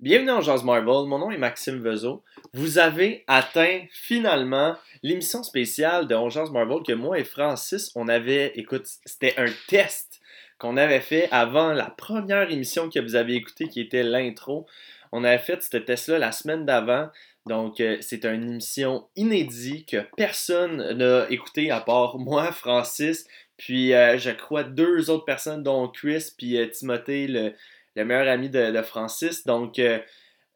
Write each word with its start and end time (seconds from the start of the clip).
Bienvenue 0.00 0.30
en 0.30 0.40
Jazz 0.40 0.64
Marvel, 0.64 1.06
mon 1.06 1.18
nom 1.18 1.30
est 1.30 1.36
Maxime 1.36 1.82
Vezo. 1.82 2.24
Vous 2.54 2.78
avez 2.78 3.22
atteint 3.26 3.80
finalement 3.90 4.74
l'émission 5.02 5.42
spéciale 5.42 6.08
de 6.08 6.14
On 6.14 6.30
Marvel 6.52 6.82
que 6.86 6.94
moi 6.94 7.18
et 7.18 7.24
Francis, 7.24 7.92
on 7.94 8.08
avait, 8.08 8.50
écoute, 8.54 8.86
c'était 9.04 9.34
un 9.36 9.52
test 9.68 10.22
qu'on 10.58 10.78
avait 10.78 11.00
fait 11.00 11.28
avant 11.30 11.74
la 11.74 11.90
première 11.90 12.50
émission 12.50 12.88
que 12.88 12.98
vous 12.98 13.14
avez 13.14 13.34
écoutée 13.34 13.68
qui 13.68 13.82
était 13.82 14.02
l'intro. 14.02 14.66
On 15.12 15.22
avait 15.22 15.36
fait 15.36 15.62
ce 15.62 15.76
test-là 15.76 16.18
la 16.18 16.32
semaine 16.32 16.64
d'avant. 16.64 17.10
Donc, 17.44 17.78
euh, 17.80 17.98
c'est 18.00 18.24
une 18.24 18.52
émission 18.52 19.06
inédite 19.16 19.90
que 19.90 20.06
personne 20.16 20.96
n'a 20.96 21.28
écouté 21.28 21.70
à 21.70 21.80
part 21.80 22.16
moi, 22.16 22.52
Francis, 22.52 23.26
puis 23.58 23.92
euh, 23.92 24.16
je 24.16 24.30
crois 24.30 24.64
deux 24.64 25.10
autres 25.10 25.26
personnes, 25.26 25.62
dont 25.62 25.88
Chris, 25.88 26.32
puis 26.38 26.56
euh, 26.56 26.68
Timothée, 26.68 27.26
le, 27.26 27.52
le 27.96 28.04
meilleur 28.04 28.28
ami 28.28 28.50
de, 28.50 28.82
Francis. 28.82 29.44
Donc, 29.44 29.78
euh, 29.78 29.98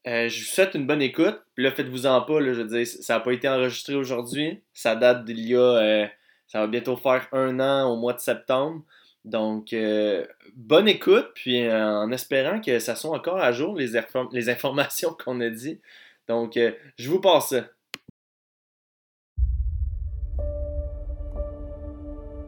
euh, 0.07 0.29
je 0.29 0.41
vous 0.41 0.47
souhaite 0.47 0.75
une 0.75 0.87
bonne 0.87 1.03
écoute. 1.03 1.41
Puis 1.55 1.65
là, 1.65 1.71
faites-vous 1.71 2.07
en 2.07 2.23
pas, 2.23 2.41
je 2.41 2.51
veux 2.51 2.65
dire, 2.65 2.87
ça 2.87 3.15
n'a 3.15 3.21
pas 3.21 3.33
été 3.33 3.49
enregistré 3.49 3.95
aujourd'hui. 3.95 4.63
Ça 4.73 4.97
date 4.97 5.25
d'il 5.25 5.41
y 5.41 5.55
a. 5.55 5.61
Euh, 5.61 6.07
ça 6.47 6.61
va 6.61 6.67
bientôt 6.67 6.97
faire 6.97 7.27
un 7.33 7.59
an 7.59 7.91
au 7.91 7.97
mois 7.97 8.13
de 8.13 8.21
septembre. 8.21 8.83
Donc, 9.25 9.75
bonne 10.55 10.87
écoute, 10.87 11.31
puis 11.35 11.67
en 11.73 12.13
espérant 12.13 12.61
que 12.61 12.79
ça 12.79 12.95
soit 12.95 13.17
encore 13.17 13.39
à 13.39 13.53
jour, 13.53 13.75
les, 13.75 13.93
les 14.33 14.49
informations 14.51 15.17
qu'on 15.25 15.41
a 15.41 15.49
dit. 15.49 15.81
Donc, 16.29 16.59
je 16.99 17.09
vous 17.09 17.21
passe. 17.21 17.55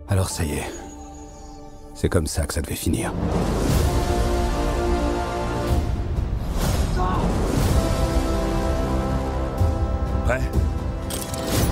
Alors 0.08 0.28
ça 0.28 0.44
y 0.44 0.52
est. 0.52 0.70
C'est 1.94 2.10
comme 2.10 2.26
ça 2.26 2.46
que 2.46 2.54
ça 2.54 2.60
devait 2.60 2.76
finir. 2.76 3.12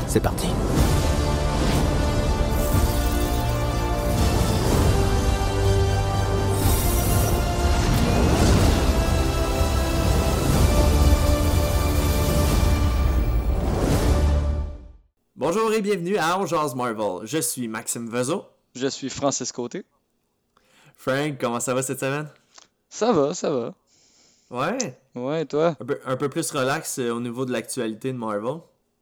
C'est 0.06 0.20
parti. 0.20 0.46
Bonjour 15.34 15.72
et 15.72 15.82
bienvenue 15.82 16.16
à 16.16 16.38
On 16.38 16.76
Marvel. 16.76 17.26
Je 17.26 17.38
suis 17.38 17.66
Maxime 17.66 18.08
Vezo. 18.08 18.44
Je 18.76 18.86
suis 18.86 19.10
Francis 19.10 19.50
Côté. 19.50 19.84
Frank, 20.96 21.38
comment 21.40 21.58
ça 21.58 21.74
va 21.74 21.82
cette 21.82 21.98
semaine? 21.98 22.28
Ça 22.88 23.12
va, 23.12 23.34
ça 23.34 23.50
va. 23.50 23.74
Ouais. 24.54 24.96
Ouais, 25.16 25.44
toi? 25.46 25.76
Un 26.06 26.16
peu, 26.16 26.28
plus 26.28 26.48
relax 26.52 27.00
euh, 27.00 27.10
au 27.10 27.20
niveau 27.20 27.44
de 27.44 27.50
l'actualité 27.50 28.12
de 28.12 28.16
Marvel. 28.16 28.60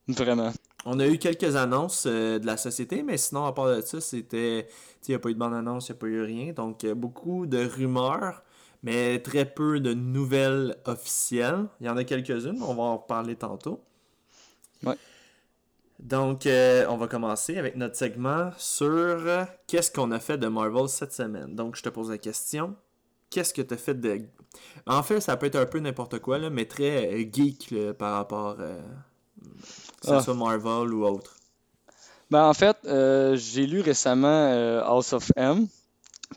Vraiment. 0.09 0.51
On 0.87 0.99
a 0.99 1.07
eu 1.07 1.19
quelques 1.19 1.57
annonces 1.57 2.07
euh, 2.07 2.39
de 2.39 2.47
la 2.47 2.57
société, 2.57 3.03
mais 3.03 3.19
sinon, 3.19 3.45
à 3.45 3.53
part 3.53 3.67
de 3.67 3.83
ça, 3.83 4.01
c'était. 4.01 4.67
Il 5.07 5.11
n'y 5.11 5.15
a 5.15 5.19
pas 5.19 5.29
eu 5.29 5.35
de 5.35 5.39
bonne 5.39 5.53
annonce, 5.53 5.89
il 5.89 5.93
n'y 5.93 5.99
a 5.99 6.01
pas 6.01 6.07
eu 6.07 6.23
rien. 6.23 6.53
Donc, 6.55 6.87
beaucoup 6.87 7.47
de 7.47 7.67
rumeurs, 7.67 8.43
mais 8.83 9.19
très 9.19 9.45
peu 9.45 9.79
de 9.79 9.93
nouvelles 9.93 10.75
officielles. 10.87 11.67
Il 11.81 11.87
y 11.87 11.91
en 11.91 11.99
a 11.99 12.05
quelques-unes, 12.05 12.63
on 12.63 12.75
va 12.75 12.85
en 12.85 12.99
parler 12.99 13.37
tantôt. 13.37 13.85
Ouais. 14.85 14.97
Donc, 15.99 16.47
euh, 16.47 16.87
on 16.89 16.97
va 16.97 17.09
commencer 17.09 17.59
avec 17.59 17.77
notre 17.77 17.97
segment 17.97 18.53
sur 18.57 19.47
qu'est-ce 19.67 19.91
qu'on 19.91 20.13
a 20.13 20.19
fait 20.19 20.39
de 20.39 20.47
Marvel 20.49 20.89
cette 20.89 21.13
semaine? 21.13 21.55
Donc, 21.55 21.77
je 21.77 21.83
te 21.83 21.91
pose 21.91 22.11
la 22.11 22.19
question 22.19 22.75
qu'est-ce 23.33 23.53
que 23.53 23.63
tu 23.63 23.75
as 23.75 23.77
fait 23.77 24.01
de. 24.01 24.21
En 24.87 25.03
fait, 25.03 25.21
ça 25.21 25.37
peut 25.37 25.47
être 25.47 25.57
un 25.57 25.67
peu 25.67 25.79
n'importe 25.79 26.19
quoi, 26.19 26.39
là, 26.39 26.51
mais 26.51 26.65
très 26.67 27.13
euh, 27.13 27.25
geek 27.31 27.75
par 27.99 28.15
rapport. 28.15 28.61
à 28.61 28.65
euh, 28.65 28.81
ah. 30.09 30.21
soit 30.21 30.35
Marvel 30.35 30.93
ou 30.93 31.07
autre. 31.07 31.37
Ben, 32.31 32.45
en 32.45 32.55
fait, 32.55 32.77
euh, 32.87 33.37
j'ai 33.37 33.67
lu 33.67 33.81
récemment 33.81 34.81
House 34.85 35.13
of 35.13 35.31
M. 35.37 35.67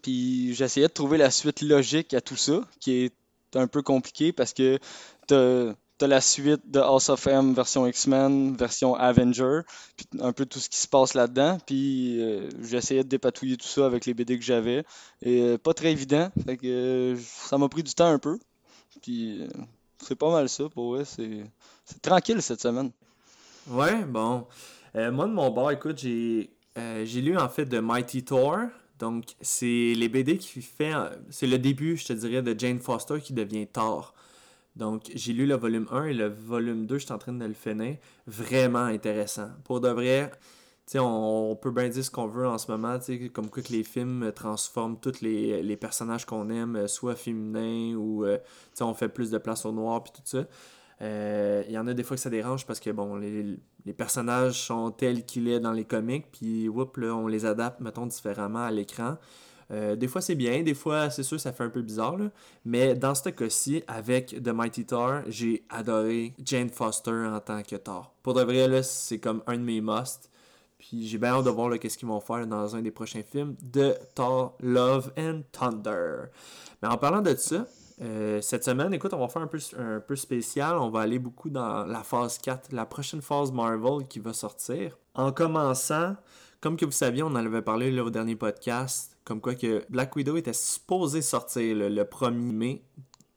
Puis 0.02 0.54
j'essayais 0.54 0.88
de 0.88 0.94
trouver 0.94 1.18
la 1.18 1.32
suite 1.32 1.62
logique 1.62 2.14
à 2.14 2.22
tout 2.22 2.36
ça, 2.36 2.62
qui 2.82 3.06
est 3.06 3.14
un 3.56 3.68
peu 3.68 3.82
compliqué 3.82 4.34
parce 4.34 4.54
que 4.54 4.78
tu 5.28 5.36
T'as 5.98 6.08
la 6.08 6.20
suite 6.20 6.70
de 6.70 6.80
House 6.80 7.08
of 7.08 7.26
M 7.26 7.54
version 7.54 7.88
X-Men, 7.88 8.58
version 8.58 8.96
Avenger, 8.96 9.62
puis 9.96 10.06
un 10.20 10.34
peu 10.34 10.46
tout 10.46 10.60
ce 10.60 10.68
qui 10.68 10.78
se 10.78 10.90
passe 10.90 11.14
là-dedans. 11.14 11.58
Puis 11.66 12.22
euh, 12.22 12.50
j'essayais 12.62 13.06
de 13.06 13.08
dépatouiller 13.08 13.56
tout 13.56 13.68
ça 13.68 13.86
avec 13.86 14.06
les 14.06 14.14
BD 14.14 14.38
que 14.38 14.44
j'avais. 14.44 14.84
Et 15.22 15.42
euh, 15.42 15.58
pas 15.58 15.74
très 15.74 15.94
évident. 15.94 16.30
Euh, 16.66 17.16
ça 17.22 17.58
m'a 17.58 17.70
pris 17.70 17.82
du 17.82 17.94
temps 17.94 18.10
un 18.10 18.20
peu. 18.20 18.38
Puis 19.02 19.48
c'est 20.00 20.16
pas 20.16 20.30
mal 20.30 20.50
ça 20.50 20.68
pour 20.68 20.96
vrai. 20.96 21.06
C'est, 21.06 21.46
tranquille 22.02 22.42
cette 22.42 22.62
semaine. 22.62 22.92
Ouais, 23.68 24.04
bon. 24.04 24.48
moi 24.96 25.28
de 25.28 25.32
mon 25.32 25.50
bord, 25.50 25.72
écoute, 25.72 26.00
j'ai, 26.00 26.50
j'ai 26.76 27.22
lu 27.22 27.38
en 27.38 27.48
fait 27.48 27.66
de 27.66 27.80
Mighty 27.80 28.26
Thor. 28.26 28.58
Donc 29.00 29.28
c'est 29.40 29.94
les 29.96 30.10
BD 30.10 30.38
qui 30.38 30.62
fait. 30.62 30.92
C'est 31.30 31.48
le 31.48 31.58
début, 31.58 31.96
je 31.96 32.08
te 32.08 32.14
dirais, 32.14 32.42
de 32.42 32.54
Jane 32.60 32.80
Foster 32.80 33.22
qui 33.22 33.32
devient 33.32 33.66
Thor. 33.68 34.14
Donc, 34.76 35.10
j'ai 35.14 35.34
lu 35.34 35.46
le 35.46 35.56
volume 35.56 35.88
1 35.92 36.06
et 36.06 36.14
le 36.14 36.28
volume 36.28 36.86
2, 36.86 36.98
je 36.98 37.06
suis 37.06 37.14
en 37.14 37.18
train 37.18 37.34
de 37.34 37.46
le 37.46 37.54
finir. 37.54 37.98
Vraiment 38.28 38.84
intéressant. 38.84 39.50
Pour 39.64 39.80
de 39.80 39.90
vrai, 39.90 40.32
on, 40.96 41.50
on, 41.52 41.56
peut 41.56 41.72
bien 41.72 41.90
dire 41.90 42.04
ce 42.04 42.12
qu'on 42.12 42.28
veut 42.28 42.48
en 42.48 42.58
ce 42.58 42.70
moment, 42.70 42.98
comme 43.34 43.50
quoi 43.50 43.64
que 43.64 43.72
les 43.72 43.84
films 43.84 44.32
transforment 44.34 44.98
tous 45.00 45.22
les, 45.22 45.78
personnages 45.78 46.26
qu'on 46.26 46.50
aime, 46.50 46.88
soit 46.88 47.16
féminins 47.16 47.96
ou 47.96 48.26
euh, 48.26 48.38
on 48.82 48.94
fait 48.94 49.10
plus 49.10 49.32
de 49.32 49.38
place 49.38 49.66
au 49.66 49.72
noir 49.72 50.04
puis 50.04 50.14
tout 50.14 50.22
ça. 50.26 50.46
Euh, 51.02 51.64
il 51.68 51.74
y 51.74 51.78
en 51.78 51.88
a 51.88 51.94
des 51.94 52.04
fois 52.04 52.16
que 52.16 52.22
ça 52.22 52.30
dérange 52.30 52.66
parce 52.66 52.80
que 52.80 52.90
bon, 52.90 53.16
les, 53.16 53.58
personnages 53.98 54.62
sont 54.62 54.92
tels 54.92 55.26
qu'ils 55.26 55.54
sont 55.54 55.60
dans 55.60 55.74
les 55.74 55.86
comics, 55.86 56.26
puis 56.32 56.70
on 56.70 57.28
les 57.28 57.46
adapte, 57.46 57.80
mettons, 57.82 58.06
différemment 58.06 58.64
à 58.64 58.72
l'écran. 58.72 59.18
Euh, 59.72 59.96
des 59.96 60.08
fois, 60.08 60.22
c'est 60.22 60.36
bien, 60.36 60.62
des 60.64 60.74
fois, 60.74 61.10
c'est 61.10 61.24
sûr, 61.24 61.40
ça 61.40 61.52
fait 61.52 61.64
un 61.64 61.70
peu 61.70 61.82
bizarre. 61.82 62.18
Mais 62.66 62.96
dans 62.96 63.16
ce 63.16 63.30
cas-ci, 63.30 63.84
avec 63.88 64.42
The 64.44 64.50
Mighty 64.50 64.86
Thor, 64.86 65.22
j'ai 65.28 65.64
adoré 65.70 66.34
Jane 66.44 66.70
Foster 66.70 67.12
en 67.12 67.40
tant 67.40 67.64
que 67.64 67.76
Thor. 67.76 68.14
Pour 68.22 68.34
de 68.34 68.44
vrai, 68.44 68.68
là, 68.68 68.84
c'est 68.84 69.20
comme 69.20 69.42
un 69.48 69.58
de 69.58 69.64
mes 69.64 69.82
musts. 69.82 70.30
Puis 70.78 71.08
j'ai 71.08 71.18
bien 71.18 71.30
hâte 71.30 71.46
de 71.46 71.50
voir 71.50 71.78
qu'est-ce 71.80 71.98
qu'ils 71.98 72.08
vont 72.08 72.20
faire 72.20 72.46
dans 72.46 72.76
un 72.76 72.82
des 72.82 72.92
prochains 72.92 73.24
films 73.24 73.56
de 73.62 73.96
Thor 74.14 74.56
Love 74.60 75.12
and 75.18 75.42
Thunder. 75.52 76.26
Mais 76.82 76.90
en 76.90 76.98
parlant 76.98 77.22
de 77.22 77.34
ça, 77.36 77.66
euh, 78.02 78.42
cette 78.42 78.64
semaine, 78.64 78.94
écoute, 78.94 79.14
on 79.14 79.20
va 79.20 79.28
faire 79.30 79.42
un 79.42 79.48
peu, 79.48 79.58
un 79.78 80.00
peu 80.00 80.16
spécial. 80.16 80.78
On 80.78 80.90
va 80.90 81.02
aller 81.02 81.18
beaucoup 81.18 81.50
dans 81.50 81.86
la 81.86 82.04
phase 82.04 82.38
4, 82.40 82.72
la 82.74 82.86
prochaine 82.86 83.22
phase 83.22 83.52
Marvel 83.52 84.08
qui 84.08 84.20
va 84.20 84.34
sortir. 84.34 84.98
En 85.14 85.32
commençant, 85.32 86.16
comme 86.62 86.76
que 86.78 86.86
vous 86.86 86.92
saviez, 86.92 87.24
on 87.24 87.28
en 87.28 87.36
avait 87.36 87.62
parlé 87.62 87.98
au 88.00 88.10
dernier 88.10 88.36
podcast, 88.36 89.15
comme 89.26 89.42
quoi 89.42 89.56
que 89.56 89.84
Black 89.90 90.16
Widow 90.16 90.38
était 90.38 90.54
supposé 90.54 91.22
sortir 91.22 91.76
le, 91.76 92.04
1er 92.04 92.32
mai 92.32 92.84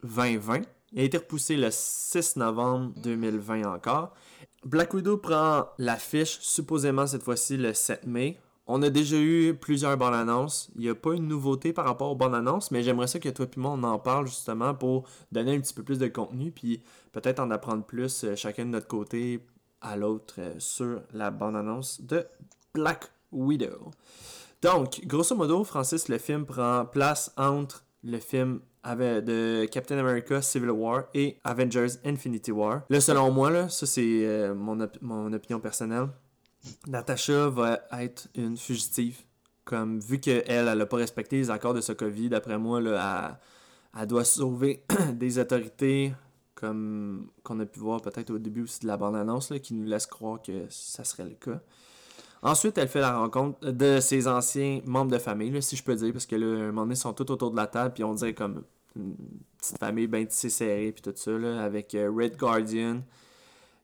2020. 0.05 0.61
Il 0.93 1.01
a 1.01 1.03
été 1.03 1.19
repoussé 1.19 1.57
le 1.57 1.69
6 1.71 2.37
novembre 2.37 2.93
2020 3.03 3.65
encore. 3.65 4.15
Black 4.65 4.95
Widow 4.95 5.17
prend 5.17 5.67
l'affiche 5.79 6.39
supposément 6.41 7.07
cette 7.07 7.23
fois-ci 7.23 7.57
le 7.57 7.73
7 7.73 8.07
mai. 8.07 8.39
On 8.67 8.83
a 8.83 8.91
déjà 8.91 9.17
eu 9.17 9.55
plusieurs 9.55 9.97
bonnes 9.97 10.13
annonces. 10.15 10.71
Il 10.75 10.83
n'y 10.83 10.91
a 10.91 10.95
pas 10.95 11.15
une 11.15 11.27
nouveauté 11.27 11.73
par 11.73 11.87
rapport 11.87 12.11
aux 12.11 12.17
bonnes 12.17 12.35
annonces, 12.35 12.71
mais 12.71 12.83
j'aimerais 12.83 13.07
ça 13.07 13.19
que 13.19 13.31
toi 13.31 13.47
et 13.47 13.59
moi 13.61 13.71
on 13.71 13.83
en 13.83 13.99
parle 13.99 14.27
justement 14.27 14.75
pour 14.75 15.09
donner 15.33 15.55
un 15.55 15.61
petit 15.61 15.73
peu 15.73 15.83
plus 15.83 15.99
de 15.99 16.09
contenu, 16.09 16.51
puis 16.51 16.83
peut-être 17.13 17.41
en 17.41 17.51
apprendre 17.51 17.83
plus 17.85 18.25
euh, 18.25 18.37
chacun 18.37 18.67
de 18.67 18.71
notre 18.71 18.87
côté 18.87 19.41
à 19.81 19.97
l'autre 19.97 20.35
euh, 20.39 20.55
sur 20.59 21.01
la 21.15 21.31
bonne 21.31 21.57
annonce 21.57 22.03
de 22.03 22.27
Black 22.75 23.11
Widow. 23.33 23.91
Donc, 24.63 25.01
grosso 25.07 25.37
modo, 25.37 25.63
Francis, 25.65 26.09
le 26.09 26.19
film 26.19 26.45
prend 26.45 26.85
place 26.85 27.33
entre 27.37 27.85
le 28.03 28.19
film 28.19 28.61
de 28.85 29.67
Captain 29.67 29.99
America 29.99 30.41
Civil 30.43 30.71
War 30.71 31.05
et 31.15 31.39
Avengers 31.45 31.99
Infinity 32.05 32.53
War. 32.53 32.83
Là, 32.89 33.01
selon 33.01 33.31
moi, 33.31 33.51
là, 33.51 33.69
ça 33.69 33.87
c'est 33.87 34.27
euh, 34.27 34.55
mon, 34.55 35.33
opinion 35.33 35.61
personnelle, 35.61 36.09
Natasha 36.87 37.49
va 37.49 37.81
être 37.93 38.29
une 38.35 38.57
fugitive. 38.57 39.19
Comme 39.65 40.01
vu 40.01 40.19
qu'elle, 40.19 40.45
elle 40.47 40.79
n'a 40.79 40.87
pas 40.87 40.97
respecté 40.97 41.37
les 41.37 41.51
accords 41.51 41.75
de 41.75 41.81
Sokovie, 41.81 42.31
d'après 42.31 42.59
moi, 42.59 42.81
là, 42.81 43.39
elle, 43.99 44.07
doit 44.07 44.25
sauver 44.25 44.85
des 45.13 45.39
autorités, 45.39 46.15
comme 46.55 47.31
qu'on 47.43 47.61
a 47.61 47.67
pu 47.67 47.79
voir 47.79 48.01
peut-être 48.01 48.31
au 48.31 48.39
début 48.39 48.63
aussi 48.63 48.81
de 48.81 48.87
la 48.87 48.97
bande-annonce, 48.97 49.53
qui 49.63 49.75
nous 49.75 49.85
laisse 49.85 50.07
croire 50.07 50.41
que 50.41 50.65
ça 50.71 51.05
serait 51.05 51.25
le 51.25 51.35
cas. 51.35 51.61
Ensuite, 52.43 52.79
elle 52.79 52.89
fait 52.89 53.01
la 53.01 53.19
rencontre 53.19 53.71
de 53.71 54.01
ses 54.01 54.29
anciens 54.29 54.81
membres 54.85 55.11
de 55.11 55.19
famille, 55.19 55.61
si 55.63 55.77
je 55.77 55.83
peux 55.83 55.95
dire, 55.95 56.13
parce 56.13 56.27
que 56.27 56.37
là, 56.37 56.47
un 56.47 56.67
moment 56.67 56.83
donné, 56.83 56.95
ils 56.95 56.99
sont 56.99 57.13
tous 57.13 57.31
autour 57.33 57.51
de 57.51 57.57
la 57.57 57.67
table, 57.67 57.95
puis 57.95 58.05
on 58.05 58.15
dirait 58.15 58.35
comme 58.35 58.63
une 58.97 59.17
petite 59.59 59.79
famille 59.79 60.07
bien 60.07 60.25
tissée 60.25 60.51
serrée, 60.51 60.93
puis 60.93 61.03
tout 61.03 61.13
ça, 61.15 61.33
là, 61.33 61.63
avec 61.63 61.95
euh, 61.95 62.11
Red 62.15 62.37
Guardian, 62.37 63.03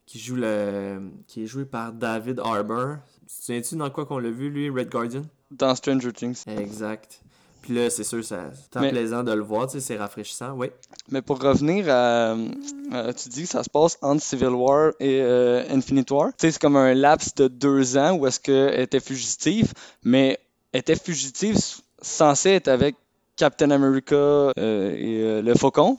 qui 0.06 0.19
joue 0.19 0.37
le 0.37 1.01
qui 1.27 1.45
est 1.45 1.47
joué 1.47 1.65
par 1.65 1.93
David 1.93 2.41
Harbour. 2.41 2.97
Tu 3.27 3.35
sais-tu 3.35 3.77
dans 3.77 3.91
quoi 3.91 4.06
qu'on 4.06 4.19
l'a 4.19 4.31
vu, 4.31 4.51
lui, 4.51 4.71
Red 4.71 4.91
Guardian? 4.91 5.23
Dans 5.51 5.75
Stranger 5.75 6.12
Things. 6.12 6.45
Exact. 6.47 7.23
Puis 7.64 7.72
là, 7.75 7.88
c'est 7.88 8.05
sûr, 8.05 8.22
c'est 8.22 8.37
Mais- 8.78 8.90
plaisant 8.90 9.25
de 9.25 9.32
le 9.32 9.40
voir, 9.43 9.70
c'est 9.70 9.96
rafraîchissant, 9.96 10.52
oui. 10.52 10.66
Mais 11.11 11.22
pour 11.22 11.40
revenir 11.40 11.87
à. 11.88 12.32
euh, 12.34 13.12
tu 13.16 13.31
dis 13.31 13.44
que 13.44 13.49
ça 13.49 13.62
se 13.64 13.70
passe 13.70 13.96
entre 14.02 14.22
Civil 14.22 14.49
War 14.49 14.93
et 15.00 15.22
euh, 15.22 15.64
Infinite 15.70 16.11
War. 16.11 16.32
C'est 16.37 16.58
comme 16.58 16.76
un 16.76 16.93
laps 16.93 17.34
de 17.37 17.49
deux 17.49 17.96
ans 17.96 18.16
où 18.16 18.26
est-ce 18.26 18.38
qu'elle 18.38 18.78
était 18.81 19.00
fugitive, 19.00 19.72
mais 20.02 20.38
elle 20.72 20.81
était 20.81 20.94
fugitive 20.94 21.56
censée 22.02 22.50
être 22.50 22.69
avec 22.69 22.96
Captain 23.37 23.70
America 23.70 24.14
euh, 24.14 24.52
et 24.58 25.22
euh, 25.22 25.40
le 25.40 25.55
Faucon. 25.55 25.96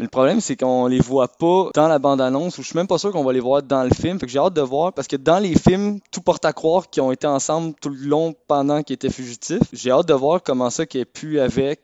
Mais 0.00 0.06
le 0.06 0.10
problème, 0.10 0.40
c'est 0.40 0.56
qu'on 0.56 0.86
les 0.86 0.98
voit 0.98 1.28
pas 1.28 1.68
dans 1.74 1.86
la 1.86 1.98
bande-annonce, 1.98 2.56
ou 2.56 2.62
je 2.62 2.68
suis 2.68 2.76
même 2.78 2.86
pas 2.86 2.96
sûr 2.96 3.12
qu'on 3.12 3.22
va 3.22 3.34
les 3.34 3.40
voir 3.40 3.62
dans 3.62 3.82
le 3.82 3.90
film. 3.90 4.18
Fait 4.18 4.24
que 4.24 4.32
j'ai 4.32 4.38
hâte 4.38 4.54
de 4.54 4.62
voir, 4.62 4.94
parce 4.94 5.06
que 5.06 5.16
dans 5.16 5.38
les 5.38 5.54
films, 5.54 6.00
tout 6.10 6.22
porte 6.22 6.46
à 6.46 6.54
croire 6.54 6.88
qu'ils 6.88 7.02
ont 7.02 7.12
été 7.12 7.26
ensemble 7.26 7.74
tout 7.82 7.90
le 7.90 8.08
long 8.08 8.34
pendant 8.48 8.82
qu'ils 8.82 8.94
étaient 8.94 9.10
fugitifs. 9.10 9.60
J'ai 9.74 9.90
hâte 9.90 10.08
de 10.08 10.14
voir 10.14 10.42
comment 10.42 10.70
ça 10.70 10.86
qu'elle 10.86 11.02
est 11.02 11.04
plus 11.04 11.38
avec, 11.38 11.82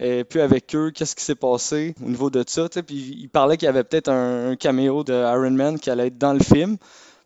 avec 0.00 0.74
eux, 0.74 0.90
qu'est-ce 0.90 1.14
qui 1.14 1.22
s'est 1.22 1.36
passé 1.36 1.94
au 2.04 2.08
niveau 2.08 2.30
de 2.30 2.42
ça. 2.44 2.68
Puis 2.68 3.16
il 3.20 3.28
parlait 3.28 3.56
qu'il 3.56 3.66
y 3.66 3.68
avait 3.68 3.84
peut-être 3.84 4.08
un, 4.08 4.56
caméo 4.56 5.04
de 5.04 5.12
Iron 5.12 5.52
Man 5.52 5.78
qui 5.78 5.88
allait 5.88 6.08
être 6.08 6.18
dans 6.18 6.32
le 6.32 6.40
film. 6.40 6.78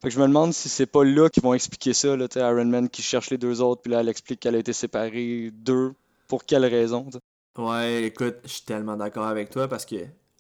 Fait 0.02 0.08
que 0.08 0.14
je 0.14 0.20
me 0.20 0.26
demande 0.26 0.52
si 0.52 0.68
c'est 0.68 0.84
pas 0.84 1.02
là 1.02 1.30
qu'ils 1.30 1.44
vont 1.44 1.54
expliquer 1.54 1.94
ça, 1.94 2.08
Iron 2.08 2.66
Man 2.66 2.90
qui 2.90 3.00
cherche 3.00 3.30
les 3.30 3.38
deux 3.38 3.62
autres, 3.62 3.80
puis 3.80 3.92
là 3.92 4.00
elle 4.00 4.10
explique 4.10 4.40
qu'elle 4.40 4.54
a 4.54 4.58
été 4.58 4.74
séparée 4.74 5.50
d'eux, 5.54 5.94
pour 6.28 6.44
quelle 6.44 6.66
raison. 6.66 7.08
Ouais, 7.56 8.04
écoute, 8.04 8.36
je 8.44 8.50
suis 8.50 8.64
tellement 8.66 8.98
d'accord 8.98 9.26
avec 9.26 9.48
toi 9.48 9.66
parce 9.66 9.86
que 9.86 9.96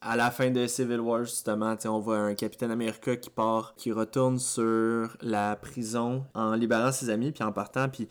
à 0.06 0.16
la 0.16 0.30
fin 0.30 0.50
de 0.50 0.66
Civil 0.66 1.00
War, 1.00 1.24
justement, 1.24 1.74
on 1.86 1.98
voit 1.98 2.18
un 2.18 2.34
Capitaine 2.34 2.70
America 2.70 3.16
qui 3.16 3.28
part, 3.28 3.74
qui 3.76 3.90
retourne 3.90 4.38
sur 4.38 5.16
la 5.20 5.56
prison 5.56 6.24
en 6.34 6.54
libérant 6.54 6.92
ses 6.92 7.10
amis, 7.10 7.32
puis 7.32 7.42
en 7.42 7.52
partant. 7.52 7.88
Puis 7.88 8.08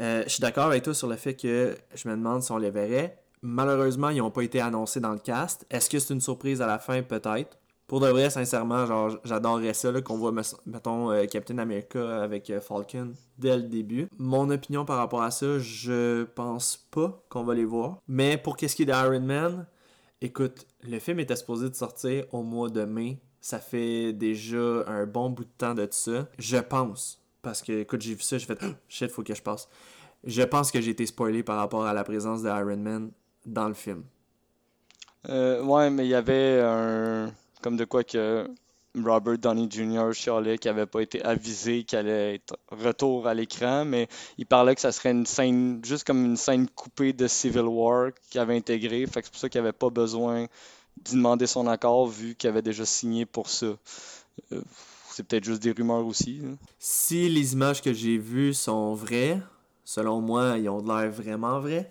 euh, 0.00 0.22
je 0.24 0.28
suis 0.28 0.40
d'accord 0.40 0.66
avec 0.66 0.84
toi 0.84 0.94
sur 0.94 1.08
le 1.08 1.16
fait 1.16 1.34
que 1.34 1.76
je 1.94 2.08
me 2.08 2.14
demande 2.14 2.42
si 2.42 2.52
on 2.52 2.58
les 2.58 2.70
verrait. 2.70 3.18
Malheureusement, 3.42 4.10
ils 4.10 4.18
n'ont 4.18 4.30
pas 4.30 4.42
été 4.42 4.60
annoncés 4.60 5.00
dans 5.00 5.12
le 5.12 5.18
cast. 5.18 5.66
Est-ce 5.70 5.90
que 5.90 5.98
c'est 5.98 6.14
une 6.14 6.20
surprise 6.20 6.62
à 6.62 6.66
la 6.66 6.78
fin? 6.78 7.02
Peut-être. 7.02 7.58
Pour 7.86 8.00
de 8.00 8.08
vrai, 8.08 8.30
sincèrement, 8.30 8.86
genre, 8.86 9.18
j'adorerais 9.24 9.74
ça, 9.74 9.92
qu'on 10.00 10.16
voit, 10.16 10.32
mettons, 10.64 11.10
euh, 11.10 11.26
Captain 11.26 11.58
America 11.58 12.22
avec 12.22 12.48
euh, 12.48 12.60
Falcon 12.60 13.12
dès 13.36 13.56
le 13.56 13.64
début. 13.64 14.08
Mon 14.18 14.48
opinion 14.50 14.86
par 14.86 14.96
rapport 14.96 15.22
à 15.22 15.30
ça, 15.30 15.58
je 15.58 16.24
pense 16.24 16.88
pas 16.90 17.22
qu'on 17.28 17.44
va 17.44 17.54
les 17.54 17.66
voir. 17.66 17.98
Mais 18.08 18.38
pour 18.38 18.56
qu'est-ce 18.56 18.74
qui 18.76 18.84
est 18.84 18.86
d'Iron 18.86 19.20
Man, 19.20 19.66
écoute, 20.24 20.66
le 20.82 20.98
film 20.98 21.20
était 21.20 21.36
supposé 21.36 21.68
de 21.68 21.74
sortir 21.74 22.24
au 22.32 22.42
mois 22.42 22.70
de 22.70 22.84
mai. 22.84 23.18
Ça 23.40 23.58
fait 23.58 24.12
déjà 24.12 24.84
un 24.86 25.06
bon 25.06 25.30
bout 25.30 25.44
de 25.44 25.50
temps 25.58 25.74
de 25.74 25.86
ça. 25.90 26.26
Je 26.38 26.56
pense, 26.56 27.22
parce 27.42 27.60
que, 27.62 27.72
écoute, 27.72 28.00
j'ai 28.00 28.14
vu 28.14 28.22
ça, 28.22 28.38
j'ai 28.38 28.46
fait, 28.46 28.58
oh, 28.62 28.72
shit, 28.88 29.10
faut 29.10 29.22
que 29.22 29.34
je 29.34 29.42
passe. 29.42 29.68
Je 30.24 30.42
pense 30.42 30.72
que 30.72 30.80
j'ai 30.80 30.92
été 30.92 31.04
spoilé 31.04 31.42
par 31.42 31.58
rapport 31.58 31.84
à 31.84 31.92
la 31.92 32.02
présence 32.02 32.42
d'Iron 32.42 32.78
Man 32.78 33.10
dans 33.44 33.68
le 33.68 33.74
film. 33.74 34.04
Euh, 35.28 35.62
ouais, 35.62 35.90
mais 35.90 36.06
il 36.06 36.10
y 36.10 36.14
avait 36.14 36.60
un. 36.62 37.32
Comme 37.60 37.76
de 37.76 37.84
quoi 37.84 38.04
que 38.04 38.48
Robert 39.02 39.38
Downey 39.38 39.68
Jr. 39.68 40.12
chialait 40.12 40.58
qui 40.58 40.68
avait 40.68 40.86
pas 40.86 41.00
été 41.00 41.24
avisé 41.24 41.84
qu'il 41.84 41.98
allait 41.98 42.36
être 42.36 42.56
retour 42.70 43.26
à 43.26 43.34
l'écran, 43.34 43.84
mais 43.84 44.08
il 44.38 44.46
parlait 44.46 44.74
que 44.74 44.80
ça 44.80 44.92
serait 44.92 45.10
une 45.10 45.26
scène, 45.26 45.80
juste 45.84 46.06
comme 46.06 46.24
une 46.24 46.36
scène 46.36 46.68
coupée 46.68 47.12
de 47.12 47.26
Civil 47.26 47.62
War 47.62 48.10
qu'il 48.30 48.40
avait 48.40 48.56
intégré. 48.56 49.06
Fait 49.06 49.20
que 49.20 49.26
c'est 49.26 49.32
pour 49.32 49.40
ça 49.40 49.48
qu'il 49.48 49.60
avait 49.60 49.72
pas 49.72 49.90
besoin 49.90 50.46
d'y 51.02 51.14
demander 51.14 51.46
son 51.46 51.66
accord 51.66 52.06
vu 52.06 52.34
qu'il 52.34 52.48
avait 52.48 52.62
déjà 52.62 52.84
signé 52.84 53.26
pour 53.26 53.48
ça. 53.48 53.66
Euh, 54.52 54.62
c'est 55.10 55.24
peut-être 55.24 55.44
juste 55.44 55.62
des 55.62 55.72
rumeurs 55.72 56.06
aussi. 56.06 56.42
Si 56.78 57.28
les 57.28 57.52
images 57.52 57.82
que 57.82 57.92
j'ai 57.92 58.18
vues 58.18 58.54
sont 58.54 58.94
vraies, 58.94 59.40
selon 59.84 60.20
moi, 60.20 60.56
ils 60.58 60.68
ont 60.68 60.82
l'air 60.82 61.10
vraiment 61.10 61.60
vrais. 61.60 61.90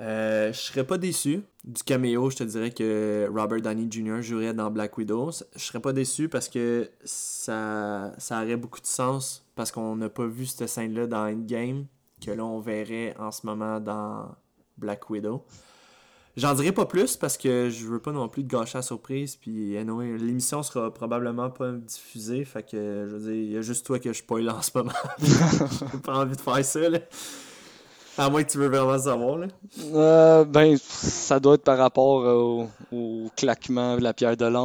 Euh, 0.00 0.52
je 0.52 0.58
serais 0.58 0.84
pas 0.84 0.98
déçu 0.98 1.42
du 1.64 1.82
caméo. 1.82 2.30
Je 2.30 2.36
te 2.36 2.44
dirais 2.44 2.70
que 2.70 3.28
Robert 3.34 3.62
Downey 3.62 3.88
Jr. 3.90 4.22
jouerait 4.22 4.54
dans 4.54 4.70
Black 4.70 4.96
Widow. 4.98 5.30
Je 5.54 5.60
serais 5.60 5.80
pas 5.80 5.92
déçu 5.92 6.28
parce 6.28 6.48
que 6.48 6.90
ça, 7.04 8.12
ça 8.18 8.42
aurait 8.42 8.56
beaucoup 8.56 8.80
de 8.80 8.86
sens 8.86 9.44
parce 9.54 9.72
qu'on 9.72 9.96
n'a 9.96 10.08
pas 10.08 10.26
vu 10.26 10.46
cette 10.46 10.68
scène-là 10.68 11.06
dans 11.06 11.26
Endgame 11.26 11.86
que 12.24 12.30
là 12.30 12.44
on 12.44 12.60
verrait 12.60 13.14
en 13.18 13.30
ce 13.30 13.46
moment 13.46 13.80
dans 13.80 14.34
Black 14.76 15.10
Widow. 15.10 15.44
J'en 16.36 16.52
dirai 16.54 16.72
pas 16.72 16.86
plus 16.86 17.16
parce 17.16 17.36
que 17.36 17.70
je 17.70 17.86
veux 17.86 18.00
pas 18.00 18.10
non 18.10 18.28
plus 18.28 18.42
te 18.42 18.48
gâcher 18.48 18.78
la 18.78 18.82
surprise. 18.82 19.36
Puis 19.36 19.76
anyway, 19.78 20.18
l'émission 20.18 20.64
sera 20.64 20.92
probablement 20.92 21.48
pas 21.48 21.70
diffusée. 21.72 22.44
Fait 22.44 22.68
que 22.68 23.06
je 23.08 23.14
veux 23.14 23.32
dire, 23.32 23.34
il 23.34 23.52
y 23.52 23.56
a 23.56 23.60
juste 23.60 23.86
toi 23.86 24.00
que 24.00 24.12
je 24.12 24.18
spoil 24.18 24.50
en 24.50 24.60
ce 24.60 24.70
moment. 24.74 24.90
J'ai 25.22 25.98
pas 26.00 26.18
envie 26.18 26.36
de 26.36 26.40
faire 26.40 26.64
ça 26.64 26.88
là. 26.88 26.98
À 28.16 28.30
moins 28.30 28.44
que 28.44 28.50
tu 28.50 28.58
veux 28.58 28.68
vraiment 28.68 28.96
savoir 28.98 29.38
là. 29.38 29.46
Euh, 29.92 30.44
ben, 30.44 30.76
ça 30.78 31.40
doit 31.40 31.54
être 31.54 31.64
par 31.64 31.78
rapport 31.78 32.22
au, 32.24 32.68
au 32.92 33.30
claquement 33.36 33.96
de 33.96 34.02
la 34.02 34.14
pierre 34.14 34.36
de 34.36 34.44
là. 34.46 34.62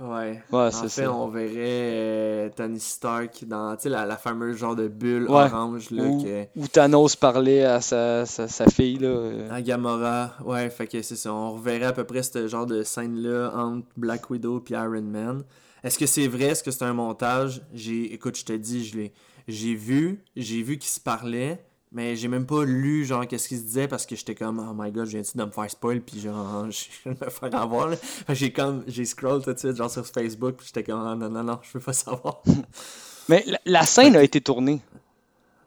Ouais. 0.00 0.42
Ouais, 0.52 0.70
c'est 0.70 0.82
fait, 0.82 1.02
ça. 1.04 1.12
on 1.12 1.26
verrait 1.28 1.50
euh, 1.56 2.48
Tony 2.54 2.78
Stark 2.78 3.44
dans 3.46 3.74
tu 3.76 3.82
sais, 3.82 3.88
la, 3.88 4.06
la 4.06 4.16
fameuse 4.16 4.56
genre 4.58 4.76
de 4.76 4.86
bulle 4.88 5.24
Ouais. 5.28 5.42
orange 5.52 5.90
là, 5.90 6.04
Ou, 6.04 6.22
que, 6.22 6.66
Thanos 6.68 7.16
parlait 7.16 7.64
à 7.64 7.80
sa, 7.80 8.26
sa, 8.26 8.46
sa 8.46 8.66
fille, 8.66 8.98
là. 8.98 9.08
euh. 9.08 9.48
à 9.50 9.60
Gamora. 9.60 10.34
Ouais, 10.44 10.70
fait 10.70 10.86
que 10.86 11.02
c'est 11.02 11.16
ça. 11.16 11.32
On 11.32 11.54
reverrait 11.54 11.86
à 11.86 11.92
peu 11.92 12.04
près 12.04 12.22
ce 12.22 12.46
genre 12.46 12.66
de 12.66 12.82
scène-là 12.84 13.52
entre 13.56 13.86
Black 13.96 14.30
Widow 14.30 14.62
et 14.70 14.72
Iron 14.72 15.02
Man. 15.02 15.42
Est-ce 15.82 15.98
que 15.98 16.06
c'est 16.06 16.28
vrai? 16.28 16.44
Est-ce 16.44 16.62
que 16.62 16.70
c'est 16.70 16.84
un 16.84 16.94
montage? 16.94 17.60
J'ai, 17.74 18.14
écoute, 18.14 18.36
je 18.38 18.44
te 18.44 18.52
dis, 18.52 18.84
je 18.86 18.96
l'ai, 18.96 19.12
j'ai 19.48 19.74
vu, 19.74 20.22
j'ai 20.36 20.62
vu 20.62 20.78
qu'ils 20.78 20.90
se 20.90 21.00
parlaient, 21.00 21.62
mais 21.94 22.16
j'ai 22.16 22.28
même 22.28 22.44
pas 22.44 22.64
lu 22.64 23.04
genre 23.04 23.26
qu'est-ce 23.26 23.48
qu'ils 23.48 23.58
se 23.58 23.62
disaient 23.62 23.88
parce 23.88 24.04
que 24.04 24.16
j'étais 24.16 24.34
comme, 24.34 24.58
oh 24.58 24.74
my 24.76 24.90
god, 24.90 25.06
je 25.06 25.12
viens 25.12 25.22
de 25.22 25.44
me 25.44 25.50
faire 25.50 25.70
spoil? 25.70 26.00
Puis 26.00 26.20
genre, 26.20 26.66
je 26.70 27.08
de 27.08 27.10
me 27.10 27.30
faire 27.30 27.54
avoir 27.54 27.90
j'ai 28.30 28.52
comme, 28.52 28.82
j'ai 28.88 29.04
scroll 29.04 29.42
tout 29.42 29.52
de 29.52 29.58
suite 29.58 29.76
genre 29.76 29.90
sur 29.90 30.04
Facebook 30.04 30.56
puis 30.56 30.66
j'étais 30.66 30.82
comme, 30.82 31.00
Ah, 31.06 31.14
non, 31.14 31.30
non, 31.30 31.44
non, 31.44 31.60
je 31.62 31.78
veux 31.78 31.84
pas 31.84 31.92
savoir. 31.92 32.42
Mais 33.28 33.44
la, 33.64 33.84
scène 33.84 34.16
a 34.16 34.22
été 34.22 34.40
tournée. 34.40 34.80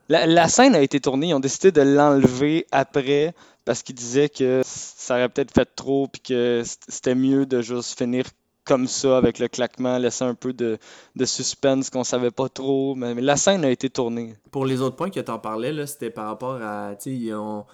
La, 0.10 0.28
la 0.28 0.48
scène 0.48 0.76
a 0.76 0.82
été 0.82 1.00
tournée. 1.00 1.30
Ils 1.30 1.34
ont 1.34 1.40
décidé 1.40 1.72
de 1.72 1.82
l'enlever 1.82 2.68
après 2.72 3.34
parce 3.66 3.82
qu'ils 3.82 3.96
disaient 3.96 4.30
que 4.30 4.62
ça 4.64 5.16
aurait 5.16 5.30
peut-être 5.30 5.54
fait 5.54 5.66
trop 5.76 6.08
puis 6.08 6.22
que 6.22 6.64
c'était 6.88 7.16
mieux 7.16 7.46
de 7.46 7.62
juste 7.62 7.98
finir 7.98 8.26
comme 8.68 8.88
ça 8.88 9.18
avec 9.18 9.40
le 9.40 9.48
claquement, 9.48 9.98
laisser 9.98 10.24
un 10.24 10.36
peu 10.36 10.54
de, 10.54 10.78
suspense 11.26 11.90
qu'on 11.90 12.04
savait 12.04 12.32
pas 12.32 12.50
trop. 12.50 12.96
Mais, 12.96 13.16
la 13.16 13.38
scène 13.38 13.66
a 13.66 13.70
été 13.70 13.90
tournée. 13.90 14.36
Pour 14.52 14.66
les 14.66 14.82
autres 14.82 14.96
points 14.96 15.10
que 15.10 15.20
t'en 15.20 15.40
parlais, 15.40 15.72
là, 15.72 15.88
c'était 15.88 16.10
par 16.10 16.28
rapport 16.28 16.62
à, 16.62 16.96
tu 16.96 17.34
ont... 17.34 17.66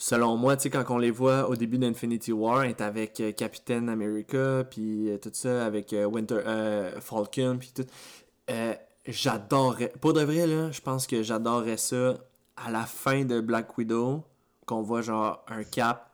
Selon 0.00 0.36
moi, 0.36 0.56
tu 0.56 0.70
quand 0.70 0.84
on 0.90 0.98
les 0.98 1.10
voit 1.10 1.48
au 1.48 1.56
début 1.56 1.76
d'Infinity 1.76 2.30
War, 2.30 2.64
avec 2.78 3.18
euh, 3.18 3.32
Captain 3.32 3.88
America, 3.88 4.62
puis 4.70 5.10
euh, 5.10 5.18
tout 5.18 5.30
ça, 5.32 5.66
avec 5.66 5.92
euh, 5.92 6.04
Winter 6.04 6.40
Falcon, 7.00 7.56
puis 7.58 7.72
tout. 7.74 7.86
j'adorerais... 9.06 9.92
Pour 10.00 10.12
de 10.12 10.20
vrai, 10.20 10.46
je 10.70 10.80
pense 10.80 11.08
que 11.08 11.24
j'adorerais 11.24 11.78
ça 11.78 12.14
à 12.56 12.70
la 12.70 12.84
fin 12.84 13.24
de 13.24 13.40
Black 13.40 13.76
Widow, 13.76 14.22
qu'on 14.66 14.82
voit 14.82 15.02
genre 15.02 15.44
un 15.48 15.64
cap 15.64 16.07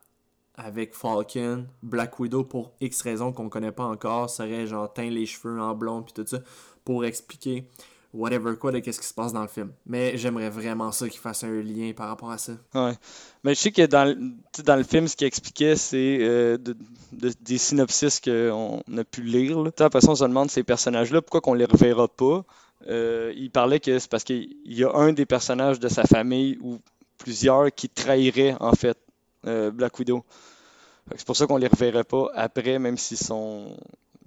avec 0.56 0.94
Falcon, 0.94 1.66
Black 1.82 2.18
Widow 2.20 2.44
pour 2.44 2.72
X 2.80 3.02
raisons 3.02 3.32
qu'on 3.32 3.48
connaît 3.48 3.72
pas 3.72 3.84
encore, 3.84 4.30
serait 4.30 4.66
genre 4.66 4.92
teint 4.92 5.10
les 5.10 5.26
cheveux 5.26 5.60
en 5.60 5.74
blond, 5.74 6.02
puis 6.02 6.12
tout 6.12 6.24
ça, 6.26 6.38
pour 6.84 7.04
expliquer 7.04 7.66
whatever 8.12 8.54
quoi 8.56 8.70
de 8.70 8.78
qu'est-ce 8.78 9.00
qui 9.00 9.06
se 9.08 9.14
passe 9.14 9.32
dans 9.32 9.42
le 9.42 9.48
film. 9.48 9.72
Mais 9.86 10.16
j'aimerais 10.16 10.48
vraiment 10.50 10.92
ça 10.92 11.08
qu'ils 11.08 11.18
fassent 11.18 11.42
un 11.42 11.60
lien 11.62 11.92
par 11.96 12.06
rapport 12.06 12.30
à 12.30 12.38
ça. 12.38 12.52
Ouais. 12.72 12.92
Mais 13.42 13.54
je 13.56 13.60
sais 13.60 13.72
que 13.72 13.84
dans, 13.86 14.16
dans 14.64 14.76
le 14.76 14.84
film, 14.84 15.08
ce 15.08 15.16
qu'il 15.16 15.26
expliquait, 15.26 15.74
c'est 15.74 16.18
euh, 16.20 16.56
de- 16.56 16.76
de- 17.10 17.32
des 17.40 17.58
synopsis 17.58 18.20
qu'on 18.20 18.82
a 18.96 19.02
pu 19.04 19.22
lire. 19.22 19.58
là. 19.60 19.70
Après 19.80 20.00
ça, 20.00 20.10
on 20.12 20.14
se 20.14 20.22
demande 20.22 20.48
ces 20.50 20.62
personnages-là, 20.62 21.22
pourquoi 21.22 21.40
qu'on 21.40 21.54
les 21.54 21.64
reverra 21.64 22.06
pas? 22.06 22.44
Euh, 22.86 23.32
il 23.36 23.50
parlait 23.50 23.80
que 23.80 23.98
c'est 23.98 24.08
parce 24.10 24.22
qu'il 24.22 24.54
y 24.64 24.84
a 24.84 24.92
un 24.94 25.12
des 25.12 25.26
personnages 25.26 25.80
de 25.80 25.88
sa 25.88 26.04
famille 26.04 26.56
ou 26.62 26.78
plusieurs 27.18 27.74
qui 27.74 27.88
trahiraient 27.88 28.54
en 28.60 28.72
fait 28.74 28.96
euh, 29.46 29.70
Black 29.70 29.98
Widow. 29.98 30.24
Que 31.10 31.18
C'est 31.18 31.26
pour 31.26 31.36
ça 31.36 31.46
qu'on 31.46 31.56
les 31.56 31.68
reverrait 31.68 32.04
pas 32.04 32.30
après, 32.34 32.78
même 32.78 32.96
s'ils 32.96 33.18
sont, 33.18 33.76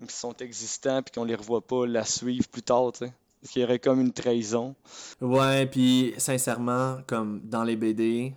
sont 0.07 0.35
existants 0.37 1.01
puis 1.01 1.11
qu'on 1.13 1.25
les 1.25 1.35
revoit 1.35 1.61
pas 1.61 1.85
la 1.85 2.05
suivre 2.05 2.47
plus 2.47 2.63
tard. 2.63 2.91
tu 2.93 3.05
sais. 3.05 3.13
Qu'il 3.49 3.61
y 3.61 3.65
aurait 3.65 3.79
comme 3.79 4.01
une 4.01 4.11
trahison. 4.11 4.75
Ouais, 5.21 5.67
puis 5.67 6.13
sincèrement, 6.17 6.97
comme 7.07 7.39
dans 7.43 7.63
les 7.63 7.75
BD, 7.75 8.33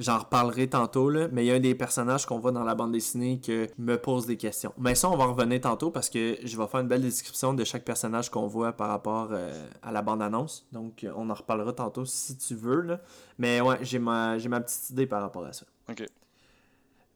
j'en 0.00 0.18
reparlerai 0.18 0.66
tantôt, 0.66 1.10
là, 1.10 1.28
mais 1.30 1.44
il 1.44 1.48
y 1.48 1.50
a 1.52 1.54
un 1.54 1.60
des 1.60 1.74
personnages 1.74 2.26
qu'on 2.26 2.38
voit 2.38 2.52
dans 2.52 2.64
la 2.64 2.74
bande 2.74 2.92
dessinée 2.92 3.38
qui 3.38 3.66
me 3.78 3.96
pose 3.96 4.26
des 4.26 4.36
questions. 4.36 4.72
Mais 4.78 4.94
ça, 4.94 5.08
on 5.08 5.16
va 5.16 5.24
en 5.24 5.34
revenir 5.34 5.60
tantôt 5.60 5.90
parce 5.90 6.10
que 6.10 6.38
je 6.42 6.56
vais 6.56 6.66
faire 6.66 6.80
une 6.80 6.88
belle 6.88 7.02
description 7.02 7.54
de 7.54 7.64
chaque 7.64 7.84
personnage 7.84 8.30
qu'on 8.30 8.46
voit 8.46 8.72
par 8.72 8.88
rapport 8.88 9.28
euh, 9.32 9.68
à 9.82 9.92
la 9.92 10.02
bande-annonce. 10.02 10.66
Donc, 10.72 11.06
on 11.14 11.30
en 11.30 11.34
reparlera 11.34 11.72
tantôt 11.72 12.04
si 12.04 12.36
tu 12.36 12.54
veux. 12.54 12.80
Là. 12.80 13.00
Mais 13.38 13.60
ouais, 13.60 13.76
j'ai 13.82 13.98
ma, 13.98 14.38
j'ai 14.38 14.48
ma 14.48 14.60
petite 14.60 14.90
idée 14.90 15.06
par 15.06 15.20
rapport 15.20 15.44
à 15.44 15.52
ça. 15.52 15.66
Ok. 15.90 16.06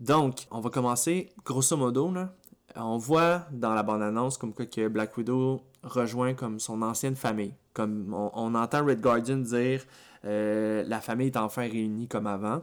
Donc, 0.00 0.46
on 0.50 0.60
va 0.60 0.70
commencer 0.70 1.30
grosso 1.44 1.76
modo. 1.76 2.10
Là, 2.12 2.34
on 2.76 2.98
voit 2.98 3.46
dans 3.52 3.74
la 3.74 3.82
bande-annonce 3.82 4.36
comme 4.36 4.52
quoi 4.52 4.66
que 4.66 4.88
Black 4.88 5.16
Widow 5.16 5.60
rejoint 5.82 6.34
comme 6.34 6.58
son 6.58 6.82
ancienne 6.82 7.16
famille. 7.16 7.54
Comme 7.72 8.12
on, 8.12 8.30
on 8.34 8.54
entend 8.54 8.84
Red 8.84 9.00
Guardian 9.00 9.38
dire 9.38 9.84
euh, 10.24 10.82
la 10.86 11.00
famille 11.00 11.28
est 11.28 11.36
enfin 11.36 11.62
réunie 11.62 12.08
comme 12.08 12.26
avant. 12.26 12.62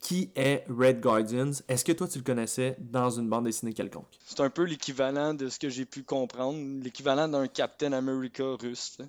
Qui 0.00 0.30
est 0.34 0.64
Red 0.70 1.00
Guardians 1.00 1.50
Est-ce 1.68 1.84
que 1.84 1.92
toi 1.92 2.08
tu 2.08 2.18
le 2.18 2.24
connaissais 2.24 2.76
dans 2.78 3.10
une 3.10 3.28
bande 3.28 3.44
dessinée 3.44 3.74
quelconque? 3.74 4.18
C'est 4.24 4.40
un 4.40 4.48
peu 4.48 4.62
l'équivalent 4.62 5.34
de 5.34 5.48
ce 5.48 5.58
que 5.58 5.68
j'ai 5.68 5.84
pu 5.84 6.04
comprendre, 6.04 6.58
l'équivalent 6.82 7.28
d'un 7.28 7.46
Captain 7.48 7.92
America 7.92 8.44
russe. 8.58 8.96
sais. 8.96 9.08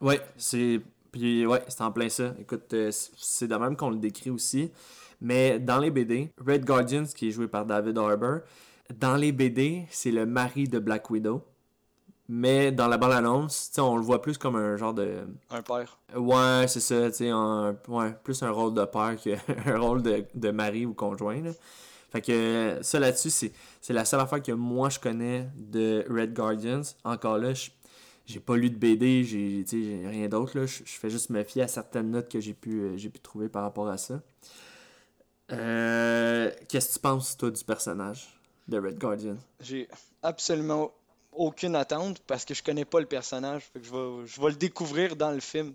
Ouais, 0.00 0.20
c'est. 0.38 0.80
Puis 1.10 1.44
ouais, 1.44 1.62
c'est 1.68 1.82
en 1.82 1.92
plein 1.92 2.08
ça. 2.08 2.34
Écoute, 2.38 2.72
euh, 2.72 2.90
c'est 2.90 3.48
de 3.48 3.54
même 3.56 3.76
qu'on 3.76 3.90
le 3.90 3.98
décrit 3.98 4.30
aussi. 4.30 4.70
Mais 5.22 5.58
dans 5.60 5.78
les 5.78 5.90
BD, 5.90 6.32
Red 6.44 6.64
Guardians, 6.64 7.04
qui 7.14 7.28
est 7.28 7.30
joué 7.30 7.46
par 7.48 7.64
David 7.64 7.96
Harbour, 7.96 8.40
dans 8.98 9.14
les 9.16 9.32
BD, 9.32 9.86
c'est 9.90 10.10
le 10.10 10.26
mari 10.26 10.64
de 10.68 10.78
Black 10.78 11.08
Widow. 11.10 11.42
Mais 12.28 12.72
dans 12.72 12.88
la 12.88 12.98
bande-annonce, 12.98 13.70
on 13.78 13.96
le 13.96 14.02
voit 14.02 14.20
plus 14.22 14.38
comme 14.38 14.56
un 14.56 14.76
genre 14.76 14.94
de. 14.94 15.18
Un 15.50 15.62
père. 15.62 15.98
Ouais, 16.16 16.66
c'est 16.66 16.80
ça, 16.80 17.10
tu 17.10 17.16
sais, 17.18 17.28
un- 17.30 17.76
ouais, 17.88 18.14
plus 18.24 18.42
un 18.42 18.50
rôle 18.50 18.74
de 18.74 18.84
père 18.84 19.16
qu'un 19.16 19.78
rôle 19.78 20.02
de, 20.02 20.24
de 20.34 20.50
mari 20.50 20.86
ou 20.86 20.94
conjoint. 20.94 21.40
Là. 21.40 21.50
Fait 22.10 22.20
que 22.20 22.78
ça 22.82 23.00
là-dessus, 23.00 23.30
c'est, 23.30 23.52
la 23.92 24.04
seule 24.04 24.20
affaire 24.20 24.42
que 24.42 24.52
moi 24.52 24.88
je 24.88 24.98
connais 24.98 25.48
de 25.56 26.04
Red 26.08 26.32
Guardians. 26.34 26.82
Encore 27.04 27.38
là, 27.38 27.54
je- 27.54 27.70
j'ai 28.26 28.40
pas 28.40 28.56
lu 28.56 28.70
de 28.70 28.76
BD, 28.76 29.24
j'ai, 29.24 29.64
rien 30.06 30.28
d'autre. 30.28 30.52
Je 30.64 30.82
fais 30.84 31.10
juste 31.10 31.30
me 31.30 31.42
fier 31.42 31.62
à 31.64 31.68
certaines 31.68 32.10
notes 32.10 32.30
que 32.30 32.40
j'ai 32.40 32.54
pu, 32.54 32.80
euh, 32.80 32.96
j'ai 32.96 33.08
pu 33.10 33.18
trouver 33.20 33.48
par 33.48 33.62
rapport 33.62 33.88
à 33.88 33.96
ça. 33.98 34.20
Euh, 35.52 36.50
qu'est-ce 36.68 36.88
que 36.88 36.92
tu 36.94 36.98
penses, 37.00 37.36
toi, 37.36 37.50
du 37.50 37.62
personnage 37.64 38.28
de 38.68 38.78
Red 38.78 38.98
Guardian? 38.98 39.36
J'ai 39.60 39.88
absolument 40.22 40.92
aucune 41.32 41.76
attente 41.76 42.20
parce 42.26 42.44
que 42.44 42.54
je 42.54 42.62
connais 42.62 42.84
pas 42.84 43.00
le 43.00 43.06
personnage. 43.06 43.70
Je 43.74 43.90
vais, 44.40 44.48
le 44.48 44.56
découvrir 44.56 45.16
dans 45.16 45.30
le 45.30 45.40
film. 45.40 45.74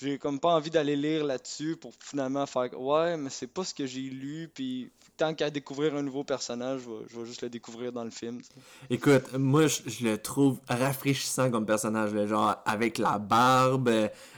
J'ai 0.00 0.18
comme 0.18 0.40
pas 0.40 0.54
envie 0.54 0.70
d'aller 0.70 0.96
lire 0.96 1.24
là-dessus 1.24 1.76
pour 1.76 1.92
finalement 2.00 2.46
faire 2.46 2.68
ouais, 2.80 3.16
mais 3.16 3.28
c'est 3.28 3.46
pas 3.46 3.64
ce 3.64 3.74
que 3.74 3.86
j'ai 3.86 4.00
lu. 4.00 4.48
Puis 4.52 4.90
tant 5.18 5.34
qu'à 5.34 5.50
découvrir 5.50 5.94
un 5.94 6.02
nouveau 6.02 6.24
personnage, 6.24 6.80
je 7.10 7.18
vais, 7.18 7.26
juste 7.26 7.42
le 7.42 7.50
découvrir 7.50 7.92
dans 7.92 8.04
le 8.04 8.10
film. 8.10 8.40
Écoute, 8.88 9.34
moi, 9.34 9.66
je, 9.66 10.04
le 10.04 10.16
trouve 10.16 10.58
rafraîchissant 10.66 11.50
comme 11.50 11.66
personnage, 11.66 12.12
genre 12.26 12.56
avec 12.64 12.96
la 12.96 13.18
barbe, 13.18 13.90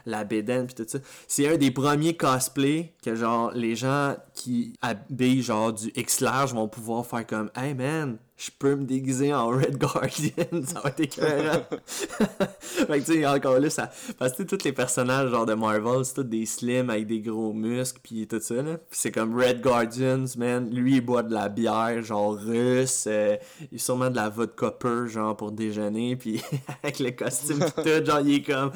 la 0.05 0.25
bédaine, 0.25 0.67
puis 0.67 0.75
tout 0.75 0.85
ça. 0.89 0.99
C'est 1.29 1.49
un 1.49 1.57
des 1.57 1.71
premiers 1.71 2.17
cosplays 2.17 2.93
que, 3.05 3.15
genre, 3.15 3.53
les 3.53 3.77
gens 3.77 4.17
qui 4.35 4.75
habillent, 4.83 5.43
genre, 5.43 5.73
du 5.73 5.93
X 5.95 6.21
large 6.21 6.53
vont 6.53 6.67
pouvoir 6.67 7.07
faire 7.07 7.25
comme 7.25 7.51
«Hey, 7.55 7.75
man, 7.75 8.19
je 8.45 8.51
peux 8.59 8.75
me 8.75 8.85
déguiser 8.85 9.33
en 9.33 9.49
Red 9.49 9.79
Guardian, 9.79 10.65
ça 10.67 10.81
va 10.81 10.89
être 10.89 11.01
écœurant.» 11.01 11.63
Fait 11.87 12.87
que, 12.87 13.05
tu 13.05 13.13
sais, 13.13 13.27
encore 13.27 13.61
là, 13.61 13.71
ça... 13.71 13.91
Parce 14.19 14.33
que, 14.33 14.43
tu 14.43 14.49
sais, 14.49 14.57
tous 14.57 14.65
les 14.65 14.73
personnages, 14.73 15.31
genre, 15.31 15.47
de 15.47 15.55
Marvel, 15.55 16.05
c'est 16.05 16.15
tous 16.15 16.25
des 16.25 16.45
slims 16.45 16.91
avec 16.91 17.07
des 17.07 17.21
gros 17.21 17.53
muscles, 17.53 18.01
puis 18.03 18.27
tout 18.27 18.41
ça, 18.41 18.57
là. 18.57 18.79
Puis 18.79 18.99
c'est 18.99 19.13
comme 19.13 19.39
Red 19.39 19.61
Guardians, 19.61 20.25
man, 20.37 20.69
lui, 20.71 20.97
il 20.97 21.01
boit 21.03 21.23
de 21.23 21.33
la 21.33 21.49
bière, 21.49 22.03
genre, 22.03 22.35
russe, 22.35 23.05
euh, 23.07 23.37
il 23.71 23.77
a 23.77 23.79
sûrement 23.79 24.11
de 24.11 24.17
la 24.17 24.29
vodka 24.29 24.73
pure, 24.73 25.07
genre, 25.07 25.37
pour 25.37 25.53
déjeuner, 25.53 26.17
puis 26.23 26.43
avec 26.83 26.99
le 26.99 27.13
costume 27.13 27.61
pis 27.61 27.83
tout, 27.83 28.05
genre, 28.05 28.21
il 28.21 28.35
est 28.37 28.43
comme... 28.43 28.73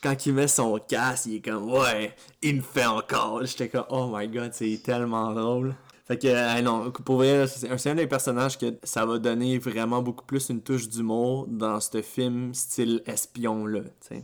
Quand 0.00 0.26
il 0.26 0.32
met 0.32 0.46
son 0.46 0.78
casque, 0.78 1.26
il 1.26 1.36
est 1.36 1.40
comme, 1.40 1.72
ouais, 1.72 2.14
il 2.40 2.58
me 2.58 2.62
fait 2.62 2.86
encore. 2.86 3.44
J'étais 3.44 3.68
comme, 3.68 3.86
oh 3.88 4.08
my 4.14 4.28
god, 4.28 4.50
c'est 4.52 4.80
tellement 4.80 5.32
drôle. 5.32 5.74
Fait 6.08 6.16
que, 6.18 6.60
non, 6.62 6.90
pour 6.90 7.16
vrai, 7.16 7.46
c'est 7.46 7.90
un, 7.90 7.94
des 7.94 8.06
personnages 8.06 8.56
que 8.56 8.74
ça 8.82 9.04
va 9.04 9.18
donner 9.18 9.58
vraiment 9.58 10.00
beaucoup 10.00 10.24
plus 10.24 10.48
une 10.48 10.62
touche 10.62 10.88
d'humour 10.88 11.46
dans 11.48 11.80
ce 11.80 12.00
film 12.00 12.54
style 12.54 13.02
espion-là. 13.06 13.80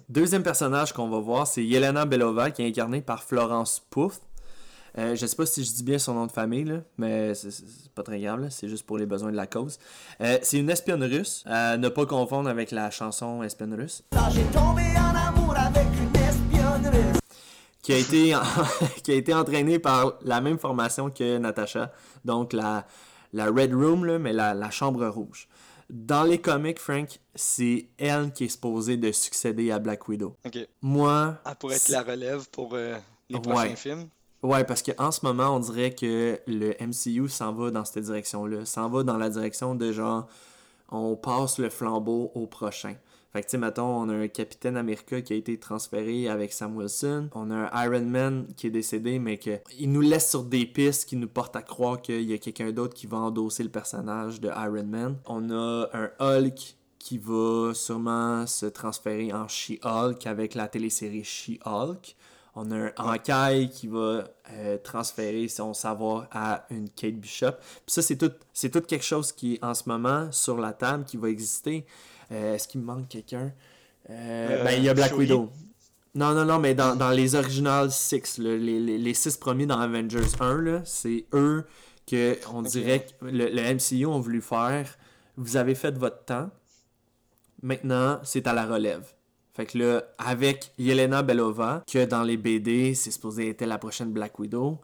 Deuxième 0.09 0.43
personnage 0.43 0.95
qu'on 0.95 1.09
va 1.11 1.19
voir, 1.19 1.47
c'est 1.47 1.62
Yelena 1.62 2.07
Belova, 2.07 2.50
qui 2.50 2.62
est 2.62 2.69
incarnée 2.69 3.03
par 3.03 3.23
Florence 3.23 3.83
Puth. 3.91 4.21
Euh, 4.97 5.14
je 5.14 5.26
sais 5.26 5.37
pas 5.37 5.45
si 5.45 5.62
je 5.62 5.73
dis 5.73 5.83
bien 5.83 5.99
son 5.99 6.14
nom 6.14 6.26
de 6.26 6.33
famille, 6.33 6.64
là, 6.64 6.76
mais 6.97 7.35
c'est- 7.35 7.64
pas 7.95 8.03
très 8.05 8.21
grave, 8.21 8.47
c'est 8.49 8.69
juste 8.69 8.87
pour 8.87 8.97
les 8.97 9.07
besoins 9.07 9.31
de 9.33 9.37
la 9.37 9.47
cause. 9.47 9.79
Euh, 10.23 10.38
c'est 10.43 10.59
une 10.59 10.71
espionne 10.71 11.03
russe, 11.05 11.45
ne 11.47 11.88
pas 11.88 12.07
confondre 12.07 12.49
avec 12.49 12.71
la 12.71 12.91
chanson 12.91 13.43
espionne 13.43 13.75
russe. 13.75 14.03
Tombé 14.53 14.83
en 14.97 15.14
amour 15.14 15.55
avec 15.57 15.85
une. 16.00 16.24
Qui 17.85 17.93
a 17.93 17.99
été 17.99 18.35
qui 19.05 19.12
a 19.12 19.14
été 19.14 19.33
entraîné 19.33 19.79
par 19.79 20.14
la 20.23 20.41
même 20.41 20.59
formation 20.59 21.11
que 21.11 21.38
Natasha, 21.38 21.93
donc 22.25 22.53
la, 22.53 22.87
la 23.33 23.47
Red 23.47 23.73
Room, 23.75 24.05
là, 24.07 24.19
mais 24.19 24.33
la, 24.33 24.55
la 24.55 24.71
chambre 24.71 25.07
rouge. 25.07 25.47
Dans 25.91 26.23
les 26.25 26.38
comics, 26.41 26.79
Frank, 26.81 27.21
c'est 27.35 27.88
elle 27.99 28.33
qui 28.33 28.45
est 28.45 28.49
supposée 28.49 28.97
de 28.97 29.12
succéder 29.12 29.71
à 29.71 29.79
Black 29.79 30.09
Widow. 30.09 30.35
Moi, 30.81 31.37
Ah, 31.45 31.55
pour 31.55 31.73
être 31.73 31.88
la 31.91 32.03
relève 32.03 32.49
pour 32.50 32.71
euh, 32.75 32.97
les 33.29 33.37
Ouais. 33.37 33.43
prochains 33.43 33.76
films. 33.76 34.09
Ouais, 34.43 34.64
parce 34.64 34.83
qu'en 34.83 35.11
ce 35.11 35.25
moment, 35.25 35.55
on 35.57 35.61
dirait 35.61 35.95
que 35.95 36.41
le 36.47 36.75
MCU 36.81 37.29
s'en 37.29 37.53
va 37.53 37.71
dans 37.71 37.85
cette 37.85 38.05
direction-là. 38.05 38.64
S'en 38.64 38.88
va 38.88 39.03
dans 39.03 39.17
la 39.19 39.29
direction 39.29 39.75
de 39.75 39.93
genre, 39.93 40.26
on 40.91 41.17
passe 41.17 41.59
le 41.59 41.69
flambeau 41.71 42.31
au 42.35 42.47
prochain. 42.47 42.95
Fait 43.35 43.43
que, 43.43 43.49
tu 43.49 43.59
sais, 43.59 43.81
on 43.81 44.09
a 44.11 44.12
un 44.12 44.29
Capitaine 44.29 44.76
America 44.76 45.21
qui 45.21 45.33
a 45.33 45.37
été 45.37 45.59
transféré 45.59 46.29
avec 46.29 46.53
Sam 46.53 46.76
Wilson. 46.76 47.31
On 47.35 47.50
a 47.50 47.69
un 47.69 47.85
Iron 47.85 48.05
Man 48.05 48.47
qui 48.57 48.69
est 48.69 48.71
décédé, 48.71 49.19
mais 49.19 49.38
que 49.38 49.59
il 49.76 49.91
nous 49.91 50.03
laisse 50.03 50.31
sur 50.31 50.45
des 50.45 50.67
pistes 50.67 51.09
qui 51.09 51.17
nous 51.17 51.26
portent 51.26 51.57
à 51.57 51.62
croire 51.62 52.00
qu'il 52.00 52.23
y 52.23 52.33
a 52.33 52.38
quelqu'un 52.38 52.71
d'autre 52.71 52.95
qui 52.95 53.09
va 53.09 53.17
endosser 53.17 53.64
le 53.64 53.71
personnage 53.71 54.41
de 54.41 54.50
Iron 54.50 54.85
Man. 54.85 55.17
On 55.26 55.50
a 55.50 55.88
un 55.93 56.11
Hulk 56.21 56.76
qui 57.00 57.19
va 57.19 57.73
sûrement 57.75 58.47
se 58.47 58.67
transférer 58.67 59.33
en 59.33 59.49
She-Hulk 59.49 60.29
avec 60.29 60.55
la 60.55 60.69
télésérie 60.69 61.25
She-Hulk. 61.25 62.14
On 62.55 62.71
a 62.71 62.76
un 62.76 62.93
Hawkeye 62.97 63.69
qui 63.69 63.88
va 63.88 64.29
euh, 64.53 64.79
transférer 64.79 65.49
son 65.49 65.75
savoir 65.75 66.29
à 66.31 66.67
une 66.71 66.88
Kate 66.88 67.17
Bishop. 67.17 67.50
Puis 67.85 67.95
ça, 67.95 68.00
c'est 68.00 68.17
tout, 68.17 68.31
c'est 68.53 68.71
tout 68.71 68.81
quelque 68.81 69.05
chose 69.05 69.33
qui 69.33 69.59
en 69.61 69.75
ce 69.75 69.88
moment 69.88 70.31
sur 70.31 70.57
la 70.59 70.73
table, 70.73 71.05
qui 71.05 71.17
va 71.17 71.31
exister. 71.31 71.85
Euh, 72.33 72.54
Est-ce 72.54 72.69
qu'il 72.69 72.81
me 72.81 72.87
manque 72.87 73.09
quelqu'un? 73.09 73.52
Euh, 74.11 74.49
Euh, 74.61 74.64
Ben, 74.64 74.73
il 74.78 74.85
y 74.85 74.88
a 74.88 74.95
Black. 74.95 75.16
Widow. 75.16 75.50
Non, 76.14 76.33
non, 76.33 76.45
non, 76.45 76.59
mais 76.61 76.75
dans, 76.75 76.95
dans 76.95 77.11
les 77.11 77.35
original 77.35 77.90
six, 77.90 78.38
là, 78.38 78.57
les, 78.57 78.78
les, 78.78 78.99
les 78.99 79.14
six 79.14 79.37
premiers 79.37 79.66
dans 79.66 79.78
Avengers 79.81 80.21
1, 80.38 80.61
là, 80.62 80.83
c'est 80.85 81.26
eux 81.33 81.64
que 82.07 82.37
on 82.52 82.62
dirait 82.62 83.07
que 83.07 83.25
le, 83.26 83.49
le 83.49 83.75
MCU 83.75 84.07
ont 84.07 84.21
voulu 84.21 84.40
faire. 84.40 84.97
Vous 85.37 85.57
avez 85.57 85.75
fait 85.75 85.97
votre 85.99 86.25
temps. 86.25 86.50
Maintenant, 87.62 88.21
c'est 88.25 88.47
à 88.47 88.52
la 88.52 88.66
relève. 88.66 89.07
Fait 89.54 89.66
que 89.66 89.78
là, 89.78 90.02
avec 90.19 90.73
Yelena 90.78 91.23
Belova, 91.23 91.83
que 91.90 92.04
dans 92.04 92.23
les 92.23 92.37
BD, 92.37 92.95
c'est 92.95 93.11
supposé 93.11 93.50
être 93.50 93.64
la 93.64 93.78
prochaine 93.78 94.12
Black 94.12 94.38
Widow, 94.38 94.81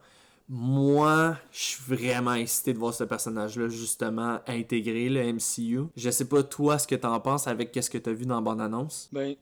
moi, 0.52 1.36
je 1.52 1.58
suis 1.60 1.82
vraiment 1.86 2.34
excité 2.34 2.72
de 2.72 2.78
voir 2.78 2.92
ce 2.92 3.04
personnage-là, 3.04 3.68
justement, 3.68 4.40
intégrer 4.48 5.08
le 5.08 5.32
MCU. 5.32 5.82
Je 5.96 6.10
sais 6.10 6.24
pas, 6.24 6.42
toi, 6.42 6.76
ce 6.76 6.88
que 6.88 6.96
t'en 6.96 7.20
penses 7.20 7.46
avec 7.46 7.70
qu'est-ce 7.70 7.88
que 7.88 7.98
t'as 7.98 8.10
vu 8.10 8.26
dans 8.26 8.34
la 8.34 8.40
bande-annonce? 8.40 9.08
Ben, 9.12 9.36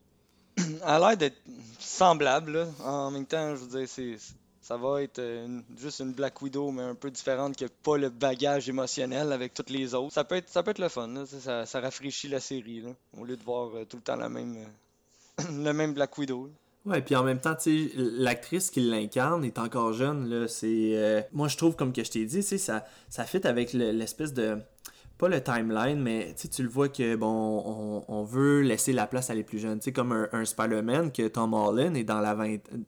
a 0.82 0.98
l'air 0.98 1.16
d'être 1.16 1.40
semblable. 1.78 2.68
En 2.84 3.10
même 3.10 3.24
temps, 3.24 3.56
je 3.56 3.62
veux 3.62 3.78
dire, 3.78 3.88
c'est, 3.88 4.16
ça 4.60 4.76
va 4.76 5.02
être 5.02 5.18
euh, 5.18 5.62
juste 5.78 6.00
une 6.00 6.12
Black 6.12 6.42
Widow, 6.42 6.70
mais 6.72 6.82
un 6.82 6.94
peu 6.94 7.10
différente, 7.10 7.56
qui 7.56 7.64
a 7.64 7.68
pas 7.82 7.96
le 7.96 8.10
bagage 8.10 8.68
émotionnel 8.68 9.32
avec 9.32 9.54
toutes 9.54 9.70
les 9.70 9.94
autres. 9.94 10.12
Ça 10.12 10.24
peut 10.24 10.34
être, 10.34 10.50
ça 10.50 10.62
peut 10.62 10.72
être 10.72 10.78
le 10.78 10.90
fun. 10.90 11.24
Ça, 11.24 11.80
rafraîchit 11.80 12.28
la 12.28 12.40
série. 12.40 12.84
Au 13.16 13.24
lieu 13.24 13.38
de 13.38 13.42
voir 13.44 13.74
euh, 13.74 13.86
tout 13.86 13.96
le 13.96 14.02
temps 14.02 14.16
la 14.16 14.28
même, 14.28 14.58
euh, 14.58 15.44
le 15.64 15.72
même 15.72 15.94
Black 15.94 16.18
Widow. 16.18 16.50
Ouais, 16.88 17.02
puis 17.02 17.14
en 17.16 17.22
même 17.22 17.38
temps, 17.40 17.54
tu 17.54 17.90
l'actrice 17.96 18.70
qui 18.70 18.80
l'incarne 18.80 19.44
est 19.44 19.58
encore 19.58 19.92
jeune, 19.92 20.28
là, 20.28 20.48
c'est... 20.48 20.92
euh, 20.94 21.20
moi, 21.32 21.48
je 21.48 21.56
trouve, 21.56 21.76
comme 21.76 21.92
que 21.92 22.02
je 22.02 22.10
t'ai 22.10 22.24
dit, 22.24 22.42
tu 22.44 22.58
ça, 22.58 22.84
ça 23.10 23.24
fit 23.24 23.46
avec 23.46 23.72
le- 23.72 23.90
l'espèce 23.92 24.32
de... 24.32 24.58
Pas 25.18 25.28
le 25.28 25.42
timeline, 25.42 26.00
mais 26.00 26.32
tu 26.48 26.62
le 26.62 26.68
vois 26.68 26.88
que, 26.88 27.16
bon, 27.16 28.04
on, 28.08 28.22
veut 28.22 28.60
laisser 28.62 28.92
la 28.92 29.08
place 29.08 29.30
à 29.30 29.34
les 29.34 29.42
plus 29.42 29.58
jeunes. 29.58 29.80
Sais, 29.82 29.92
comme 29.92 30.12
un, 30.12 30.28
un 30.32 30.44
Spider-Man 30.44 31.10
que 31.10 31.26
Tom 31.26 31.54
Holland 31.54 31.96
est 31.96 32.04
dans 32.04 32.20
la 32.20 32.34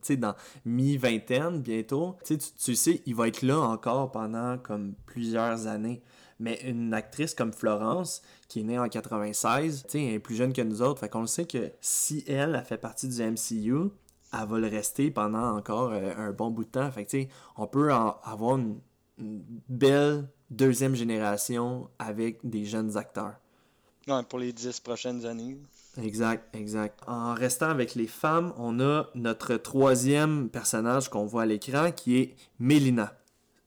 sais, 0.01 0.17
dans 0.17 0.35
mi-vingtaine, 0.65 1.61
bientôt. 1.61 2.17
Tu 2.25 2.35
sais, 2.35 2.39
tu- 2.39 2.53
tu 2.65 2.75
sais, 2.77 3.03
il 3.07 3.17
va 3.17 3.27
être 3.27 3.43
là 3.43 3.59
encore 3.59 4.13
pendant, 4.13 4.59
comme, 4.59 4.95
plusieurs 5.07 5.67
années. 5.67 6.03
Mais 6.41 6.59
une 6.65 6.93
actrice 6.95 7.35
comme 7.35 7.53
Florence, 7.53 8.23
qui 8.49 8.61
est 8.61 8.63
née 8.65 8.79
en 8.79 8.89
96, 8.89 9.85
tu 9.85 9.91
sais, 9.91 10.05
elle 10.05 10.15
est 10.15 10.19
plus 10.19 10.35
jeune 10.35 10.53
que 10.53 10.63
nous 10.63 10.83
autres. 10.83 10.99
Fait 11.01 11.09
qu'on 11.09 11.21
le 11.21 11.27
sait 11.27 11.45
que 11.47 11.71
si 11.81 12.25
elle, 12.27 12.55
a 12.57 12.63
fait 12.63 12.79
partie 12.79 13.09
du 13.09 13.23
MCU, 13.23 13.91
elle 14.33 14.49
va 14.49 14.59
le 14.59 14.67
rester 14.67 15.11
pendant 15.11 15.57
encore 15.57 15.91
euh, 15.93 16.13
un 16.17 16.33
bon 16.33 16.51
bout 16.51 16.65
de 16.65 16.71
temps. 16.71 16.91
Fait 16.91 17.05
que, 17.05 17.17
on 17.57 17.67
peut 17.67 17.93
en- 17.93 18.17
avoir 18.25 18.57
une, 18.57 18.81
une 19.19 19.43
belle 19.69 20.29
deuxième 20.51 20.95
génération 20.95 21.89
avec 21.99 22.39
des 22.43 22.65
jeunes 22.65 22.97
acteurs. 22.97 23.35
Ouais, 24.09 24.23
pour 24.29 24.39
les 24.39 24.53
dix 24.53 24.81
prochaines 24.81 25.27
années. 25.27 25.59
Exact, 26.03 26.55
exact. 26.57 26.99
En 27.07 27.35
restant 27.35 27.69
avec 27.69 27.95
les 27.95 28.07
femmes, 28.07 28.55
on 28.57 28.81
a 28.81 29.09
notre 29.15 29.57
troisième 29.57 30.49
personnage 30.49 31.11
qu'on 31.11 31.27
voit 31.27 31.43
à 31.43 31.47
l'écran 31.47 31.93
qui 31.93 32.17
est 32.19 32.35
Mélina. 32.59 33.13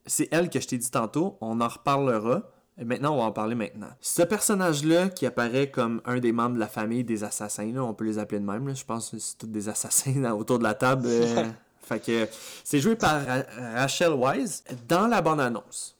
C'est 0.06 0.28
elle 0.32 0.50
que 0.50 0.60
je 0.60 0.68
t'ai 0.68 0.78
dit 0.78 0.90
tantôt, 0.90 1.38
on 1.40 1.62
en 1.62 1.68
reparlera, 1.68 2.44
Et 2.80 2.86
maintenant, 2.86 3.14
on 3.14 3.18
va 3.18 3.24
en 3.26 3.32
parler 3.32 3.54
maintenant. 3.56 3.90
Ce 4.02 4.24
personnage-là, 4.24 5.10
qui 5.10 5.26
apparaît 5.28 5.70
comme 5.70 6.02
un 6.06 6.20
des 6.20 6.32
membres 6.32 6.56
de 6.56 6.60
la 6.60 6.68
famille 6.68 7.04
des 7.04 7.24
assassins, 7.24 7.72
là, 7.72 7.84
on 7.84 7.94
peut 7.94 8.06
les 8.06 8.18
appeler 8.18 8.40
de 8.40 8.46
même, 8.46 8.68
là, 8.68 8.74
je 8.74 8.84
pense 8.84 9.12
que 9.12 9.20
c'est 9.20 9.38
tous 9.38 9.46
des 9.48 9.70
assassins 9.70 10.20
là, 10.20 10.36
autour 10.38 10.58
de 10.58 10.64
la 10.64 10.74
table. 10.74 11.06
euh, 11.08 11.46
fait 11.84 12.00
que 12.00 12.28
c'est 12.64 12.80
joué 12.80 12.96
par 12.96 13.24
Ra- 13.26 13.44
Rachel 13.76 14.14
Wise. 14.14 14.64
Dans 14.88 15.06
la 15.08 15.22
bande-annonce, 15.22 15.96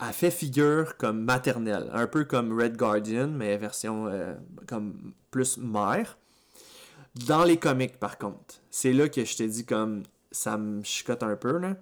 elle 0.00 0.12
fait 0.12 0.30
figure 0.30 0.96
comme 0.98 1.22
maternelle, 1.22 1.88
un 1.94 2.06
peu 2.06 2.24
comme 2.24 2.58
Red 2.60 2.76
Guardian, 2.76 3.28
mais 3.28 3.56
version 3.56 4.06
euh, 4.08 4.34
comme 4.66 5.12
plus 5.30 5.56
mère. 5.56 6.18
Dans 7.26 7.42
les 7.44 7.56
comics, 7.56 7.98
par 7.98 8.18
contre, 8.18 8.56
c'est 8.70 8.92
là 8.92 9.08
que 9.08 9.24
je 9.24 9.36
t'ai 9.36 9.48
dit 9.48 9.64
comme 9.64 10.02
ça 10.30 10.56
me 10.58 10.82
chicote 10.82 11.22
un 11.22 11.36
peu. 11.36 11.56
Là. 11.58 11.74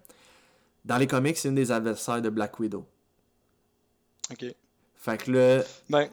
Dans 0.84 0.96
les 0.98 1.06
comics, 1.08 1.36
c'est 1.36 1.48
une 1.48 1.56
des 1.56 1.72
adversaires 1.72 2.22
de 2.22 2.30
Black 2.30 2.58
Widow. 2.60 2.86
Ok. 4.32 4.44
Fait 4.96 5.18
que 5.18 5.30
là, 5.30 5.62
Ben, 5.88 6.08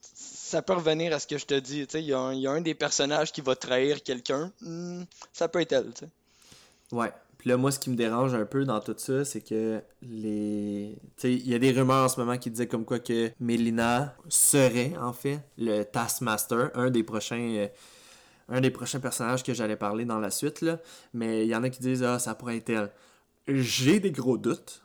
ça 0.00 0.62
peut 0.62 0.72
revenir 0.74 1.12
à 1.14 1.18
ce 1.18 1.26
que 1.26 1.36
je 1.38 1.46
te 1.46 1.54
dis. 1.58 1.86
Tu 1.86 1.92
sais, 1.92 2.02
il 2.02 2.06
y, 2.06 2.12
a 2.12 2.18
un- 2.18 2.32
il 2.32 2.40
y 2.40 2.46
a 2.46 2.52
un 2.52 2.60
des 2.60 2.74
personnages 2.74 3.32
qui 3.32 3.40
va 3.40 3.54
trahir 3.56 4.02
quelqu'un. 4.02 4.52
Hmm, 4.60 5.02
ça 5.32 5.48
peut 5.48 5.60
être 5.60 5.72
elle, 5.72 5.92
tu 5.92 6.04
sais. 6.04 6.08
Ouais. 6.92 7.12
Puis 7.38 7.50
là, 7.50 7.56
moi, 7.58 7.70
ce 7.70 7.78
qui 7.78 7.90
me 7.90 7.96
dérange 7.96 8.32
un 8.34 8.46
peu 8.46 8.64
dans 8.64 8.80
tout 8.80 8.94
ça, 8.96 9.24
c'est 9.24 9.42
que 9.42 9.82
les. 10.00 10.96
Tu 11.16 11.20
sais, 11.22 11.32
il 11.34 11.46
y 11.48 11.54
a 11.54 11.58
des 11.58 11.72
rumeurs 11.72 12.04
en 12.04 12.08
ce 12.08 12.18
moment 12.18 12.38
qui 12.38 12.50
disaient 12.50 12.68
comme 12.68 12.84
quoi 12.86 12.98
que 13.00 13.30
Melina 13.40 14.16
serait, 14.30 14.94
en 14.98 15.12
fait, 15.12 15.40
le 15.58 15.82
Taskmaster, 15.82 16.70
un 16.74 16.90
des 16.90 17.02
prochains. 17.02 17.36
euh, 17.40 17.68
un 18.50 18.60
des 18.60 18.70
prochains 18.70 19.00
personnages 19.00 19.42
que 19.42 19.54
j'allais 19.54 19.76
parler 19.76 20.04
dans 20.04 20.18
la 20.20 20.30
suite, 20.30 20.60
là. 20.60 20.78
Mais 21.14 21.44
il 21.46 21.48
y 21.48 21.56
en 21.56 21.62
a 21.64 21.70
qui 21.70 21.80
disent, 21.80 22.02
ah, 22.02 22.18
ça 22.18 22.34
pourrait 22.34 22.58
être 22.58 22.68
elle. 22.70 22.90
J'ai 23.48 24.00
des 24.00 24.10
gros 24.12 24.36
doutes. 24.36 24.82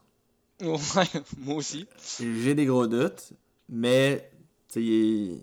Ouais, 0.62 1.06
moi 1.38 1.56
aussi. 1.56 1.88
J'ai 2.20 2.56
des 2.56 2.66
gros 2.66 2.88
doutes. 2.88 3.32
Mais, 3.70 4.30
ils, 4.75 5.39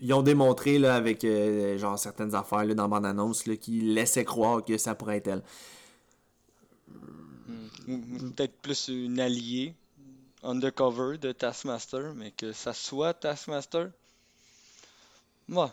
ils 0.00 0.12
ont 0.12 0.22
démontré, 0.22 0.78
là, 0.78 0.94
avec, 0.94 1.24
euh, 1.24 1.76
genre, 1.78 1.98
certaines 1.98 2.34
affaires, 2.34 2.64
là, 2.64 2.74
dans 2.74 2.84
la 2.84 2.88
bande-annonce, 2.88 3.46
là, 3.46 3.56
qui 3.56 3.80
laissaient 3.80 4.24
croire 4.24 4.64
que 4.64 4.76
ça 4.78 4.94
pourrait 4.94 5.16
être 5.18 5.28
elle. 5.28 5.42
Ou 7.88 7.98
Peut-être 8.32 8.54
plus 8.60 8.88
une 8.88 9.18
alliée 9.18 9.74
undercover 10.42 11.18
de 11.18 11.32
Taskmaster, 11.32 12.12
mais 12.14 12.30
que 12.32 12.52
ça 12.52 12.72
soit 12.72 13.14
Taskmaster. 13.14 13.90
Ouais, 15.48 15.66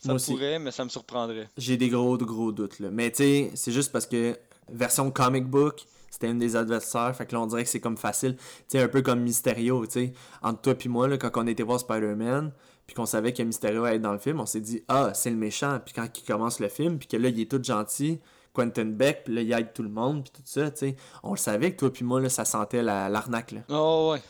ça 0.00 0.06
Moi 0.06 0.14
aussi. 0.14 0.32
pourrait, 0.32 0.58
mais 0.58 0.70
ça 0.70 0.84
me 0.84 0.88
surprendrait. 0.88 1.48
J'ai 1.58 1.76
des 1.76 1.90
gros, 1.90 2.16
gros 2.16 2.50
doutes, 2.50 2.78
là. 2.80 2.90
Mais 2.90 3.10
tu 3.10 3.18
sais, 3.18 3.50
c'est 3.54 3.72
juste 3.72 3.92
parce 3.92 4.06
que 4.06 4.36
version 4.70 5.10
comic 5.10 5.44
book, 5.44 5.84
c'était 6.10 6.28
une 6.28 6.38
des 6.38 6.56
adversaires. 6.56 7.14
Fait 7.16 7.24
que 7.26 7.32
là, 7.34 7.40
on 7.40 7.46
dirait 7.46 7.64
que 7.64 7.70
c'est 7.70 7.80
comme 7.80 7.96
facile. 7.96 8.36
Tu 8.36 8.42
sais, 8.68 8.82
un 8.82 8.88
peu 8.88 9.00
comme 9.02 9.20
Mysterio, 9.20 9.86
tu 9.86 9.92
sais. 9.92 10.12
Entre 10.42 10.60
toi 10.60 10.74
puis 10.74 10.88
moi, 10.88 11.08
là, 11.08 11.16
quand 11.16 11.30
on 11.36 11.46
était 11.46 11.62
voir 11.62 11.80
Spider-Man, 11.80 12.52
puis 12.86 12.94
qu'on 12.96 13.06
savait 13.06 13.32
que 13.32 13.42
Mysterio 13.42 13.84
allait 13.84 13.96
être 13.96 14.02
dans 14.02 14.12
le 14.12 14.18
film, 14.18 14.40
on 14.40 14.46
s'est 14.46 14.60
dit, 14.60 14.82
ah, 14.88 15.12
c'est 15.14 15.30
le 15.30 15.36
méchant. 15.36 15.78
Puis 15.84 15.94
quand 15.94 16.06
il 16.18 16.24
commence 16.24 16.58
le 16.60 16.68
film, 16.68 16.98
puis 16.98 17.06
que 17.08 17.16
là, 17.16 17.28
il 17.28 17.40
est 17.40 17.50
tout 17.50 17.62
gentil, 17.62 18.18
Quentin 18.52 18.86
Beck, 18.86 19.22
puis 19.24 19.34
là, 19.34 19.42
il 19.42 19.52
aide 19.52 19.72
tout 19.72 19.84
le 19.84 19.88
monde, 19.88 20.24
puis 20.24 20.32
tout 20.34 20.42
ça, 20.44 20.70
tu 20.72 20.78
sais. 20.78 20.96
On 21.22 21.30
le 21.30 21.36
savait 21.36 21.72
que 21.72 21.78
toi 21.78 21.92
puis 21.92 22.04
moi, 22.04 22.20
là, 22.20 22.28
ça 22.28 22.44
sentait 22.44 22.82
la- 22.82 23.08
l'arnaque, 23.08 23.52
là. 23.52 23.60
Oh 23.68 24.10
ouais, 24.12 24.22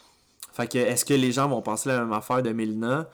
Fait 0.52 0.66
que, 0.70 0.76
est-ce 0.76 1.06
que 1.06 1.14
les 1.14 1.32
gens 1.32 1.48
vont 1.48 1.62
penser 1.62 1.88
la 1.88 2.00
même 2.00 2.12
affaire 2.12 2.42
de 2.42 2.50
Melina? 2.52 3.08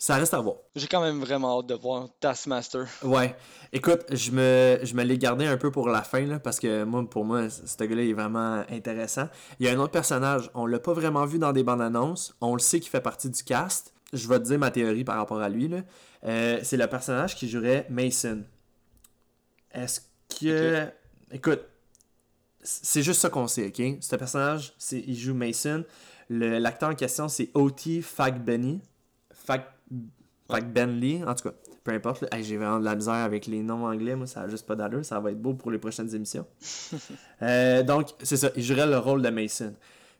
Ça 0.00 0.14
reste 0.14 0.32
à 0.32 0.40
voir. 0.40 0.56
j'ai 0.76 0.86
quand 0.86 1.00
même 1.02 1.18
vraiment 1.20 1.58
hâte 1.58 1.66
de 1.66 1.74
voir 1.74 2.08
Taskmaster. 2.20 2.86
Ouais. 3.02 3.34
Écoute, 3.72 4.04
je 4.12 4.30
me, 4.30 4.78
je 4.84 4.94
me 4.94 5.02
l'ai 5.02 5.18
gardé 5.18 5.44
un 5.46 5.56
peu 5.56 5.72
pour 5.72 5.88
la 5.88 6.02
fin, 6.02 6.24
là, 6.24 6.38
parce 6.38 6.60
que 6.60 6.84
moi, 6.84 7.04
pour 7.10 7.24
moi, 7.24 7.50
ce 7.50 7.82
gars-là 7.84 8.02
est 8.04 8.12
vraiment 8.12 8.64
intéressant. 8.70 9.28
Il 9.58 9.66
y 9.66 9.68
a 9.68 9.72
un 9.72 9.78
autre 9.78 9.90
personnage, 9.90 10.50
on 10.54 10.66
l'a 10.66 10.78
pas 10.78 10.92
vraiment 10.92 11.24
vu 11.26 11.38
dans 11.40 11.52
des 11.52 11.64
bandes 11.64 11.82
annonces, 11.82 12.32
on 12.40 12.52
le 12.54 12.60
sait 12.60 12.78
qu'il 12.78 12.90
fait 12.90 13.00
partie 13.00 13.28
du 13.28 13.42
cast. 13.42 13.92
Je 14.12 14.28
vais 14.28 14.38
te 14.38 14.44
dire 14.44 14.58
ma 14.58 14.70
théorie 14.70 15.02
par 15.04 15.16
rapport 15.16 15.40
à 15.40 15.48
lui. 15.48 15.66
là. 15.66 15.78
Euh, 16.24 16.60
c'est 16.62 16.76
le 16.76 16.86
personnage 16.86 17.34
qui 17.34 17.48
jouerait 17.48 17.84
Mason. 17.90 18.44
Est-ce 19.72 20.00
que. 20.40 20.86
Écoute, 21.32 21.60
c'est 22.62 23.02
juste 23.02 23.20
ça 23.20 23.30
qu'on 23.30 23.48
sait, 23.48 23.66
ok? 23.66 23.98
Ce 24.00 24.16
personnage, 24.16 24.72
c'est, 24.78 25.00
il 25.06 25.16
joue 25.16 25.34
Mason. 25.34 25.84
Le- 26.28 26.58
L'acteur 26.58 26.90
en 26.90 26.94
question, 26.94 27.28
c'est 27.28 27.50
O.T. 27.54 28.00
Fagbenny. 28.02 28.80
Fag, 29.32 29.62
Fagbenly, 30.50 31.22
en 31.24 31.34
tout 31.34 31.48
cas. 31.50 31.54
Peu 31.84 31.92
importe. 31.92 32.24
Hey, 32.32 32.42
J'ai 32.42 32.56
vraiment 32.56 32.80
de 32.80 32.84
la 32.84 32.94
misère 32.94 33.14
avec 33.14 33.46
les 33.46 33.62
noms 33.62 33.84
anglais. 33.86 34.16
Moi, 34.16 34.26
ça 34.26 34.42
a 34.42 34.48
juste 34.48 34.66
pas 34.66 34.76
d'allure. 34.76 35.04
Ça 35.04 35.20
va 35.20 35.30
être 35.30 35.40
beau 35.40 35.54
pour 35.54 35.70
les 35.70 35.78
prochaines 35.78 36.14
émissions. 36.14 36.46
Euh, 37.42 37.84
donc, 37.84 38.08
c'est 38.24 38.36
ça. 38.36 38.50
Il 38.56 38.64
jouerait 38.64 38.86
le 38.88 38.98
rôle 38.98 39.22
de 39.22 39.28
Mason. 39.30 39.72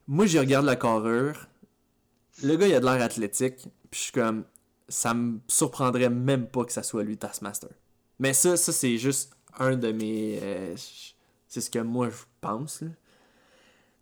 Moi, 0.06 0.26
j'y 0.26 0.38
regarde 0.38 0.64
la 0.66 0.76
carrure. 0.76 1.48
Le 2.44 2.54
gars, 2.56 2.68
il 2.68 2.74
a 2.74 2.78
de 2.80 2.84
l'air 2.84 3.02
athlétique. 3.02 3.56
Puis 3.90 3.98
je 3.98 4.04
suis 4.04 4.12
comme. 4.12 4.44
Ça 4.88 5.14
me 5.14 5.40
surprendrait 5.48 6.08
même 6.10 6.46
pas 6.46 6.64
que 6.64 6.72
ça 6.72 6.82
soit 6.84 7.02
lui, 7.02 7.16
Taskmaster. 7.18 7.70
Mais 8.20 8.32
ça, 8.32 8.56
ça 8.56 8.72
c'est 8.72 8.96
juste 8.98 9.32
un 9.58 9.76
de 9.76 9.90
mes. 9.90 10.38
euh, 10.40 10.74
c'est 11.48 11.60
ce 11.60 11.70
que 11.70 11.80
moi, 11.80 12.08
je 12.08 12.16
pense. 12.40 12.82
là. 12.82 12.88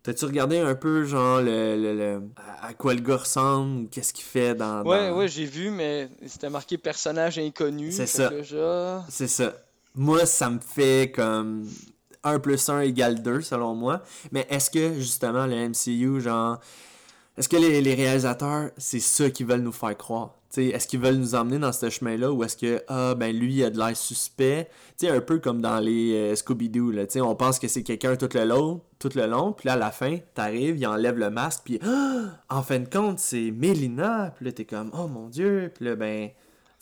T'as-tu 0.07 0.23
regardé 0.23 0.57
un 0.59 0.73
peu, 0.73 1.03
genre, 1.03 1.41
le, 1.41 1.75
le- 1.75 1.93
le- 1.97 2.21
à 2.61 2.73
quoi 2.73 2.93
le 2.93 3.01
gars 3.01 3.17
ressemble 3.17 3.81
ou 3.81 3.87
qu'est-ce 3.89 4.13
qu'il 4.13 4.23
fait 4.23 4.55
dans. 4.55 4.81
Ouais, 4.85 5.09
dans- 5.09 5.17
ouais, 5.17 5.27
j'ai 5.27 5.43
vu, 5.43 5.69
mais 5.69 6.09
c'était 6.25 6.49
marqué 6.49 6.77
personnage 6.77 7.37
inconnu. 7.37 7.91
C'est 7.91 8.07
ça. 8.07 8.29
C'est 9.09 9.27
ça. 9.27 9.51
Moi, 9.95 10.25
ça 10.25 10.49
me 10.49 10.59
fait 10.59 11.11
comme 11.13 11.67
1 12.23 12.39
plus 12.39 12.69
1 12.69 12.79
égale 12.79 13.21
2, 13.21 13.41
selon 13.41 13.75
moi. 13.75 14.01
Mais 14.31 14.47
est-ce 14.49 14.69
que, 14.69 14.93
justement, 14.93 15.45
le 15.45 15.55
MCU, 15.67 16.21
genre. 16.21 16.57
Est-ce 17.37 17.49
que 17.49 17.57
les, 17.57 17.81
les 17.81 17.93
réalisateurs, 17.93 18.69
c'est 18.77 19.01
ça 19.01 19.29
qu'ils 19.29 19.45
veulent 19.45 19.59
nous 19.59 19.73
faire 19.73 19.97
croire? 19.97 20.35
T'sais, 20.49 20.67
est-ce 20.67 20.87
qu'ils 20.87 20.99
veulent 20.99 21.17
nous 21.17 21.35
emmener 21.35 21.59
dans 21.59 21.73
ce 21.73 21.89
chemin-là 21.89 22.31
ou 22.31 22.43
est-ce 22.43 22.55
que, 22.55 22.81
ah, 22.87 23.15
ben 23.15 23.37
lui, 23.37 23.55
il 23.55 23.63
a 23.65 23.69
de 23.69 23.77
l'air 23.77 23.95
suspect? 23.97 24.69
Tu 24.97 25.05
sais, 25.05 25.11
un 25.11 25.19
peu 25.19 25.39
comme 25.39 25.61
dans 25.61 25.79
les 25.79 26.13
euh, 26.13 26.35
Scooby-Doo, 26.35 26.91
là. 26.91 27.05
T'sais, 27.05 27.19
on 27.19 27.35
pense 27.35 27.59
que 27.59 27.67
c'est 27.67 27.83
quelqu'un 27.83 28.15
tout 28.15 28.29
le 28.33 28.45
long, 28.45 28.81
tout 28.97 29.09
le 29.15 29.27
long, 29.27 29.51
puis 29.51 29.67
là, 29.67 29.73
à 29.73 29.77
la 29.77 29.91
fin, 29.91 30.17
t'arrives, 30.33 30.77
il 30.77 30.87
enlève 30.87 31.17
le 31.17 31.29
masque, 31.29 31.63
puis, 31.65 31.79
ah, 31.85 32.39
en 32.49 32.61
fin 32.61 32.79
de 32.79 32.87
compte, 32.87 33.19
c'est 33.19 33.51
Mélina, 33.51 34.33
puis 34.35 34.45
là, 34.45 34.51
t'es 34.53 34.65
comme, 34.65 34.89
oh 34.97 35.07
mon 35.07 35.27
dieu, 35.27 35.71
puis 35.75 35.85
là, 35.85 35.95
ben. 35.95 36.29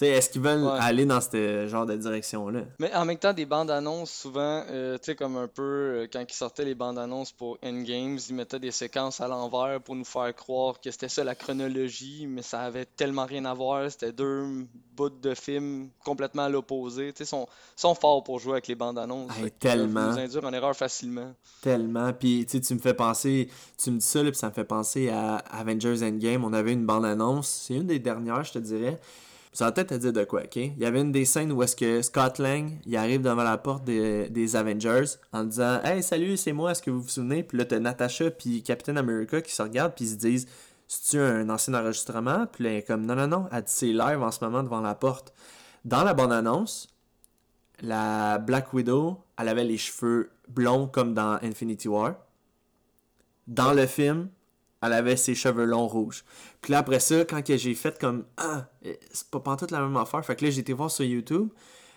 Est-ce 0.01 0.29
qu'ils 0.29 0.41
veulent 0.41 0.63
Ouais. 0.65 0.77
aller 0.81 1.05
dans 1.05 1.21
ce 1.21 1.67
genre 1.67 1.85
de 1.85 1.95
direction-là? 1.95 2.61
Mais 2.79 2.93
en 2.93 3.05
même 3.05 3.17
temps, 3.17 3.31
des 3.31 3.45
bandes 3.45 3.71
annonces, 3.71 4.11
souvent, 4.11 4.63
euh, 4.69 4.97
tu 4.97 5.05
sais, 5.05 5.15
comme 5.15 5.37
un 5.37 5.47
peu 5.47 5.61
euh, 5.63 6.07
quand 6.11 6.19
ils 6.27 6.33
sortaient 6.33 6.65
les 6.65 6.75
bandes 6.75 6.99
annonces 6.99 7.31
pour 7.31 7.57
Endgames, 7.63 8.17
ils 8.29 8.35
mettaient 8.35 8.59
des 8.59 8.71
séquences 8.71 9.21
à 9.21 9.29
l'envers 9.29 9.79
pour 9.81 9.95
nous 9.95 10.03
faire 10.03 10.35
croire 10.35 10.81
que 10.81 10.91
c'était 10.91 11.07
ça 11.07 11.23
la 11.23 11.33
chronologie, 11.33 12.27
mais 12.27 12.41
ça 12.41 12.59
avait 12.61 12.83
tellement 12.85 13.25
rien 13.25 13.45
à 13.45 13.53
voir. 13.53 13.89
C'était 13.89 14.11
deux 14.11 14.65
bouts 14.97 15.09
de 15.09 15.33
films 15.33 15.87
complètement 16.03 16.43
à 16.43 16.49
l'opposé. 16.49 17.13
Tu 17.13 17.19
sais, 17.19 17.25
sont, 17.25 17.47
sont 17.77 17.95
forts 17.95 18.21
pour 18.23 18.39
jouer 18.39 18.53
avec 18.53 18.67
les 18.67 18.75
bandes 18.75 18.99
annonces. 18.99 19.31
Hey, 19.37 19.43
Fait 19.45 19.49
qu'ils 19.51 19.59
peuvent 19.59 19.71
tellement. 19.79 20.07
nous 20.11 20.19
induire 20.19 20.43
en 20.43 20.51
erreur 20.51 20.75
facilement. 20.75 21.33
Tellement. 21.61 22.11
Puis, 22.11 22.45
tu 22.49 22.59
tu 22.59 22.73
me 22.73 22.79
fais 22.79 22.93
penser, 22.93 23.47
tu 23.81 23.91
me 23.91 23.99
dis 23.99 24.05
ça, 24.05 24.21
là, 24.21 24.29
puis 24.31 24.37
ça 24.39 24.49
me 24.49 24.53
fait 24.53 24.65
penser 24.65 25.07
à 25.09 25.37
Avengers 25.37 26.03
Endgame. 26.03 26.43
On 26.43 26.51
avait 26.51 26.73
une 26.73 26.85
bande-annonce, 26.85 27.47
c'est 27.67 27.75
une 27.75 27.87
des 27.87 27.99
dernières, 27.99 28.43
je 28.43 28.51
te 28.53 28.59
dirais. 28.59 28.99
Ça 29.55 29.63
va 29.63 29.71
peut-être 29.71 29.91
te 29.91 29.95
dire 29.95 30.11
de 30.11 30.25
quoi, 30.25 30.41
ok? 30.43 30.57
Il 30.57 30.77
y 30.77 30.85
avait 30.85 30.99
une 30.99 31.13
des 31.13 31.23
scènes 31.23 31.53
où 31.53 31.63
est-ce 31.63 31.77
que 31.77 32.01
Scott 32.01 32.39
Lang, 32.39 32.77
il 32.85 32.97
arrive 32.97 33.21
devant 33.21 33.41
la 33.41 33.57
porte 33.57 33.85
des, 33.85 34.29
des 34.29 34.57
Avengers 34.57 35.05
en 35.31 35.45
disant 35.45 35.79
Hey, 35.81 36.03
salut, 36.03 36.35
c'est 36.35 36.51
moi, 36.51 36.71
est-ce 36.71 36.81
que 36.81 36.91
vous 36.91 36.99
vous 36.99 37.07
souvenez? 37.07 37.41
Puis 37.41 37.57
là, 37.57 37.63
t'as 37.63 37.79
Natasha 37.79 38.31
puis 38.31 38.63
Captain 38.63 38.97
America 38.97 39.41
qui 39.41 39.53
se 39.53 39.61
regardent, 39.61 39.93
puis 39.95 40.03
ils 40.03 40.11
se 40.11 40.15
disent 40.15 40.47
C'est-tu 40.89 41.21
un 41.21 41.49
ancien 41.49 41.73
enregistrement? 41.73 42.47
Puis 42.51 42.65
là, 42.65 42.71
elle 42.71 42.75
est 42.79 42.83
comme 42.83 43.05
Non, 43.05 43.15
non, 43.15 43.27
non, 43.27 43.47
elle 43.49 43.63
dit 43.63 43.71
c'est 43.71 43.93
live 43.93 44.21
en 44.21 44.29
ce 44.29 44.43
moment 44.43 44.61
devant 44.61 44.81
la 44.81 44.93
porte. 44.93 45.33
Dans 45.85 46.03
la 46.03 46.13
bande-annonce, 46.13 46.89
la 47.79 48.39
Black 48.39 48.73
Widow, 48.73 49.23
elle 49.39 49.47
avait 49.47 49.63
les 49.63 49.77
cheveux 49.77 50.31
blonds 50.49 50.87
comme 50.87 51.13
dans 51.13 51.39
Infinity 51.41 51.87
War. 51.87 52.15
Dans 53.47 53.71
le 53.71 53.85
film, 53.85 54.27
elle 54.81 54.93
avait 54.93 55.15
ses 55.15 55.35
cheveux 55.35 55.65
longs 55.65 55.87
rouges. 55.87 56.23
Puis 56.61 56.71
là, 56.71 56.79
après 56.79 56.99
ça, 56.99 57.25
quand 57.25 57.41
j'ai 57.45 57.73
fait 57.75 57.99
comme 57.99 58.25
Ah, 58.37 58.67
eh, 58.83 58.99
c'est 59.11 59.29
pas 59.29 59.39
pantoute 59.39 59.71
la 59.71 59.81
même 59.81 59.97
affaire, 59.97 60.23
fait 60.25 60.35
que 60.35 60.45
là, 60.45 60.51
j'ai 60.51 60.61
été 60.61 60.73
voir 60.73 60.91
sur 60.91 61.05
YouTube, 61.05 61.49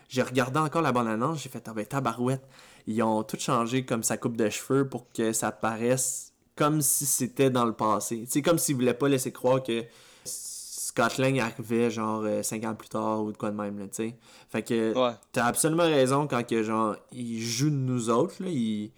j'ai 0.09 0.23
regardé 0.23 0.59
encore 0.59 0.83
la 0.83 0.93
bande-annonce, 0.93 1.43
j'ai 1.43 1.49
fait 1.49 1.67
Ah 1.69 1.75
ben 1.75 1.85
tabarouette. 1.85 2.47
Ils 2.87 3.03
ont 3.03 3.23
tout 3.23 3.39
changé 3.39 3.85
comme 3.85 4.03
sa 4.03 4.17
coupe 4.17 4.37
de 4.37 4.49
cheveux 4.49 4.89
pour 4.89 5.13
que 5.13 5.33
ça 5.33 5.53
paraisse 5.53 6.33
comme 6.57 6.81
si 6.81 7.07
c'était 7.07 7.51
dans 7.51 7.67
le 7.67 7.75
passé. 7.75 8.25
C'est 8.29 8.43
comme 8.43 8.59
s'ils 8.59 8.75
voulaient 8.75 8.95
pas 8.95 9.09
laisser 9.09 9.31
croire 9.31 9.63
que 9.63 9.85
Scott 10.25 11.19
Lang 11.19 11.39
arrivait 11.39 11.91
genre 11.91 12.25
5 12.43 12.65
ans 12.65 12.75
plus 12.75 12.89
tard 12.89 13.23
ou 13.23 13.31
de 13.31 13.37
quoi 13.37 13.51
de 13.51 13.57
même, 13.57 13.79
là, 13.79 13.85
tu 13.87 13.95
sais. 13.95 14.17
Fait 14.49 14.63
que 14.63 14.95
Ouais. 14.95 15.15
T'as 15.33 15.45
absolument 15.45 15.85
raison 15.85 16.27
quand 16.27 16.45
que 16.47 16.63
genre 16.63 16.97
ils 17.13 17.41
jouent 17.41 17.71
de 17.71 17.75
nous 17.77 18.11
autres 18.11 18.43
là, 18.43 18.49
ils, 18.49 18.91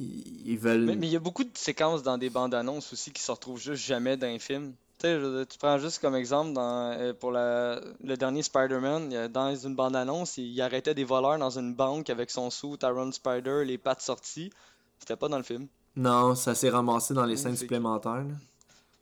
ils, 0.00 0.52
ils 0.52 0.58
veulent 0.58 0.84
Mais 0.84 1.06
il 1.06 1.12
y 1.12 1.16
a 1.16 1.20
beaucoup 1.20 1.44
de 1.44 1.50
séquences 1.54 2.02
dans 2.02 2.18
des 2.18 2.30
bandes 2.30 2.54
annonces 2.54 2.92
aussi 2.92 3.12
qui 3.12 3.22
se 3.22 3.30
retrouvent 3.30 3.60
juste 3.60 3.84
jamais 3.84 4.16
dans 4.16 4.26
un 4.26 4.38
film. 4.38 4.72
Tu 4.98 5.06
sais, 5.06 5.20
je 5.20 5.44
tu 5.44 5.58
prends 5.58 5.78
juste 5.78 6.00
comme 6.00 6.14
exemple 6.14 6.52
dans, 6.52 6.92
euh, 6.92 7.14
pour 7.14 7.30
la, 7.30 7.80
le 8.04 8.16
dernier 8.16 8.42
Spider-Man, 8.42 9.28
dans 9.28 9.54
une 9.54 9.74
bande 9.74 9.96
annonce, 9.96 10.36
il, 10.36 10.52
il 10.52 10.60
arrêtait 10.60 10.94
des 10.94 11.04
voleurs 11.04 11.38
dans 11.38 11.58
une 11.58 11.74
banque 11.74 12.10
avec 12.10 12.30
son 12.30 12.50
sou, 12.50 12.76
Tyrone 12.76 13.12
Spider, 13.12 13.64
les 13.64 13.78
pattes 13.78 14.02
sorties. 14.02 14.50
C'était 14.98 15.16
pas 15.16 15.28
dans 15.28 15.38
le 15.38 15.42
film. 15.42 15.66
Non, 15.96 16.34
ça 16.34 16.54
s'est 16.54 16.70
ramassé 16.70 17.14
dans 17.14 17.24
les 17.24 17.36
scènes 17.36 17.56
supplémentaires. 17.56 18.24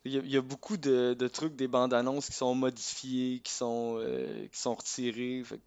il 0.05 0.13
y 0.13 0.17
a, 0.17 0.21
il 0.21 0.31
y 0.31 0.37
a 0.37 0.41
beaucoup 0.41 0.77
de, 0.77 1.13
de 1.13 1.27
trucs 1.27 1.55
des 1.55 1.67
bandes 1.67 1.93
annonces 1.93 2.27
qui 2.27 2.35
sont 2.35 2.55
modifiés, 2.55 3.41
qui 3.43 3.51
sont, 3.51 3.97
euh, 3.99 4.47
qui 4.51 4.59
sont 4.59 4.75
retirés. 4.75 5.43
Fait 5.43 5.59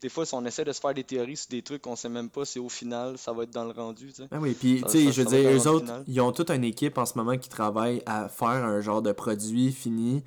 des 0.00 0.08
fois, 0.08 0.24
si 0.24 0.34
on 0.34 0.44
essaie 0.44 0.64
de 0.64 0.72
se 0.72 0.80
faire 0.80 0.94
des 0.94 1.04
théories 1.04 1.36
sur 1.36 1.48
des 1.50 1.62
trucs 1.62 1.82
qu'on 1.82 1.96
sait 1.96 2.08
même 2.08 2.30
pas 2.30 2.44
si 2.44 2.58
au 2.58 2.68
final 2.68 3.18
ça 3.18 3.32
va 3.32 3.42
être 3.44 3.50
dans 3.50 3.64
le 3.64 3.72
rendu. 3.72 4.12
Ah 4.30 4.38
oui, 4.40 4.54
puis 4.54 4.82
tu 4.84 4.90
sais, 4.90 5.12
je 5.12 5.22
veux 5.22 5.28
dire, 5.28 5.50
eux 5.50 5.66
autres, 5.68 5.84
final. 5.86 6.04
ils 6.06 6.20
ont 6.20 6.32
toute 6.32 6.50
une 6.50 6.64
équipe 6.64 6.98
en 6.98 7.06
ce 7.06 7.18
moment 7.18 7.36
qui 7.36 7.48
travaille 7.48 8.02
à 8.06 8.28
faire 8.28 8.48
un 8.48 8.80
genre 8.80 9.02
de 9.02 9.12
produit 9.12 9.72
fini 9.72 10.22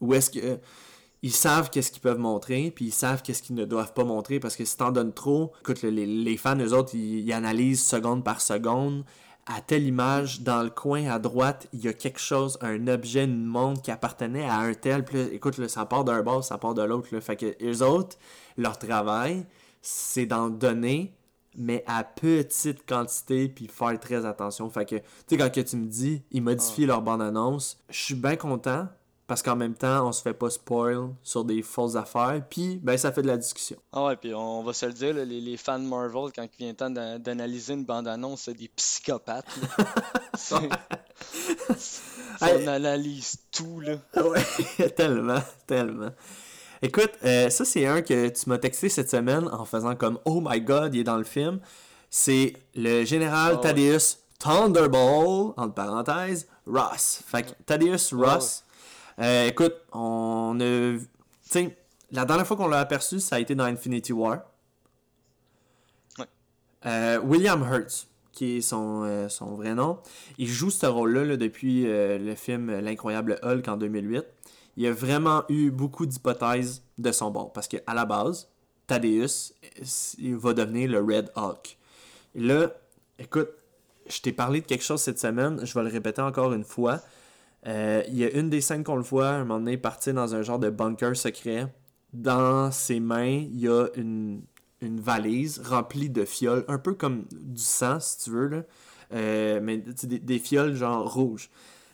où 0.00 0.14
est-ce 0.14 0.30
que 0.30 0.58
ils 1.24 1.32
savent 1.32 1.70
qu'est-ce 1.70 1.92
qu'ils 1.92 2.02
peuvent 2.02 2.18
montrer, 2.18 2.72
puis 2.74 2.86
ils 2.86 2.92
savent 2.92 3.22
qu'est-ce 3.22 3.42
qu'ils 3.42 3.54
ne 3.54 3.64
doivent 3.64 3.92
pas 3.92 4.02
montrer 4.02 4.40
parce 4.40 4.56
que 4.56 4.64
si 4.64 4.76
t'en 4.76 4.90
donnes 4.90 5.12
trop, 5.12 5.52
écoute, 5.60 5.82
le- 5.82 5.90
les, 5.90 6.04
les 6.06 6.36
fans, 6.36 6.58
eux 6.58 6.72
autres, 6.72 6.94
ils, 6.96 7.20
ils 7.20 7.32
analysent 7.32 7.84
seconde 7.84 8.24
par 8.24 8.40
seconde. 8.40 9.04
À 9.46 9.60
telle 9.60 9.84
image, 9.84 10.42
dans 10.42 10.62
le 10.62 10.70
coin 10.70 11.10
à 11.10 11.18
droite, 11.18 11.66
il 11.72 11.80
y 11.80 11.88
a 11.88 11.92
quelque 11.92 12.20
chose, 12.20 12.58
un 12.60 12.86
objet, 12.86 13.24
une 13.24 13.44
montre 13.44 13.82
qui 13.82 13.90
appartenait 13.90 14.44
à 14.44 14.58
un 14.58 14.72
tel. 14.72 15.04
Puis 15.04 15.16
là, 15.16 15.24
écoute, 15.32 15.58
là, 15.58 15.68
ça 15.68 15.84
part 15.84 16.04
d'un 16.04 16.22
bord, 16.22 16.44
ça 16.44 16.58
part 16.58 16.74
de 16.74 16.82
l'autre. 16.82 17.08
Fait 17.18 17.36
que 17.36 17.56
eux 17.60 17.82
autres, 17.82 18.16
leur 18.56 18.78
travail, 18.78 19.44
c'est 19.80 20.26
d'en 20.26 20.48
donner, 20.48 21.12
mais 21.56 21.82
à 21.88 22.04
petite 22.04 22.86
quantité, 22.86 23.48
puis 23.48 23.66
faire 23.66 23.98
très 23.98 24.24
attention. 24.24 24.70
Fait 24.70 24.84
que, 24.84 24.96
tu 24.96 25.02
sais, 25.26 25.36
quand 25.36 25.52
que 25.52 25.60
tu 25.60 25.76
me 25.76 25.86
dis, 25.86 26.22
ils 26.30 26.42
modifient 26.42 26.86
leur 26.86 27.02
bande-annonce, 27.02 27.82
je 27.90 27.98
suis 27.98 28.14
bien 28.14 28.36
content, 28.36 28.86
parce 29.26 29.42
qu'en 29.42 29.56
même 29.56 29.74
temps, 29.74 30.06
on 30.08 30.12
se 30.12 30.20
fait 30.22 30.34
pas 30.34 30.50
spoil 30.50 31.10
sur 31.22 31.44
des 31.44 31.62
fausses 31.62 31.96
affaires, 31.96 32.42
puis, 32.50 32.78
ben, 32.82 32.96
ça 32.98 33.12
fait 33.12 33.22
de 33.22 33.28
la 33.28 33.36
discussion. 33.36 33.76
Ah 33.92 34.06
ouais, 34.06 34.16
puis 34.16 34.34
on 34.34 34.62
va 34.62 34.72
se 34.72 34.84
le 34.86 34.92
dire, 34.92 35.14
là, 35.14 35.24
les, 35.24 35.40
les 35.40 35.56
fans 35.56 35.78
Marvel, 35.78 36.30
quand 36.34 36.42
il 36.42 36.58
vient 36.58 36.68
le 36.70 36.74
temps 36.76 36.90
d'a- 36.90 37.18
d'analyser 37.18 37.74
une 37.74 37.84
bande-annonce, 37.84 38.42
c'est 38.42 38.54
des 38.54 38.68
psychopathes. 38.68 39.46
C'est- 40.36 40.68
on 42.40 42.66
analyse 42.66 43.36
tout, 43.52 43.80
là. 43.80 43.94
Ouais, 44.22 44.88
tellement, 44.96 45.40
tellement. 45.66 46.10
Écoute, 46.80 47.12
euh, 47.24 47.48
ça 47.48 47.64
c'est 47.64 47.86
un 47.86 48.02
que 48.02 48.28
tu 48.28 48.48
m'as 48.48 48.58
texté 48.58 48.88
cette 48.88 49.08
semaine 49.08 49.46
en 49.52 49.64
faisant 49.64 49.94
comme 49.94 50.18
Oh 50.24 50.40
my 50.44 50.60
god, 50.60 50.94
il 50.94 51.00
est 51.00 51.04
dans 51.04 51.16
le 51.16 51.22
film. 51.24 51.60
C'est 52.10 52.54
le 52.74 53.04
général 53.04 53.54
ouais. 53.54 53.60
Thaddeus 53.60 54.16
Thunderball, 54.40 55.52
entre 55.56 55.74
parenthèses, 55.74 56.48
Ross. 56.66 57.22
Fait 57.26 57.44
que 57.44 57.50
Thaddeus 57.64 58.12
Ah 58.12 58.16
Ross, 58.34 58.64
euh, 59.20 59.48
écoute, 59.48 59.74
on 59.92 60.58
a. 60.60 60.98
Tu 60.98 61.08
sais, 61.42 61.76
la 62.10 62.24
dernière 62.24 62.46
fois 62.46 62.56
qu'on 62.56 62.68
l'a 62.68 62.80
aperçu, 62.80 63.20
ça 63.20 63.36
a 63.36 63.40
été 63.40 63.54
dans 63.54 63.64
Infinity 63.64 64.12
War. 64.12 64.42
Ouais. 66.18 66.26
Euh, 66.86 67.20
William 67.20 67.62
Hurt, 67.62 68.08
qui 68.32 68.56
est 68.56 68.60
son, 68.60 69.02
euh, 69.04 69.28
son 69.28 69.54
vrai 69.54 69.74
nom, 69.74 69.98
il 70.38 70.48
joue 70.48 70.70
ce 70.70 70.86
rôle-là 70.86 71.24
là, 71.24 71.36
depuis 71.36 71.84
le 71.84 72.34
film 72.34 72.70
L'incroyable 72.80 73.38
Hulk 73.42 73.68
en 73.68 73.76
2008. 73.76 74.24
Il 74.76 74.86
a 74.86 74.92
vraiment 74.92 75.44
eu 75.48 75.70
beaucoup 75.70 76.06
d'hypothèses 76.06 76.82
de 76.98 77.12
son 77.12 77.30
bord. 77.30 77.52
Parce 77.52 77.68
qu'à 77.68 77.94
la 77.94 78.06
base, 78.06 78.48
Thaddeus 78.86 79.52
il 80.18 80.36
va 80.36 80.54
devenir 80.54 80.90
le 80.90 81.00
Red 81.00 81.30
Hulk. 81.36 81.76
Et 82.34 82.40
là, 82.40 82.72
écoute, 83.18 83.50
je 84.08 84.20
t'ai 84.20 84.32
parlé 84.32 84.60
de 84.60 84.66
quelque 84.66 84.84
chose 84.84 85.00
cette 85.00 85.18
semaine, 85.18 85.64
je 85.64 85.74
vais 85.74 85.82
le 85.82 85.90
répéter 85.90 86.22
encore 86.22 86.52
une 86.52 86.64
fois. 86.64 87.00
Euh, 87.66 88.02
il 88.08 88.16
y 88.16 88.24
a 88.24 88.30
une 88.32 88.50
des 88.50 88.60
scènes 88.60 88.84
qu'on 88.84 88.96
le 88.96 89.02
voit, 89.02 89.28
un 89.28 89.44
moment 89.44 89.60
donné, 89.60 89.76
partir 89.76 90.14
dans 90.14 90.34
un 90.34 90.42
genre 90.42 90.58
de 90.58 90.70
bunker 90.70 91.16
secret. 91.16 91.66
Dans 92.12 92.70
ses 92.70 93.00
mains, 93.00 93.24
il 93.24 93.60
y 93.60 93.68
a 93.68 93.86
une, 93.94 94.42
une 94.80 95.00
valise 95.00 95.60
remplie 95.64 96.10
de 96.10 96.24
fioles, 96.24 96.64
un 96.68 96.78
peu 96.78 96.94
comme 96.94 97.24
du 97.30 97.62
sang, 97.62 98.00
si 98.00 98.18
tu 98.18 98.30
veux, 98.30 98.48
là. 98.48 98.62
Euh, 99.14 99.60
mais 99.62 99.76
des, 99.78 100.18
des 100.18 100.38
fioles 100.38 100.74
genre 100.74 101.12
rouges. 101.12 101.50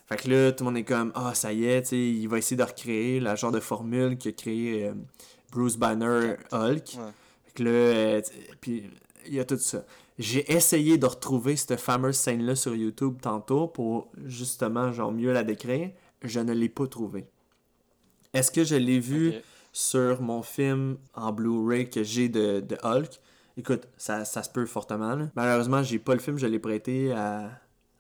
Fait 0.06 0.16
que 0.16 0.30
là, 0.30 0.52
tout 0.52 0.64
le 0.64 0.70
monde 0.70 0.78
est 0.78 0.84
comme, 0.84 1.12
ah, 1.14 1.34
ça 1.34 1.52
y 1.52 1.66
est, 1.66 1.92
il 1.92 2.26
va 2.28 2.38
essayer 2.38 2.56
de 2.56 2.62
recréer 2.62 3.20
la 3.20 3.34
genre 3.34 3.52
de 3.52 3.60
formule 3.60 4.16
qu'a 4.16 4.32
créé 4.32 4.86
euh, 4.86 4.94
Bruce 5.50 5.76
Banner 5.76 6.36
Hulk. 6.50 6.96
Ouais. 6.96 7.12
Fait 7.44 7.52
que 7.54 7.62
là, 7.64 8.22
puis 8.60 8.90
il 9.26 9.34
y 9.34 9.40
a 9.40 9.44
tout 9.44 9.58
ça. 9.58 9.84
J'ai 10.18 10.50
essayé 10.52 10.98
de 10.98 11.06
retrouver 11.06 11.56
cette 11.56 11.78
fameuse 11.78 12.16
scène-là 12.16 12.56
sur 12.56 12.74
YouTube 12.74 13.18
tantôt 13.20 13.68
pour 13.68 14.10
justement, 14.24 14.90
genre, 14.92 15.12
mieux 15.12 15.32
la 15.32 15.44
décrire. 15.44 15.90
Je 16.22 16.40
ne 16.40 16.52
l'ai 16.52 16.68
pas 16.68 16.86
trouvée. 16.88 17.26
Est-ce 18.34 18.50
que 18.50 18.64
je 18.64 18.74
l'ai 18.74 18.98
vu 18.98 19.28
Ok. 19.28 19.42
sur 19.72 20.20
mon 20.20 20.42
film 20.42 20.98
en 21.14 21.32
Blu-ray 21.32 21.88
que 21.88 22.02
j'ai 22.02 22.28
de, 22.28 22.60
de 22.60 22.76
Hulk? 22.82 23.20
Écoute, 23.56 23.88
ça, 23.96 24.24
ça 24.24 24.42
se 24.42 24.50
peut 24.50 24.66
fortement. 24.66 25.14
là. 25.14 25.28
Malheureusement, 25.36 25.82
j'ai 25.82 25.98
pas 25.98 26.14
le 26.14 26.20
film, 26.20 26.36
je 26.38 26.46
l'ai 26.46 26.58
prêté 26.58 27.12
à, 27.12 27.50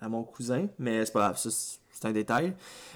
à 0.00 0.08
mon 0.08 0.22
cousin, 0.24 0.66
mais 0.78 1.04
c'est 1.06 1.12
pas 1.12 1.20
grave, 1.20 1.38
ça, 1.38 1.50
c'est 1.50 2.04
un 2.06 2.12
détail. 2.12 2.54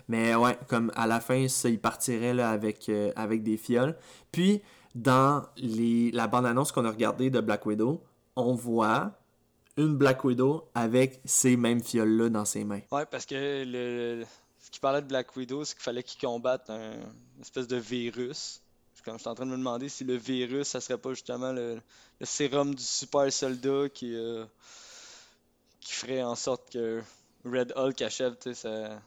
Mais 0.08 0.34
ouais, 0.34 0.56
comme 0.68 0.90
à 0.94 1.06
la 1.06 1.20
fin, 1.20 1.46
ça, 1.48 1.68
il 1.68 1.78
partirait 1.80 2.34
là, 2.34 2.50
avec, 2.50 2.88
euh, 2.88 3.12
avec 3.16 3.42
des 3.42 3.56
fioles. 3.56 3.96
Puis, 4.32 4.62
dans 4.94 5.42
les, 5.56 6.10
la 6.10 6.26
bande-annonce 6.26 6.70
qu'on 6.72 6.84
a 6.84 6.90
regardée 6.90 7.30
de 7.30 7.40
Black 7.40 7.64
Widow, 7.66 8.02
on 8.36 8.54
voit 8.54 9.12
une 9.76 9.96
Black 9.96 10.24
Widow 10.24 10.68
avec 10.74 11.20
ces 11.24 11.56
mêmes 11.56 11.82
fioles-là 11.82 12.28
dans 12.28 12.44
ses 12.44 12.64
mains. 12.64 12.80
Ouais, 12.90 13.06
parce 13.06 13.26
que 13.26 13.64
le, 13.64 14.24
ce 14.60 14.70
qui 14.70 14.80
parlait 14.80 15.02
de 15.02 15.06
Black 15.06 15.34
Widow, 15.36 15.64
c'est 15.64 15.74
qu'il 15.74 15.82
fallait 15.82 16.02
qu'il 16.02 16.20
combatte 16.20 16.68
un 16.70 16.94
une 17.42 17.46
espèce 17.46 17.66
de 17.66 17.76
virus. 17.76 18.60
Comme 19.04 19.16
je 19.16 19.22
suis 19.22 19.28
en 19.28 19.34
train 19.34 19.46
de 19.46 19.50
me 19.50 19.56
demander 19.56 19.88
si 19.88 20.04
le 20.04 20.14
virus, 20.14 20.68
ça 20.68 20.80
serait 20.80 20.96
pas 20.96 21.10
justement 21.10 21.50
le, 21.50 21.80
sérum 22.20 22.72
du 22.72 22.84
super 22.84 23.32
soldat 23.32 23.88
qui, 23.92 24.14
euh, 24.14 24.44
qui 25.80 25.92
ferait 25.92 26.22
en 26.22 26.36
sorte 26.36 26.70
que 26.72 27.02
Red 27.44 27.72
Hulk 27.74 28.00
achève 28.00 28.36
sa, 28.54 29.00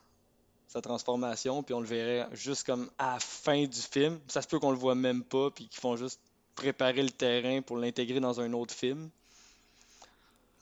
sa 0.68 0.82
transformation, 0.82 1.62
puis 1.62 1.72
on 1.72 1.80
le 1.80 1.86
verrait 1.86 2.28
juste 2.32 2.66
comme 2.66 2.90
à 2.98 3.14
la 3.14 3.20
fin 3.20 3.64
du 3.64 3.80
film. 3.80 4.20
Ça 4.28 4.42
se 4.42 4.48
peut 4.48 4.58
qu'on 4.58 4.70
le 4.70 4.76
voit 4.76 4.94
même 4.94 5.24
pas, 5.24 5.50
puis 5.50 5.66
qu'ils 5.66 5.80
font 5.80 5.96
juste 5.96 6.20
préparer 6.56 7.02
le 7.02 7.10
terrain 7.10 7.62
pour 7.62 7.76
l'intégrer 7.76 8.18
dans 8.18 8.40
un 8.40 8.52
autre 8.52 8.74
film. 8.74 9.08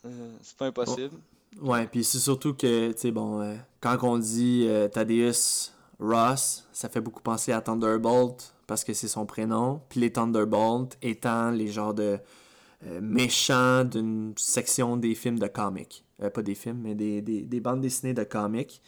Euh, 0.04 0.36
c'est 0.42 0.56
pas 0.56 0.66
impossible. 0.66 1.16
Ouais, 1.62 1.86
puis 1.86 2.04
c'est 2.04 2.18
surtout 2.18 2.52
que, 2.52 2.92
tu 2.92 2.98
sais, 2.98 3.10
bon, 3.10 3.40
euh, 3.40 3.54
quand 3.80 3.96
on 4.02 4.18
dit 4.18 4.66
euh, 4.66 4.88
Thaddeus 4.88 5.70
Ross, 6.00 6.64
ça 6.72 6.88
fait 6.88 7.00
beaucoup 7.00 7.22
penser 7.22 7.52
à 7.52 7.60
Thunderbolt 7.60 8.54
parce 8.66 8.82
que 8.82 8.92
c'est 8.92 9.08
son 9.08 9.24
prénom. 9.24 9.80
Puis 9.88 10.00
les 10.00 10.12
Thunderbolt 10.12 10.98
étant 11.00 11.50
les 11.50 11.68
genres 11.68 11.94
de 11.94 12.18
euh, 12.86 13.00
méchants 13.00 13.84
d'une 13.84 14.34
section 14.36 14.96
des 14.96 15.14
films 15.14 15.38
de 15.38 15.46
comics. 15.46 16.04
Pas 16.32 16.42
des 16.42 16.54
films, 16.54 16.80
mais 16.82 16.94
des, 16.94 17.20
des, 17.20 17.42
des 17.42 17.60
bandes 17.60 17.80
dessinées 17.80 18.14
de 18.14 18.24
comics. 18.24 18.80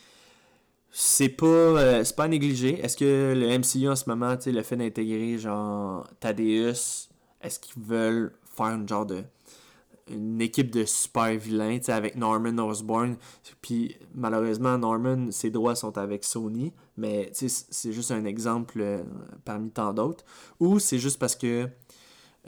C'est 0.91 1.29
pas, 1.29 1.47
euh, 1.47 2.05
c'est 2.05 2.17
pas 2.17 2.25
à 2.25 2.29
négliger. 2.29 2.81
Est-ce 2.81 2.97
que 2.97 3.35
le 3.37 3.59
MCU 3.59 3.89
en 3.89 3.97
ce 3.97 4.09
moment, 4.09 4.37
le 4.47 4.63
fait 4.63 4.77
d'intégrer 4.77 5.39
genre 5.39 6.09
Thaddeus, 6.21 7.09
est-ce 7.43 7.61
qu'ils 7.61 7.83
veulent 7.83 8.33
faire 8.57 8.67
une 8.67 8.89
genre 8.89 9.07
de 9.07 9.25
une 10.09 10.41
équipe 10.41 10.71
de 10.71 10.85
super 10.85 11.37
vilains, 11.37 11.81
avec 11.89 12.17
Norman 12.17 12.57
Osborn? 12.59 13.17
Puis 13.61 13.97
malheureusement, 14.15 14.79
Norman, 14.79 15.31
ses 15.31 15.51
droits 15.51 15.75
sont 15.75 15.99
avec 15.99 16.25
Sony, 16.25 16.73
mais 16.97 17.31
c'est 17.33 17.93
juste 17.93 18.13
un 18.13 18.25
exemple 18.25 18.81
euh, 18.81 19.03
parmi 19.45 19.71
tant 19.71 19.93
d'autres. 19.93 20.25
Ou 20.61 20.79
c'est 20.79 20.99
juste 20.99 21.19
parce 21.19 21.37
que 21.37 21.69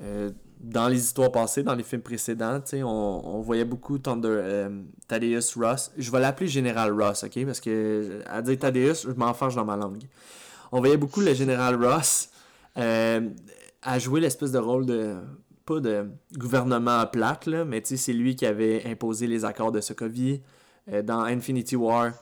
euh, 0.01 0.31
dans 0.61 0.89
les 0.89 0.99
histoires 0.99 1.31
passées, 1.31 1.63
dans 1.63 1.75
les 1.75 1.85
films 1.85 2.03
précédents, 2.03 2.61
on, 2.75 3.23
on 3.25 3.41
voyait 3.41 3.65
beaucoup 3.65 3.99
Thunder, 3.99 4.29
euh, 4.29 4.83
Thaddeus 5.07 5.55
Ross. 5.57 5.93
Je 5.97 6.11
vais 6.11 6.21
l'appeler 6.21 6.49
Général 6.49 6.93
Ross, 7.01 7.25
ok? 7.25 7.45
Parce 7.47 7.61
que 7.61 8.21
à 8.27 8.43
dire 8.43 8.59
Thaddeus, 8.59 9.03
je 9.05 9.13
m'enfarge 9.13 9.55
dans 9.55 9.65
ma 9.65 9.77
langue. 9.77 10.03
On 10.73 10.81
voyait 10.81 10.97
beaucoup 10.97 11.21
le 11.21 11.33
Général 11.33 11.83
Ross 11.83 12.31
euh, 12.77 13.29
à 13.83 13.99
jouer 13.99 14.21
l'espèce 14.21 14.53
de 14.53 14.59
rôle 14.59 14.87
de 14.87 15.17
pas 15.65 15.81
de 15.81 16.07
gouvernement 16.37 17.07
plate, 17.07 17.47
là, 17.47 17.65
mais 17.65 17.83
c'est 17.85 18.13
lui 18.13 18.35
qui 18.35 18.47
avait 18.47 18.85
imposé 18.87 19.27
les 19.27 19.45
accords 19.45 19.71
de 19.71 19.81
Sokovie. 19.81 20.41
Euh, 20.91 21.03
dans 21.03 21.21
Infinity 21.21 21.77
War, 21.77 22.13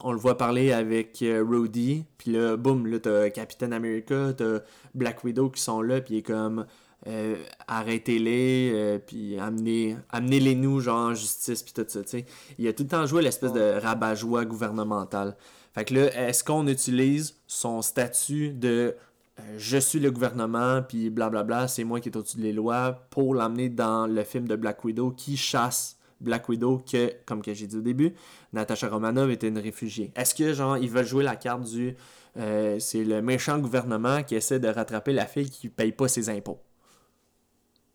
on 0.00 0.12
le 0.12 0.18
voit 0.18 0.38
parler 0.38 0.72
avec 0.72 1.18
Rhodey, 1.22 2.04
puis 2.18 2.30
là, 2.30 2.56
boum, 2.56 2.86
là, 2.86 3.00
t'as 3.00 3.30
Captain 3.30 3.72
America, 3.72 4.32
t'as 4.36 4.60
Black 4.94 5.24
Widow 5.24 5.50
qui 5.50 5.60
sont 5.60 5.82
là, 5.82 6.00
puis 6.00 6.14
il 6.14 6.18
est 6.18 6.22
comme, 6.22 6.66
euh, 7.06 7.36
arrêtez-les, 7.66 8.72
euh, 8.74 8.98
puis 8.98 9.38
amenez, 9.38 9.96
amenez-les 10.10 10.54
nous, 10.54 10.80
genre, 10.80 11.10
en 11.10 11.14
justice, 11.14 11.62
puis 11.62 11.72
tout 11.72 11.84
ça, 11.86 12.02
tu 12.02 12.08
sais. 12.08 12.26
Il 12.58 12.66
a 12.66 12.72
tout 12.72 12.82
le 12.82 12.88
temps 12.88 13.06
joué 13.06 13.22
l'espèce 13.22 13.52
de 13.52 13.78
rabat-joie 13.80 14.44
gouvernemental. 14.44 15.36
Fait 15.74 15.84
que 15.84 15.94
là, 15.94 16.28
est-ce 16.28 16.42
qu'on 16.42 16.66
utilise 16.66 17.36
son 17.46 17.82
statut 17.82 18.50
de 18.50 18.96
euh, 19.38 19.42
je 19.56 19.78
suis 19.78 20.00
le 20.00 20.10
gouvernement, 20.10 20.82
puis 20.82 21.10
blablabla, 21.10 21.68
c'est 21.68 21.84
moi 21.84 22.00
qui 22.00 22.08
est 22.08 22.16
au-dessus 22.16 22.38
des 22.38 22.52
lois, 22.52 23.06
pour 23.10 23.34
l'amener 23.34 23.68
dans 23.68 24.06
le 24.06 24.24
film 24.24 24.48
de 24.48 24.56
Black 24.56 24.84
Widow 24.84 25.12
qui 25.12 25.36
chasse 25.36 25.96
Black 26.20 26.48
Widow, 26.48 26.78
que, 26.90 27.12
comme 27.24 27.42
que 27.42 27.54
j'ai 27.54 27.68
dit 27.68 27.76
au 27.76 27.80
début, 27.80 28.14
Natasha 28.52 28.88
Romanoff 28.88 29.30
était 29.30 29.48
une 29.48 29.58
réfugiée. 29.58 30.10
Est-ce 30.16 30.34
que, 30.34 30.52
genre, 30.52 30.76
ils 30.76 30.90
veulent 30.90 31.06
jouer 31.06 31.22
la 31.22 31.36
carte 31.36 31.62
du 31.62 31.96
euh, 32.36 32.78
c'est 32.78 33.04
le 33.04 33.22
méchant 33.22 33.58
gouvernement 33.58 34.22
qui 34.22 34.34
essaie 34.34 34.60
de 34.60 34.68
rattraper 34.68 35.12
la 35.12 35.26
fille 35.26 35.50
qui 35.50 35.68
paye 35.68 35.92
pas 35.92 36.08
ses 36.08 36.28
impôts? 36.28 36.60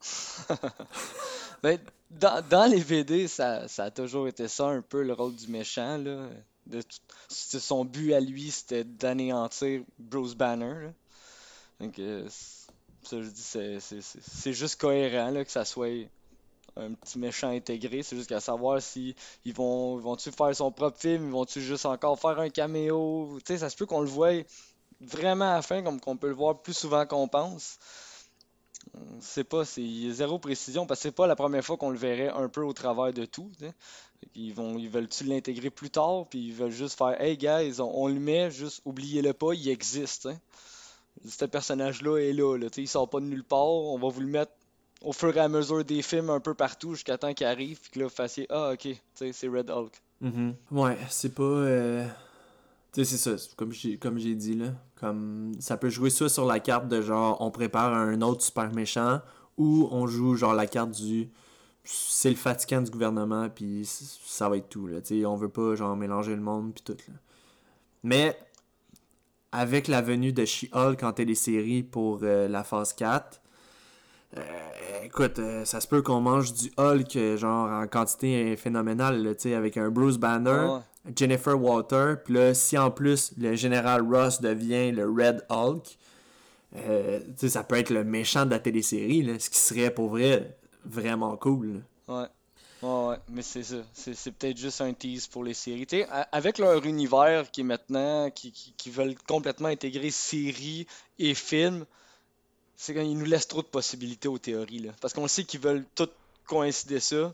Ben, 1.64 1.80
dans, 2.12 2.44
dans 2.48 2.66
les 2.70 2.80
VD, 2.80 3.28
ça, 3.28 3.68
ça 3.68 3.86
a 3.86 3.92
toujours 3.92 4.28
été 4.28 4.48
ça, 4.48 4.68
un 4.68 4.82
peu 4.82 5.04
le 5.04 5.14
rôle 5.14 5.36
du 5.36 5.48
méchant, 5.48 5.98
là. 5.98 6.30
de 6.68 6.82
son 7.30 7.86
but 7.86 8.14
à 8.14 8.20
lui, 8.20 8.52
c'était 8.52 8.84
d'anéantir 8.84 9.82
Bruce 10.00 10.36
Banner. 10.36 10.92
Donc, 11.80 12.00
euh, 12.00 12.28
ça, 13.04 13.22
je 13.22 13.30
dis, 13.30 13.42
c'est- 13.42 14.54
juste 14.54 14.80
cohérent 14.80 15.32
là, 15.32 15.46
que 15.46 15.52
ça 15.52 15.66
soit 15.66 16.08
un 16.78 16.94
petit 16.94 17.20
méchant 17.20 17.50
intégré. 17.50 18.04
C'est 18.04 18.16
juste 18.18 18.30
qu'à 18.30 18.40
savoir 18.42 18.82
si 18.82 19.16
ils 19.46 19.54
vont, 19.54 19.98
vont-tu 19.98 20.32
faire 20.32 20.56
son 20.56 20.72
propre 20.72 21.00
film, 21.00 21.28
ils 21.28 21.32
vont-tu 21.32 21.62
juste 21.62 21.86
encore 21.86 22.20
faire 22.20 22.40
un 22.40 22.50
caméo? 22.50 23.38
Tu 23.46 23.54
sais, 23.54 23.60
ça 23.60 23.70
se 23.70 23.78
peut 23.78 23.86
qu'on 23.86 24.02
le 24.02 24.08
voie 24.08 24.34
vraiment 25.02 25.52
à 25.52 25.56
la 25.56 25.62
fin, 25.62 25.84
comme 25.84 26.00
qu'on 26.00 26.18
peut 26.18 26.30
le 26.30 26.36
voir 26.36 26.62
plus 26.62 26.74
souvent 26.78 27.06
qu'on 27.06 27.28
pense. 27.28 27.78
Sait 29.20 29.44
pas, 29.44 29.66
c'est 29.66 30.12
zéro 30.12 30.38
précision 30.38 30.86
parce 30.86 31.00
que 31.00 31.04
c'est 31.04 31.12
pas 31.16 31.26
la 31.28 31.36
première 31.36 31.64
fois 31.64 31.78
qu'on 31.78 31.90
le 31.90 31.98
verrait 31.98 32.30
un 32.30 32.48
peu 32.50 32.62
au 32.64 32.74
travers 32.74 33.12
de 33.14 33.26
tout. 33.26 33.50
Ils 34.36 34.54
vont, 34.54 34.78
ils 34.78 34.90
veulent-tu 34.90 35.24
l'intégrer 35.24 35.70
plus 35.70 35.90
tard, 35.90 36.26
puis 36.30 36.40
ils 36.48 36.54
veulent 36.54 36.72
juste 36.72 36.98
faire 36.98 37.20
Hey 37.20 37.38
guys, 37.38 37.80
on, 37.82 37.92
on 38.04 38.08
le 38.08 38.20
met, 38.20 38.52
juste 38.52 38.82
oubliez-le 38.86 39.34
pas, 39.34 39.54
il 39.54 39.68
existe. 39.70 40.28
hein. 40.28 40.38
Ce 41.28 41.46
personnage-là 41.46 42.18
est 42.20 42.34
là, 42.34 42.58
là 42.58 42.68
il 42.78 42.88
sort 42.88 43.10
pas 43.10 43.20
de 43.20 43.26
nulle 43.26 43.44
part, 43.44 43.64
on 43.66 43.98
va 43.98 44.10
vous 44.10 44.22
le 44.22 44.28
mettre 44.28 44.52
au 45.02 45.12
fur 45.12 45.36
et 45.36 45.40
à 45.40 45.48
mesure 45.50 45.84
des 45.84 46.02
films 46.02 46.30
un 46.30 46.40
peu 46.40 46.54
partout 46.54 46.94
jusqu'à 46.94 47.18
temps 47.18 47.34
qu'il 47.34 47.46
arrive, 47.48 47.80
puis 47.82 47.92
que 47.92 48.00
là, 48.00 48.06
vous 48.06 48.12
fassiez 48.14 48.46
Ah 48.50 48.72
ok, 48.74 48.88
c'est 49.16 49.48
Red 49.48 49.70
Hulk. 49.70 50.02
Mhm. 50.22 50.56
Ouais, 50.72 50.98
c'est 51.10 51.34
pas. 51.36 51.44
euh, 51.44 52.08
Tu 52.94 53.04
sais, 53.04 53.18
c'est 53.18 53.38
ça, 53.38 53.56
comme 53.56 53.72
j'ai 53.72 54.36
dit 54.36 54.56
là. 54.56 54.68
Comme 55.00 55.54
ça 55.60 55.78
peut 55.78 55.90
jouer 55.90 56.12
soit 56.12 56.30
sur 56.30 56.46
la 56.46 56.60
carte 56.60 56.88
de 56.88 57.02
genre 57.02 57.38
on 57.42 57.50
prépare 57.50 57.94
un 57.94 58.22
autre 58.22 58.44
super 58.44 58.72
méchant 58.72 59.20
ou 59.58 59.88
on 59.92 60.06
joue 60.06 60.36
genre 60.36 60.54
la 60.54 60.68
carte 60.68 60.92
du 60.92 61.30
c'est 61.84 62.30
le 62.30 62.36
fatigant 62.36 62.82
du 62.82 62.92
gouvernement 62.92 63.50
puis 63.50 63.84
ça 63.86 64.48
va 64.48 64.58
être 64.58 64.70
tout 64.70 64.88
là. 64.88 65.02
Tu 65.02 65.22
sais, 65.22 65.26
on 65.26 65.36
veut 65.36 65.50
pas 65.50 65.76
genre 65.76 65.96
mélanger 65.98 66.36
le 66.36 66.42
monde 66.42 66.74
puis 66.74 66.84
tout 66.84 66.98
là. 67.08 67.16
Mais 68.04 68.38
avec 69.52 69.88
la 69.88 70.02
venue 70.02 70.32
de 70.32 70.46
She-Hulk 70.46 71.04
en 71.04 71.14
télésérie 71.14 71.84
pour 71.84 72.20
euh, 72.24 72.48
la 72.48 72.64
phase 72.64 72.94
4, 72.94 73.42
euh, 74.38 74.42
écoute, 75.04 75.40
euh, 75.40 75.66
ça 75.66 75.80
se 75.80 75.88
peut 75.88 76.02
qu'on 76.02 76.22
mange 76.22 76.54
du 76.54 76.72
Hulk 76.78 77.38
genre 77.38 77.70
en 77.70 77.88
quantité 77.88 78.56
phénoménale, 78.56 79.36
tu 79.36 79.50
sais, 79.50 79.56
avec 79.56 79.78
un 79.78 79.90
Bruce 79.90 80.18
Banner. 80.18 80.80
Jennifer 81.16 81.60
Walter, 81.60 82.16
puis 82.24 82.34
là, 82.34 82.54
si 82.54 82.78
en 82.78 82.90
plus 82.90 83.34
le 83.38 83.56
général 83.56 84.02
Ross 84.02 84.42
devient 84.42 84.92
le 84.92 85.06
Red 85.10 85.46
Hulk, 85.50 85.98
euh, 86.76 87.20
ça 87.36 87.64
peut 87.64 87.76
être 87.76 87.90
le 87.90 88.04
méchant 88.04 88.46
de 88.46 88.52
la 88.52 88.60
télésérie, 88.60 89.22
là, 89.22 89.38
ce 89.38 89.50
qui 89.50 89.60
serait 89.60 89.94
pour 89.94 90.10
vrai 90.10 90.58
vraiment 90.86 91.36
cool. 91.38 91.84
Ouais. 92.08 92.28
Ouais, 92.82 93.16
mais 93.30 93.42
c'est 93.42 93.64
ça. 93.64 93.78
C'est 93.94 94.32
peut-être 94.32 94.58
juste 94.58 94.82
un 94.82 94.92
tease 94.92 95.28
pour 95.28 95.46
les 95.46 95.54
séries. 95.54 95.88
Avec 96.34 96.58
leur 96.58 96.84
univers 96.86 97.50
qui 97.50 97.62
est 97.62 97.64
maintenant, 97.64 98.30
qui, 98.30 98.52
qui, 98.52 98.74
qui 98.74 98.90
veulent 98.90 99.16
complètement 99.26 99.70
intégrer 99.70 100.12
séries 100.12 100.86
et 101.18 101.34
films, 101.34 101.86
c'est 102.76 102.94
quand 102.94 103.02
ils 103.02 103.18
nous 103.18 103.26
laissent 103.26 103.48
trop 103.48 103.62
de 103.62 103.68
possibilités 103.68 104.28
aux 104.28 104.38
théories, 104.38 104.80
là. 104.80 104.92
Parce 105.00 105.14
qu'on 105.14 105.30
sait 105.30 105.46
qu'ils 105.46 105.62
veulent 105.62 105.86
tout 105.96 106.10
coïncider 106.46 107.00
ça, 107.00 107.34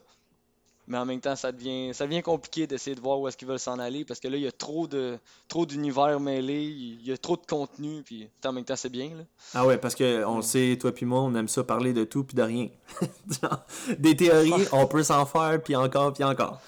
mais 0.90 0.98
en 0.98 1.06
même 1.06 1.22
temps, 1.22 1.36
ça 1.36 1.52
devient, 1.52 1.94
ça 1.94 2.06
devient 2.06 2.24
compliqué 2.24 2.66
d'essayer 2.66 2.96
de 2.96 3.02
voir 3.02 3.20
où 3.20 3.28
est-ce 3.28 3.38
qu'ils 3.38 3.48
veulent 3.48 3.60
s'en 3.60 3.78
aller, 3.78 4.04
parce 4.04 4.20
que 4.20 4.28
là, 4.28 4.38
il 4.38 4.44
y 4.44 4.48
a 4.48 4.52
trop 4.52 4.88
de, 4.88 5.18
trop 5.48 5.68
d'univers 5.68 6.20
mêlés, 6.20 6.64
il 6.64 7.08
y 7.08 7.12
a 7.12 7.18
trop 7.18 7.38
de 7.38 7.46
contenu, 7.48 8.02
puis 8.04 8.28
en 8.44 8.52
même 8.52 8.66
temps, 8.66 8.76
c'est 8.76 8.90
bien, 8.90 9.10
là. 9.10 9.24
Ah 9.54 9.66
ouais, 9.68 9.78
parce 9.78 9.94
que 9.94 10.26
on 10.26 10.38
le 10.38 10.42
sait, 10.42 10.78
toi 10.82 10.92
puis 10.92 11.06
moi, 11.06 11.22
on 11.22 11.34
aime 11.36 11.48
ça 11.48 11.64
parler 11.64 11.94
de 11.94 12.04
tout 12.04 12.24
puis 12.24 12.36
de 12.36 12.42
rien. 12.42 12.70
Des 14.00 14.16
théories, 14.16 14.66
on 14.72 14.88
peut 14.88 15.04
s'en 15.04 15.26
faire 15.26 15.62
puis 15.64 15.76
encore 15.76 16.14
puis 16.14 16.24
encore. 16.24 16.60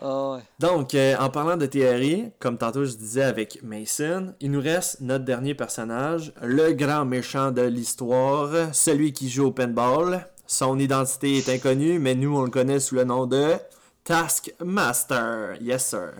Ah 0.00 0.32
ouais. 0.32 0.40
Donc, 0.58 0.94
euh, 0.94 1.14
en 1.18 1.30
parlant 1.30 1.56
de 1.56 1.66
théorie, 1.66 2.30
comme 2.38 2.58
tantôt 2.58 2.84
je 2.84 2.94
disais 2.94 3.22
avec 3.22 3.62
Mason, 3.62 4.34
il 4.40 4.50
nous 4.50 4.60
reste 4.60 5.00
notre 5.00 5.24
dernier 5.24 5.54
personnage, 5.54 6.32
le 6.42 6.72
grand 6.72 7.04
méchant 7.04 7.50
de 7.50 7.62
l'histoire, 7.62 8.74
celui 8.74 9.12
qui 9.12 9.30
joue 9.30 9.46
au 9.46 9.52
pinball. 9.52 10.26
Son 10.46 10.78
identité 10.78 11.38
est 11.38 11.48
inconnue, 11.48 11.98
mais 11.98 12.14
nous 12.14 12.36
on 12.36 12.42
le 12.42 12.50
connaît 12.50 12.78
sous 12.80 12.94
le 12.94 13.04
nom 13.04 13.26
de 13.26 13.54
Taskmaster. 14.04 15.60
Yes 15.60 15.86
sir. 15.88 16.12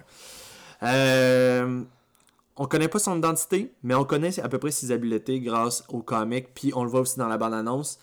Euh, 0.83 1.83
on 2.57 2.67
connaît 2.67 2.89
pas 2.89 2.99
son 2.99 3.17
identité, 3.19 3.73
mais 3.83 3.95
on 3.95 4.05
connaît 4.05 4.39
à 4.41 4.49
peu 4.49 4.59
près 4.59 4.71
ses 4.71 4.91
habiletés 4.91 5.41
grâce 5.41 5.85
au 5.89 6.01
comic, 6.01 6.55
puis 6.55 6.73
on 6.75 6.83
le 6.83 6.91
voit 6.91 7.01
aussi 7.01 7.19
dans 7.19 7.29
la 7.29 7.39
bande-annonce. 7.39 7.99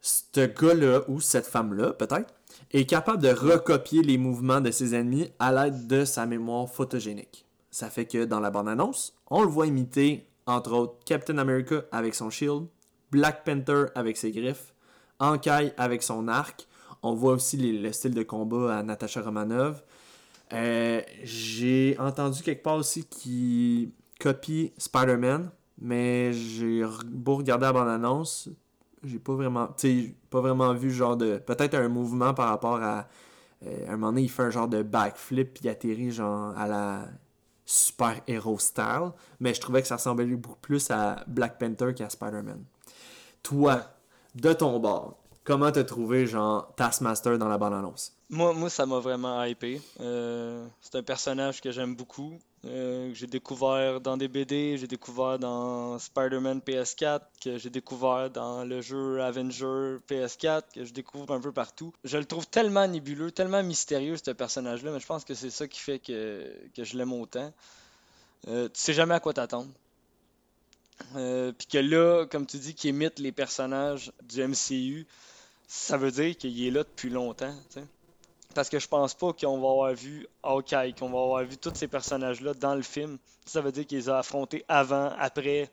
Ce 0.00 0.46
gars-là, 0.46 1.02
ou 1.08 1.20
cette 1.20 1.46
femme-là, 1.46 1.92
peut-être, 1.92 2.34
est 2.72 2.86
capable 2.86 3.22
de 3.22 3.28
recopier 3.28 4.02
les 4.02 4.18
mouvements 4.18 4.60
de 4.60 4.70
ses 4.70 4.94
ennemis 4.94 5.30
à 5.38 5.52
l'aide 5.52 5.86
de 5.86 6.04
sa 6.04 6.26
mémoire 6.26 6.68
photogénique. 6.68 7.44
Ça 7.70 7.90
fait 7.90 8.06
que 8.06 8.24
dans 8.24 8.40
la 8.40 8.50
bande-annonce, 8.50 9.14
on 9.30 9.42
le 9.42 9.48
voit 9.48 9.66
imiter, 9.66 10.26
entre 10.46 10.72
autres, 10.72 10.96
Captain 11.04 11.38
America 11.38 11.84
avec 11.92 12.14
son 12.14 12.30
shield, 12.30 12.66
Black 13.10 13.44
Panther 13.44 13.86
avec 13.94 14.16
ses 14.16 14.32
griffes, 14.32 14.72
Ankai 15.18 15.72
avec 15.76 16.02
son 16.02 16.28
arc. 16.28 16.66
On 17.02 17.14
voit 17.14 17.34
aussi 17.34 17.56
le 17.56 17.92
style 17.92 18.14
de 18.14 18.22
combat 18.22 18.78
à 18.78 18.82
Natasha 18.82 19.22
Romanoff. 19.22 19.82
Euh, 20.52 21.00
J'ai 21.22 21.96
entendu 21.98 22.42
quelque 22.42 22.62
part 22.62 22.76
aussi 22.76 23.04
qu'il 23.04 23.90
copie 24.20 24.72
Spider-Man, 24.78 25.50
mais 25.78 26.32
j'ai 26.32 26.84
beau 27.06 27.36
regarder 27.36 27.66
la 27.66 27.72
bande-annonce, 27.72 28.48
j'ai 29.04 29.18
pas 29.18 29.34
vraiment, 29.34 29.68
pas 30.30 30.40
vraiment 30.40 30.72
vu 30.74 30.90
genre 30.90 31.16
de, 31.16 31.38
peut-être 31.38 31.74
un 31.74 31.88
mouvement 31.88 32.32
par 32.32 32.48
rapport 32.48 32.82
à, 32.82 33.08
euh, 33.64 33.86
à 33.88 33.92
un 33.92 33.96
moment 33.96 34.12
donné, 34.12 34.22
il 34.22 34.30
fait 34.30 34.42
un 34.44 34.50
genre 34.50 34.68
de 34.68 34.82
backflip 34.82 35.54
puis 35.54 35.64
il 35.64 35.68
atterrit 35.68 36.10
genre 36.10 36.56
à 36.56 36.66
la 36.66 37.08
super 37.64 38.20
héros 38.26 38.58
style, 38.58 39.10
mais 39.40 39.52
je 39.52 39.60
trouvais 39.60 39.82
que 39.82 39.88
ça 39.88 39.96
ressemblait 39.96 40.26
beaucoup 40.26 40.58
plus 40.60 40.90
à 40.90 41.24
Black 41.26 41.58
Panther 41.58 41.92
qu'à 41.94 42.08
Spider-Man. 42.08 42.62
Toi, 43.42 43.82
de 44.36 44.52
ton 44.52 44.78
bord, 44.78 45.16
comment 45.44 45.72
t'as 45.72 45.84
trouvé 45.84 46.26
genre 46.26 46.74
Taskmaster 46.76 47.38
dans 47.38 47.48
la 47.48 47.58
bande-annonce? 47.58 48.12
Moi, 48.28 48.52
moi, 48.52 48.68
ça 48.68 48.86
m'a 48.86 48.98
vraiment 48.98 49.42
hypé. 49.44 49.80
Euh, 50.00 50.66
c'est 50.80 50.96
un 50.96 51.02
personnage 51.02 51.60
que 51.60 51.70
j'aime 51.70 51.94
beaucoup, 51.94 52.38
euh, 52.66 53.08
que 53.10 53.14
j'ai 53.14 53.28
découvert 53.28 54.00
dans 54.00 54.16
des 54.16 54.28
BD, 54.28 54.76
j'ai 54.76 54.88
découvert 54.88 55.38
dans 55.38 55.98
Spider-Man 55.98 56.60
PS4, 56.66 57.20
que 57.42 57.56
j'ai 57.56 57.70
découvert 57.70 58.28
dans 58.30 58.64
le 58.64 58.82
jeu 58.82 59.22
Avenger 59.22 59.98
PS4, 60.08 60.62
que 60.74 60.84
je 60.84 60.92
découvre 60.92 61.32
un 61.32 61.40
peu 61.40 61.52
partout. 61.52 61.92
Je 62.04 62.18
le 62.18 62.24
trouve 62.24 62.46
tellement 62.46 62.86
nébuleux, 62.86 63.30
tellement 63.30 63.62
mystérieux, 63.62 64.16
ce 64.16 64.32
personnage-là, 64.32 64.90
mais 64.90 65.00
je 65.00 65.06
pense 65.06 65.24
que 65.24 65.34
c'est 65.34 65.50
ça 65.50 65.66
qui 65.66 65.80
fait 65.80 65.98
que, 65.98 66.52
je 66.76 66.98
l'aime 66.98 67.12
autant. 67.12 67.52
Euh, 68.48 68.68
tu 68.68 68.80
sais 68.80 68.92
jamais 68.92 69.14
à 69.14 69.20
quoi 69.20 69.32
t'attendre. 69.32 69.70
Euh, 71.16 71.52
Puis 71.56 71.66
que 71.66 71.78
là, 71.78 72.26
comme 72.26 72.46
tu 72.46 72.58
dis, 72.58 72.74
qu'il 72.74 72.90
imite 72.90 73.18
les 73.18 73.32
personnages 73.32 74.12
du 74.22 74.42
MCU, 74.42 75.06
ça 75.66 75.96
veut 75.96 76.10
dire 76.10 76.36
qu'il 76.36 76.66
est 76.66 76.70
là 76.70 76.84
depuis 76.84 77.10
longtemps. 77.10 77.54
Parce 78.54 78.70
que 78.70 78.78
je 78.78 78.88
pense 78.88 79.14
pas 79.14 79.32
qu'on 79.32 79.60
va 79.60 79.68
avoir 79.68 79.94
vu 79.94 80.26
Hawkeye, 80.42 80.94
qu'on 80.98 81.10
va 81.10 81.20
avoir 81.20 81.44
vu 81.44 81.58
tous 81.58 81.74
ces 81.74 81.88
personnages-là 81.88 82.54
dans 82.54 82.74
le 82.74 82.82
film. 82.82 83.18
Ça 83.44 83.60
veut 83.60 83.72
dire 83.72 83.86
qu'ils 83.86 83.98
les 83.98 84.08
a 84.08 84.18
affrontés 84.18 84.64
avant, 84.68 85.12
après. 85.18 85.70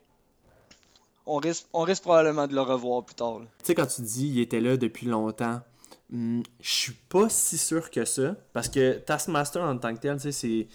On 1.26 1.38
risque, 1.38 2.02
probablement 2.02 2.46
de 2.46 2.54
le 2.54 2.60
revoir 2.60 3.02
plus 3.02 3.14
tard. 3.14 3.40
Tu 3.60 3.64
sais, 3.64 3.74
quand 3.74 3.86
tu 3.86 4.02
dis 4.02 4.28
il 4.28 4.40
était 4.40 4.60
là 4.60 4.76
depuis 4.76 5.06
longtemps, 5.06 5.62
hmm, 6.10 6.42
je 6.60 6.70
suis 6.70 6.92
pas 6.92 7.30
si 7.30 7.56
sûr 7.56 7.90
que 7.90 8.04
ça. 8.04 8.36
Parce 8.52 8.68
que 8.68 8.98
Taskmaster 8.98 9.62
en 9.62 9.78
tant 9.78 9.94
que 9.94 10.00
tel, 10.00 10.20
c'est. 10.20 10.68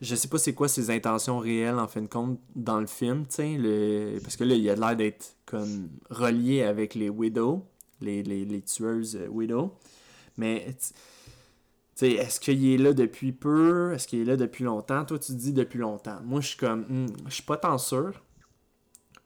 Je 0.00 0.14
sais 0.14 0.28
pas 0.28 0.38
c'est 0.38 0.54
quoi 0.54 0.68
ses 0.68 0.90
intentions 0.90 1.38
réelles 1.38 1.78
en 1.78 1.88
fin 1.88 2.02
de 2.02 2.06
compte 2.06 2.38
dans 2.54 2.80
le 2.80 2.86
film, 2.86 3.26
tu. 3.26 3.58
Le... 3.58 4.18
Parce 4.22 4.36
que 4.36 4.44
là, 4.44 4.54
il 4.54 4.68
a 4.68 4.74
l'air 4.74 4.96
d'être 4.96 5.36
comme 5.46 5.88
relié 6.10 6.62
avec 6.62 6.94
les 6.94 7.08
Widow, 7.08 7.64
les, 8.00 8.22
les, 8.22 8.44
les 8.44 8.62
tueuses 8.62 9.16
euh, 9.16 9.28
Widow. 9.28 9.72
Mais, 10.36 10.66
est-ce 12.02 12.40
qu'il 12.40 12.66
est 12.68 12.76
là 12.76 12.92
depuis 12.92 13.32
peu? 13.32 13.92
Est-ce 13.94 14.06
qu'il 14.06 14.20
est 14.20 14.24
là 14.24 14.36
depuis 14.36 14.64
longtemps? 14.64 15.04
Toi, 15.04 15.18
tu 15.18 15.32
dis 15.32 15.52
depuis 15.52 15.78
longtemps. 15.78 16.18
Moi, 16.24 16.40
je 16.40 16.48
suis 16.48 16.58
comme. 16.58 16.82
hmm, 16.82 17.06
je 17.26 17.34
suis 17.34 17.42
pas 17.42 17.56
tant 17.56 17.78
sûr. 17.78 18.22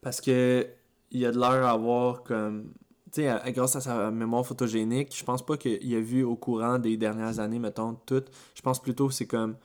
Parce 0.01 0.21
que 0.21 0.67
il 1.11 1.27
a 1.27 1.33
de 1.33 1.39
l'air 1.39 1.67
à 1.67 1.71
avoir 1.71 2.23
comme. 2.23 2.73
Tu 3.13 3.23
sais, 3.23 3.53
grâce 3.53 3.75
à 3.75 3.81
sa 3.81 4.13
mémoire 4.13 4.47
photogénique, 4.47 5.13
je 5.17 5.25
pense 5.25 5.45
pas 5.45 5.57
qu'il 5.57 5.95
a 5.97 6.01
vu 6.01 6.23
au 6.23 6.37
courant 6.37 6.79
des 6.79 6.97
dernières 6.97 7.41
années, 7.41 7.59
mettons, 7.59 7.97
toutes. 8.07 8.31
Je 8.55 8.63
pense 8.63 8.81
plutôt 8.81 9.09
que 9.09 9.15
c'est 9.15 9.27
comme. 9.27 9.57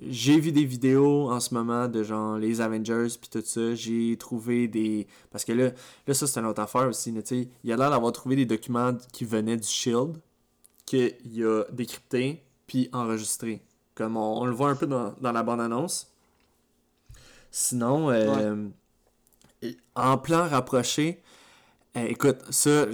J'ai 0.00 0.40
vu 0.40 0.50
des 0.52 0.64
vidéos 0.64 1.30
en 1.30 1.40
ce 1.40 1.52
moment 1.52 1.86
de 1.88 2.02
genre 2.02 2.38
les 2.38 2.60
Avengers 2.60 3.08
puis 3.20 3.28
tout 3.30 3.42
ça. 3.44 3.74
J'ai 3.74 4.16
trouvé 4.18 4.66
des. 4.68 5.06
Parce 5.30 5.44
que 5.44 5.52
là, 5.52 5.70
là 6.06 6.14
ça 6.14 6.26
c'est 6.26 6.40
une 6.40 6.46
autre 6.46 6.62
affaire 6.62 6.88
aussi. 6.88 7.12
là, 7.12 7.22
tu 7.22 7.42
sais. 7.42 7.48
Il 7.64 7.72
a 7.72 7.76
l'air 7.76 7.90
d'avoir 7.90 8.12
trouvé 8.12 8.36
des 8.36 8.46
documents 8.46 8.94
qui 9.12 9.24
venaient 9.24 9.56
du 9.58 9.68
Shield 9.68 10.16
qu'il 10.86 11.44
a 11.44 11.64
décrypté 11.72 12.42
puis 12.66 12.88
enregistré. 12.92 13.62
Comme 13.94 14.16
on, 14.16 14.40
on 14.40 14.46
le 14.46 14.52
voit 14.52 14.70
un 14.70 14.76
peu 14.76 14.86
dans, 14.86 15.14
dans 15.20 15.32
la 15.32 15.42
bande-annonce. 15.42 16.10
Sinon, 17.50 18.10
euh, 18.10 18.68
en 19.96 20.18
plan 20.18 20.48
rapproché, 20.48 21.20
euh, 21.96 22.06
écoute, 22.06 22.38
ça, 22.50 22.86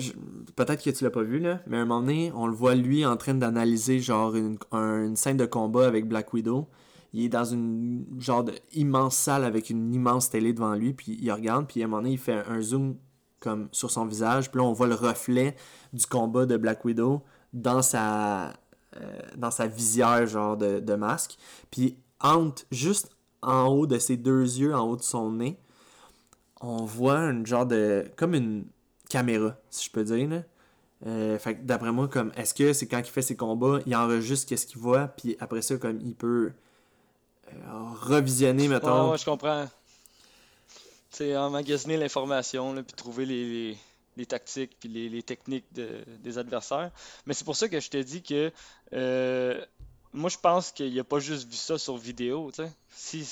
peut-être 0.57 0.83
que 0.83 0.91
tu 0.91 1.05
l'as 1.05 1.11
pas 1.11 1.23
vu, 1.23 1.39
là, 1.39 1.61
mais 1.67 1.77
à 1.77 1.81
un 1.81 1.85
moment 1.85 2.01
donné, 2.01 2.33
on 2.35 2.47
le 2.47 2.55
voit 2.55 2.75
lui 2.75 3.05
en 3.05 3.17
train 3.17 3.35
d'analyser 3.35 4.01
genre 4.01 4.35
une, 4.35 4.59
un- 4.73 5.05
une 5.07 5.17
scène 5.17 5.37
de 5.37 5.47
combat 5.47 5.87
avec 5.87 6.09
Black 6.09 6.33
Widow. 6.33 6.67
Il 7.13 7.25
est 7.25 7.29
dans 7.29 7.45
une 7.45 8.07
genre 8.19 8.45
de 8.45 8.55
immense 8.73 9.17
salle 9.17 9.45
avec 9.45 9.71
une 9.71 9.95
immense 9.95 10.31
télé 10.31 10.53
devant 10.53 10.75
lui, 10.75 10.93
puis 10.93 11.19
il 11.21 11.31
regarde, 11.33 11.67
puis 11.67 11.83
à 11.83 11.85
un 11.85 11.89
moment 11.89 12.03
donné, 12.03 12.15
il 12.15 12.19
fait 12.19 12.45
un 12.47 12.61
zoom 12.61 12.97
comme 13.41 13.69
sur 13.73 13.91
son 13.91 14.07
visage, 14.07 14.51
puis 14.51 14.61
là, 14.61 14.67
on 14.67 14.73
voit 14.73 14.87
le 14.87 14.95
reflet 14.95 15.57
du 15.93 16.07
combat 16.07 16.47
de 16.47 16.57
Black 16.57 16.85
Widow 16.85 17.23
dans 17.53 17.83
sa, 17.83 18.49
euh, 18.97 19.19
dans 19.37 19.51
sa 19.51 19.67
visière, 19.67 20.27
genre 20.27 20.57
de, 20.57 20.81
de 20.81 20.95
masque. 20.95 21.37
Puis, 21.71 21.97
entre, 22.21 22.65
juste 22.71 23.11
en 23.43 23.67
haut 23.67 23.87
de 23.87 23.99
ses 23.99 24.17
deux 24.17 24.43
yeux, 24.43 24.75
en 24.75 24.89
haut 24.89 24.97
de 24.97 25.03
son 25.03 25.33
nez, 25.33 25.59
on 26.61 26.85
voit 26.85 27.19
un 27.19 27.45
genre 27.45 27.67
de. 27.67 28.05
comme 28.17 28.35
une 28.35 28.65
caméra, 29.09 29.57
si 29.71 29.87
je 29.87 29.91
peux 29.91 30.05
dire. 30.05 30.29
Là. 30.29 30.43
Euh, 31.07 31.39
fait 31.39 31.65
d'après 31.65 31.93
moi, 31.93 32.09
comme 32.09 32.33
est-ce 32.37 32.55
que 32.55 32.73
c'est 32.73 32.87
quand 32.87 32.99
il 32.99 33.11
fait 33.11 33.23
ses 33.23 33.37
combats, 33.37 33.81
il 33.87 33.95
enregistre 33.95 34.49
qu'est-ce 34.49 34.67
qu'il 34.67 34.81
voit, 34.81 35.09
puis 35.09 35.37
après 35.41 35.63
ça, 35.63 35.77
comme 35.77 36.01
il 36.01 36.15
peut 36.15 36.53
revisionner, 38.01 38.69
mettons. 38.69 39.07
Ouais, 39.07 39.11
ouais, 39.13 39.19
je 39.19 39.25
comprends. 39.25 39.69
C'est 41.11 41.37
emmagasiner 41.37 41.97
l'information, 41.97 42.75
puis 42.83 42.95
trouver 42.95 43.25
les, 43.27 43.45
les, 43.71 43.79
les 44.17 44.27
tactiques, 44.27 44.77
puis 44.79 44.89
les, 44.89 45.09
les 45.09 45.23
techniques 45.23 45.65
de- 45.73 46.05
des 46.21 46.39
adversaires. 46.39 46.91
Mais 47.25 47.35
c'est 47.35 47.45
pour 47.45 47.57
ça 47.57 47.69
que 47.69 47.81
je 47.81 47.89
te 47.89 47.97
dis 47.97 48.23
que 48.23 48.53
euh, 48.93 49.65
moi, 50.13 50.29
je 50.29 50.37
pense 50.39 50.73
qu'il 50.73 50.99
a 50.99 51.05
pas 51.05 51.19
juste 51.19 51.49
vu 51.49 51.57
ça 51.57 51.79
sur 51.79 51.97
vidéo, 51.97 52.51
tu 52.55 52.63
sais. 52.63 52.73
Si, 52.91 53.29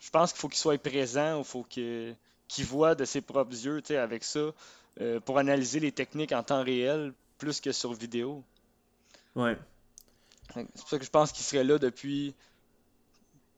je 0.00 0.10
pense 0.10 0.32
qu'il 0.32 0.40
faut 0.40 0.48
qu'il 0.48 0.58
soit 0.58 0.78
présent, 0.78 1.38
il 1.38 1.44
faut 1.44 1.64
que- 1.64 2.14
qu'il 2.48 2.64
voit 2.64 2.94
de 2.94 3.04
ses 3.04 3.20
propres 3.22 3.52
yeux, 3.54 3.80
tu 3.80 3.88
sais, 3.88 3.96
avec 3.96 4.22
ça, 4.22 4.50
euh, 5.00 5.18
pour 5.20 5.38
analyser 5.38 5.80
les 5.80 5.92
techniques 5.92 6.32
en 6.32 6.42
temps 6.42 6.62
réel, 6.62 7.12
plus 7.38 7.60
que 7.60 7.72
sur 7.72 7.92
vidéo. 7.92 8.42
Ouais. 9.34 9.56
C'est 10.54 10.64
pour 10.78 10.88
ça 10.88 10.98
que 10.98 11.04
je 11.04 11.10
pense 11.10 11.32
qu'il 11.32 11.44
serait 11.44 11.64
là 11.64 11.78
depuis. 11.78 12.34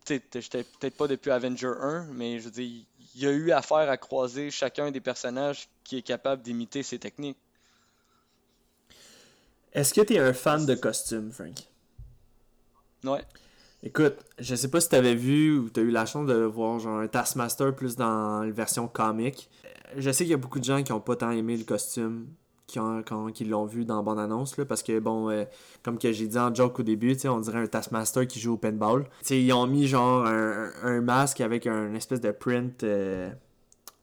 Tu 0.08 0.40
j'étais 0.40 0.64
peut-être 0.64 0.96
pas 0.96 1.06
depuis 1.06 1.30
Avenger 1.30 1.72
1, 1.80 2.06
mais 2.14 2.38
je 2.38 2.46
veux 2.46 2.50
dire, 2.50 2.84
il 3.14 3.22
y 3.22 3.26
a 3.26 3.30
eu 3.30 3.52
affaire 3.52 3.90
à 3.90 3.96
croiser 3.98 4.50
chacun 4.50 4.90
des 4.90 5.00
personnages 5.00 5.68
qui 5.84 5.98
est 5.98 6.02
capable 6.02 6.40
d'imiter 6.40 6.82
ses 6.82 6.98
techniques. 6.98 7.36
Est-ce 9.74 9.92
que 9.92 10.00
t'es 10.00 10.18
un 10.18 10.32
fan 10.32 10.64
de 10.64 10.74
costumes, 10.74 11.30
Frank? 11.30 11.56
Ouais. 13.04 13.22
Écoute, 13.82 14.16
je 14.38 14.54
sais 14.54 14.70
pas 14.70 14.80
si 14.80 14.88
t'avais 14.88 15.14
vu 15.14 15.58
ou 15.58 15.68
t'as 15.68 15.82
eu 15.82 15.90
la 15.90 16.06
chance 16.06 16.26
de 16.26 16.34
voir 16.34 16.78
genre 16.78 16.98
un 16.98 17.06
Taskmaster 17.06 17.74
plus 17.74 17.94
dans 17.96 18.40
la 18.40 18.50
version 18.50 18.88
comique. 18.88 19.50
Je 19.96 20.10
sais 20.10 20.24
qu'il 20.24 20.30
y 20.30 20.34
a 20.34 20.38
beaucoup 20.38 20.58
de 20.58 20.64
gens 20.64 20.82
qui 20.82 20.92
ont 20.92 21.00
pas 21.00 21.16
tant 21.16 21.30
aimé 21.30 21.56
le 21.56 21.64
costume, 21.64 22.28
qui, 22.68 22.78
ont- 22.78 23.02
quand- 23.02 23.32
qui 23.32 23.44
l'ont 23.44 23.64
vu 23.64 23.84
dans 23.84 23.96
la 23.96 24.02
bande-annonce, 24.02 24.56
là, 24.58 24.64
parce 24.64 24.84
que 24.84 25.00
bon, 25.00 25.28
euh, 25.30 25.44
comme 25.82 25.98
que 25.98 26.12
j'ai 26.12 26.28
dit 26.28 26.38
en 26.38 26.54
joke 26.54 26.78
au 26.78 26.82
début, 26.84 27.16
on 27.24 27.40
dirait 27.40 27.58
un 27.58 27.66
Taskmaster 27.66 28.26
qui 28.28 28.38
joue 28.38 28.52
au 28.52 28.56
paintball. 28.58 29.06
Ils 29.30 29.52
ont 29.52 29.66
mis 29.66 29.88
genre 29.88 30.24
un, 30.26 30.70
un 30.84 31.00
masque 31.00 31.40
avec 31.40 31.66
un 31.66 31.92
espèce 31.94 32.20
de 32.20 32.30
print 32.30 32.84
euh, 32.84 33.30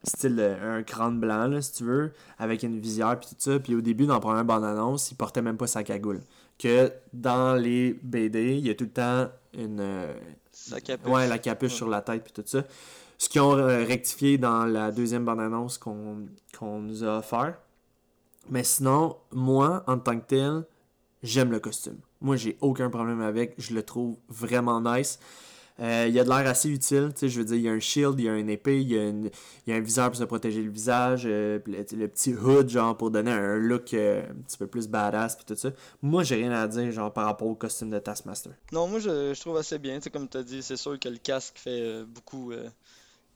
style 0.03 0.37
euh, 0.39 0.79
un 0.79 0.83
crâne 0.83 1.19
blanc, 1.19 1.47
là, 1.47 1.61
si 1.61 1.71
tu 1.73 1.83
veux, 1.85 2.11
avec 2.39 2.63
une 2.63 2.77
visière 2.79 3.17
puis 3.19 3.29
tout 3.29 3.35
ça. 3.37 3.59
Puis 3.59 3.73
au 3.75 3.81
début, 3.81 4.05
dans 4.07 4.15
la 4.15 4.19
première 4.19 4.43
bande-annonce, 4.45 5.11
il 5.11 5.15
portait 5.15 5.41
même 5.41 5.57
pas 5.57 5.67
sa 5.67 5.83
cagoule. 5.83 6.19
Que 6.59 6.91
dans 7.13 7.53
les 7.55 7.99
BD, 8.03 8.55
il 8.57 8.65
y 8.65 8.69
a 8.69 8.75
tout 8.75 8.85
le 8.85 8.89
temps 8.89 9.27
une, 9.57 9.83
Ça 10.51 10.81
capuche. 10.81 11.11
Ouais, 11.11 11.27
la 11.27 11.37
capuche 11.37 11.71
Ouais. 11.71 11.77
sur 11.77 11.87
la 11.89 12.01
tête 12.01 12.23
puis 12.23 12.33
tout 12.33 12.43
ça. 12.45 12.63
Ce 13.17 13.29
qu'ils 13.29 13.41
ont 13.41 13.53
rectifié 13.55 14.37
dans 14.37 14.65
la 14.65 14.91
deuxième 14.91 15.23
bande-annonce 15.25 15.77
qu'on 15.77 16.25
qu'on 16.57 16.79
nous 16.79 17.03
a 17.03 17.19
offert. 17.19 17.55
Mais 18.49 18.63
sinon, 18.63 19.17
moi, 19.31 19.83
en 19.87 19.97
tant 19.97 20.19
que 20.19 20.25
tel, 20.25 20.63
j'aime 21.23 21.51
le 21.51 21.59
costume. 21.59 21.97
Moi, 22.21 22.35
j'ai 22.35 22.57
aucun 22.61 22.89
problème 22.89 23.21
avec. 23.21 23.55
Je 23.57 23.73
le 23.73 23.83
trouve 23.83 24.17
vraiment 24.29 24.81
nice. 24.81 25.19
Euh, 25.81 26.05
il 26.07 26.17
a 26.17 26.23
de 26.23 26.29
l'air 26.29 26.47
assez 26.47 26.69
utile. 26.69 27.11
Tu 27.13 27.21
sais, 27.21 27.29
je 27.29 27.39
veux 27.39 27.45
dire, 27.45 27.57
il 27.57 27.63
y 27.63 27.69
a 27.69 27.71
un 27.71 27.79
shield, 27.79 28.17
il 28.17 28.25
y 28.25 28.29
a 28.29 28.37
une 28.37 28.49
épée, 28.49 28.79
il 28.79 28.87
y 28.87 28.97
a, 28.97 29.11
y 29.67 29.73
un 29.73 29.81
viseur 29.81 30.09
pour 30.09 30.15
se 30.17 30.23
protéger 30.23 30.61
le 30.61 30.71
visage, 30.71 31.23
euh, 31.25 31.59
le, 31.65 32.07
petit 32.07 32.33
hood, 32.33 32.69
genre, 32.69 32.95
pour 32.95 33.11
donner 33.11 33.31
un 33.31 33.57
look 33.57 33.93
euh, 33.93 34.21
un 34.21 34.41
petit 34.43 34.57
peu 34.57 34.67
plus 34.67 34.87
badass, 34.87 35.35
puis 35.35 35.43
tout 35.45 35.55
ça. 35.55 35.71
Moi, 36.01 36.23
j'ai 36.23 36.35
rien 36.35 36.51
à 36.51 36.67
dire, 36.67 36.91
genre, 36.91 37.11
par 37.11 37.25
rapport 37.25 37.49
au 37.49 37.55
costume 37.55 37.89
de 37.89 37.99
Taskmaster. 37.99 38.53
Non, 38.71 38.87
moi 38.87 38.99
je, 38.99 39.33
je 39.33 39.41
trouve 39.41 39.57
assez 39.57 39.77
bien. 39.77 39.97
Tu 39.97 40.03
sais, 40.03 40.09
comme 40.09 40.29
tu 40.29 40.37
as 40.37 40.43
dit, 40.43 40.63
c'est 40.63 40.77
sûr 40.77 40.97
que 40.97 41.09
le 41.09 41.17
casque 41.17 41.57
fait 41.57 42.05
beaucoup 42.05 42.53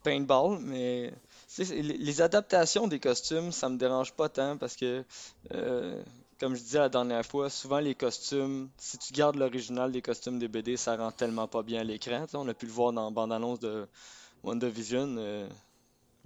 paintball, 0.03 0.59
mais 0.61 1.13
sais, 1.49 1.81
les, 1.81 2.21
adaptations 2.21 2.87
des 2.87 2.99
costumes, 2.99 3.51
ça 3.51 3.69
me 3.69 3.77
dérange 3.77 4.13
pas 4.13 4.29
tant 4.29 4.57
parce 4.57 4.75
que, 4.75 5.03
euh, 5.51 6.01
comme 6.39 6.55
je 6.55 6.61
disais 6.61 6.79
la 6.79 6.89
dernière 6.89 7.25
fois, 7.25 7.49
souvent 7.49 7.79
les 7.79 7.95
costumes, 7.95 8.69
si 8.77 8.97
tu 8.97 9.13
gardes 9.13 9.35
l'original 9.35 9.91
des 9.91 10.01
costumes 10.01 10.39
des 10.39 10.47
BD, 10.47 10.77
ça 10.77 10.95
rend 10.95 11.11
tellement 11.11 11.47
pas 11.47 11.63
bien 11.63 11.81
à 11.81 11.83
l'écran. 11.83 12.25
On 12.33 12.47
a 12.47 12.53
pu 12.53 12.65
le 12.65 12.71
voir 12.71 12.93
dans 12.93 13.05
la 13.05 13.11
bande-annonce 13.11 13.59
de 13.59 13.87
WandaVision. 14.43 15.17
euh, 15.17 15.49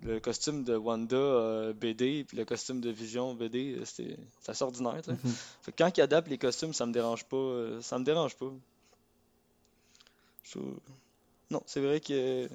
le 0.02 0.20
costume 0.20 0.64
de 0.66 0.76
Wanda 0.76 1.16
euh, 1.16 1.72
BD 1.72 2.26
puis 2.26 2.36
le 2.36 2.44
costume 2.44 2.82
de 2.82 2.90
Vision 2.90 3.34
BD, 3.36 3.76
euh, 3.78 3.86
c'est 3.86 4.18
c'est 4.42 4.52
assez 4.52 4.64
ordinaire. 4.64 5.02
Fait 5.62 5.72
que 5.72 5.78
quand 5.78 5.98
ils 5.98 6.02
adaptent 6.02 6.28
les 6.28 6.38
costumes, 6.38 6.74
ça 6.74 6.86
me 6.86 6.92
dérange 6.92 7.24
pas. 7.26 7.82
ça 7.82 7.98
me 7.98 8.04
dérange 8.04 8.36
pas. 8.36 8.52
Je 10.44 10.60
Non, 11.50 11.64
c'est 11.66 11.80
vrai 11.80 12.02
que. 12.02 12.50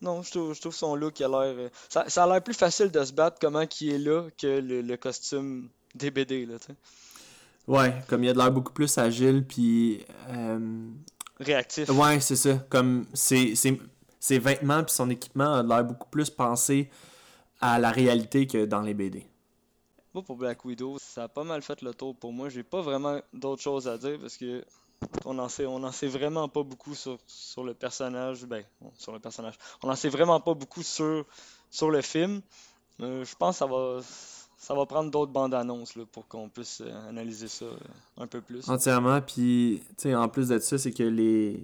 Non, 0.00 0.22
je 0.22 0.30
trouve, 0.30 0.54
je 0.54 0.60
trouve 0.60 0.74
son 0.74 0.94
look 0.94 1.20
a 1.20 1.28
l'air. 1.28 1.54
euh, 1.58 1.68
Ça, 1.88 2.08
ça 2.08 2.24
a 2.24 2.26
l'air 2.28 2.42
plus 2.42 2.54
facile 2.54 2.90
de 2.90 3.04
se 3.04 3.12
battre 3.12 3.38
comment 3.40 3.66
qui 3.66 3.90
est 3.90 3.98
là 3.98 4.28
que 4.40 4.46
le, 4.60 4.80
le 4.82 4.96
costume 4.96 5.68
des 5.94 6.10
BD, 6.10 6.46
là. 6.46 6.56
Ouais, 7.66 7.94
comme 8.08 8.22
il 8.24 8.30
a 8.30 8.32
de 8.32 8.38
l'air 8.38 8.52
beaucoup 8.52 8.72
plus 8.72 8.96
agile, 8.98 9.44
puis... 9.46 10.04
euh, 10.30 10.88
Réactif. 11.40 11.88
Ouais, 11.90 12.18
c'est 12.20 12.36
ça. 12.36 12.54
Comme 12.68 13.06
ses, 13.12 13.54
ses, 13.54 13.80
ses 14.18 14.38
vêtements 14.38 14.82
puis 14.82 14.92
son 14.94 15.10
équipement 15.10 15.54
a 15.54 15.62
l'air 15.62 15.84
beaucoup 15.84 16.08
plus 16.08 16.30
pensé 16.30 16.90
à 17.60 17.78
la 17.78 17.90
réalité 17.90 18.46
que 18.46 18.64
dans 18.64 18.80
les 18.82 18.94
BD. 18.94 19.26
Moi, 20.14 20.24
pour 20.24 20.36
Black 20.36 20.64
Widow, 20.64 20.96
ça 21.00 21.24
a 21.24 21.28
pas 21.28 21.44
mal 21.44 21.60
fait 21.62 21.80
le 21.82 21.92
tour 21.94 22.16
pour 22.16 22.32
moi. 22.32 22.48
J'ai 22.48 22.62
pas 22.62 22.80
vraiment 22.80 23.20
d'autres 23.32 23.62
choses 23.62 23.86
à 23.86 23.98
dire 23.98 24.18
parce 24.20 24.36
que 24.36 24.64
on 25.24 25.38
en 25.38 25.48
sait, 25.48 25.66
on 25.66 25.82
en 25.82 25.92
sait 25.92 26.08
vraiment 26.08 26.48
pas 26.48 26.62
beaucoup 26.62 26.94
sur, 26.94 27.18
sur 27.26 27.64
le 27.64 27.74
personnage. 27.74 28.44
Ben, 28.46 28.64
sur 28.96 29.12
le 29.12 29.18
personnage. 29.18 29.54
On 29.82 29.90
en 29.90 29.96
sait 29.96 30.08
vraiment 30.08 30.40
pas 30.40 30.54
beaucoup 30.54 30.82
sur, 30.82 31.24
sur 31.70 31.90
le 31.90 32.00
film. 32.02 32.40
Euh, 33.00 33.24
je 33.24 33.34
pense 33.36 33.56
que 33.56 33.58
ça 33.58 33.66
va, 33.66 34.00
ça 34.56 34.74
va 34.74 34.86
prendre 34.86 35.10
d'autres 35.10 35.32
bandes 35.32 35.54
annonces 35.54 35.94
là, 35.94 36.04
pour 36.10 36.26
qu'on 36.26 36.48
puisse 36.48 36.80
euh, 36.80 37.08
analyser 37.08 37.48
ça 37.48 37.64
euh, 37.64 37.76
un 38.16 38.26
peu 38.26 38.40
plus. 38.40 38.68
Entièrement, 38.68 39.20
puis, 39.20 39.82
en 40.06 40.28
plus 40.28 40.48
de 40.48 40.58
ça, 40.58 40.78
c'est 40.78 40.92
que 40.92 41.04
les... 41.04 41.62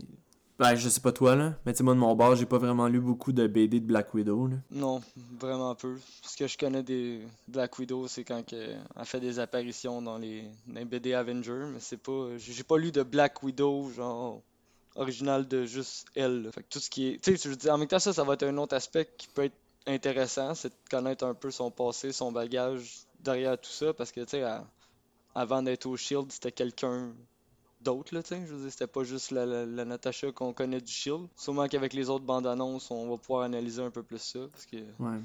Ben, 0.56 0.76
je 0.76 0.88
sais 0.88 1.00
pas 1.00 1.10
toi, 1.10 1.34
là, 1.34 1.54
mais 1.66 1.74
tu 1.74 1.82
moi, 1.82 1.94
de 1.94 1.98
mon 1.98 2.14
bord, 2.14 2.36
j'ai 2.36 2.46
pas 2.46 2.58
vraiment 2.58 2.86
lu 2.86 3.00
beaucoup 3.00 3.32
de 3.32 3.46
BD 3.48 3.80
de 3.80 3.86
Black 3.86 4.14
Widow, 4.14 4.46
là. 4.46 4.56
Non, 4.70 5.02
vraiment 5.36 5.74
peu. 5.74 5.98
Ce 6.22 6.36
que 6.36 6.46
je 6.46 6.56
connais 6.56 6.84
des 6.84 7.22
Black 7.48 7.76
Widow, 7.76 8.06
c'est 8.06 8.22
quand 8.22 8.52
elle 8.52 8.78
fait 9.04 9.18
des 9.18 9.40
apparitions 9.40 10.00
dans 10.00 10.16
les, 10.16 10.44
BD 10.66 11.12
Avengers, 11.12 11.66
mais 11.72 11.80
c'est 11.80 11.96
pas. 11.96 12.28
J'ai 12.38 12.62
pas 12.62 12.78
lu 12.78 12.92
de 12.92 13.02
Black 13.02 13.42
Widow, 13.42 13.90
genre 13.90 14.42
original 14.94 15.48
de 15.48 15.64
juste 15.64 16.06
elle. 16.14 16.44
là. 16.44 16.52
Fait 16.52 16.62
que 16.62 16.68
tout 16.70 16.78
ce 16.78 16.88
qui 16.88 17.08
est. 17.08 17.18
Tu 17.22 17.36
sais, 17.36 17.42
je 17.42 17.48
veux 17.48 17.56
dire, 17.56 17.74
en 17.74 17.78
même 17.78 17.88
temps, 17.88 17.98
ça, 17.98 18.12
ça 18.12 18.22
va 18.22 18.34
être 18.34 18.44
un 18.44 18.56
autre 18.58 18.76
aspect 18.76 19.08
qui 19.18 19.26
peut 19.26 19.44
être 19.44 19.56
intéressant, 19.86 20.54
c'est 20.54 20.68
de 20.68 20.88
connaître 20.88 21.24
un 21.24 21.34
peu 21.34 21.50
son 21.50 21.72
passé, 21.72 22.12
son 22.12 22.30
bagage 22.30 23.06
derrière 23.20 23.58
tout 23.60 23.70
ça, 23.70 23.92
parce 23.92 24.12
que, 24.12 24.20
tu 24.20 24.30
sais, 24.30 24.44
avant 25.34 25.62
d'être 25.62 25.86
au 25.86 25.96
Shield, 25.96 26.30
c'était 26.30 26.52
quelqu'un 26.52 27.12
d'autre, 27.84 28.14
là, 28.14 28.22
tu 28.22 28.30
sais. 28.30 28.42
Je 28.46 28.52
veux 28.54 28.62
dire, 28.62 28.72
c'était 28.72 28.86
pas 28.86 29.04
juste 29.04 29.30
la, 29.30 29.46
la, 29.46 29.64
la 29.66 29.84
Natasha 29.84 30.32
qu'on 30.32 30.52
connaît 30.52 30.80
du 30.80 30.90
Shield. 30.92 31.28
Sûrement 31.36 31.68
qu'avec 31.68 31.92
les 31.92 32.10
autres 32.10 32.24
bandes 32.24 32.46
annonces, 32.46 32.90
on 32.90 33.08
va 33.10 33.16
pouvoir 33.18 33.42
analyser 33.44 33.82
un 33.82 33.90
peu 33.90 34.02
plus 34.02 34.18
ça, 34.18 34.40
parce 34.50 34.66
que. 34.66 34.76
Ouais. 34.98 35.20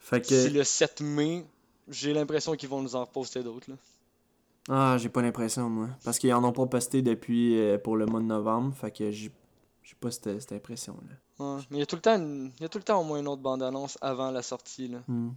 Fait 0.00 0.20
que... 0.26 0.48
le 0.48 0.64
7 0.64 1.00
mai, 1.02 1.44
j'ai 1.88 2.12
l'impression 2.12 2.54
qu'ils 2.56 2.68
vont 2.68 2.82
nous 2.82 2.96
en 2.96 3.04
reposter 3.04 3.42
d'autres. 3.44 3.70
là. 3.70 3.76
Ah, 4.68 4.96
j'ai 4.98 5.08
pas 5.08 5.22
l'impression, 5.22 5.68
moi. 5.68 5.88
Parce 6.04 6.18
qu'ils 6.18 6.32
en 6.32 6.42
ont 6.44 6.52
pas 6.52 6.66
posté 6.66 7.02
depuis 7.02 7.58
euh, 7.58 7.78
pour 7.78 7.96
le 7.96 8.06
mois 8.06 8.20
de 8.20 8.26
novembre, 8.26 8.74
fait 8.74 8.90
que 8.90 9.10
j'ai 9.10 9.30
pas 10.00 10.10
cette, 10.10 10.40
cette 10.40 10.52
impression-là. 10.52 11.44
Ouais. 11.44 11.60
Mais 11.70 11.76
il 11.78 11.80
y 11.80 11.82
a 11.82 11.86
tout 11.86 11.96
le 11.96 12.02
temps 12.02 12.16
une- 12.16 12.50
il 12.58 12.62
y 12.62 12.64
a 12.64 12.68
tout 12.68 12.78
le 12.78 12.84
temps 12.84 13.00
au 13.00 13.04
moins 13.04 13.18
une 13.20 13.28
autre 13.28 13.42
bande-annonce 13.42 13.98
avant 14.00 14.30
la 14.30 14.42
sortie. 14.42 14.88
Là. 14.88 14.98
Hmm. 15.08 15.30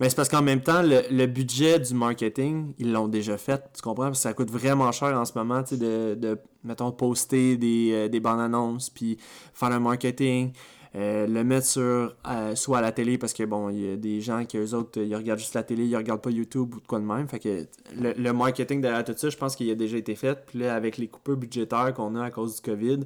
Mais 0.00 0.08
c'est 0.08 0.16
parce 0.16 0.28
qu'en 0.28 0.42
même 0.42 0.60
temps, 0.60 0.82
le, 0.82 1.02
le 1.10 1.26
budget 1.26 1.78
du 1.78 1.94
marketing, 1.94 2.74
ils 2.78 2.92
l'ont 2.92 3.06
déjà 3.06 3.38
fait. 3.38 3.62
Tu 3.74 3.80
comprends? 3.80 4.06
Parce 4.06 4.18
que 4.18 4.22
ça 4.22 4.34
coûte 4.34 4.50
vraiment 4.50 4.90
cher 4.90 5.16
en 5.16 5.24
ce 5.24 5.32
moment, 5.38 5.62
tu 5.62 5.76
sais, 5.76 5.76
de, 5.76 6.14
de, 6.14 6.38
mettons, 6.64 6.90
poster 6.90 7.56
des, 7.56 7.90
euh, 7.92 8.08
des 8.08 8.18
bandes 8.18 8.40
annonces, 8.40 8.90
puis 8.90 9.18
faire 9.52 9.70
le 9.70 9.78
marketing, 9.78 10.52
euh, 10.96 11.28
le 11.28 11.44
mettre 11.44 11.66
sur, 11.66 12.16
euh, 12.26 12.54
soit 12.56 12.78
à 12.78 12.80
la 12.80 12.90
télé, 12.90 13.18
parce 13.18 13.32
que 13.32 13.44
bon, 13.44 13.68
il 13.70 13.80
y 13.80 13.92
a 13.92 13.96
des 13.96 14.20
gens 14.20 14.44
qui, 14.44 14.58
eux 14.58 14.74
autres, 14.74 15.00
ils 15.00 15.14
regardent 15.14 15.38
juste 15.38 15.54
la 15.54 15.62
télé, 15.62 15.84
ils 15.86 15.96
regardent 15.96 16.22
pas 16.22 16.30
YouTube 16.30 16.74
ou 16.74 16.80
de 16.80 16.86
quoi 16.86 16.98
de 16.98 17.04
même. 17.04 17.28
Fait 17.28 17.38
que 17.38 17.66
le, 17.96 18.14
le 18.16 18.32
marketing 18.32 18.80
derrière 18.80 19.04
tout 19.04 19.14
ça, 19.16 19.30
je 19.30 19.36
pense 19.36 19.54
qu'il 19.54 19.70
a 19.70 19.76
déjà 19.76 19.96
été 19.96 20.16
fait. 20.16 20.44
Puis 20.46 20.58
là, 20.58 20.74
avec 20.74 20.98
les 20.98 21.06
coupures 21.06 21.36
budgétaires 21.36 21.94
qu'on 21.94 22.16
a 22.16 22.24
à 22.24 22.30
cause 22.30 22.56
du 22.56 22.62
COVID, 22.62 23.00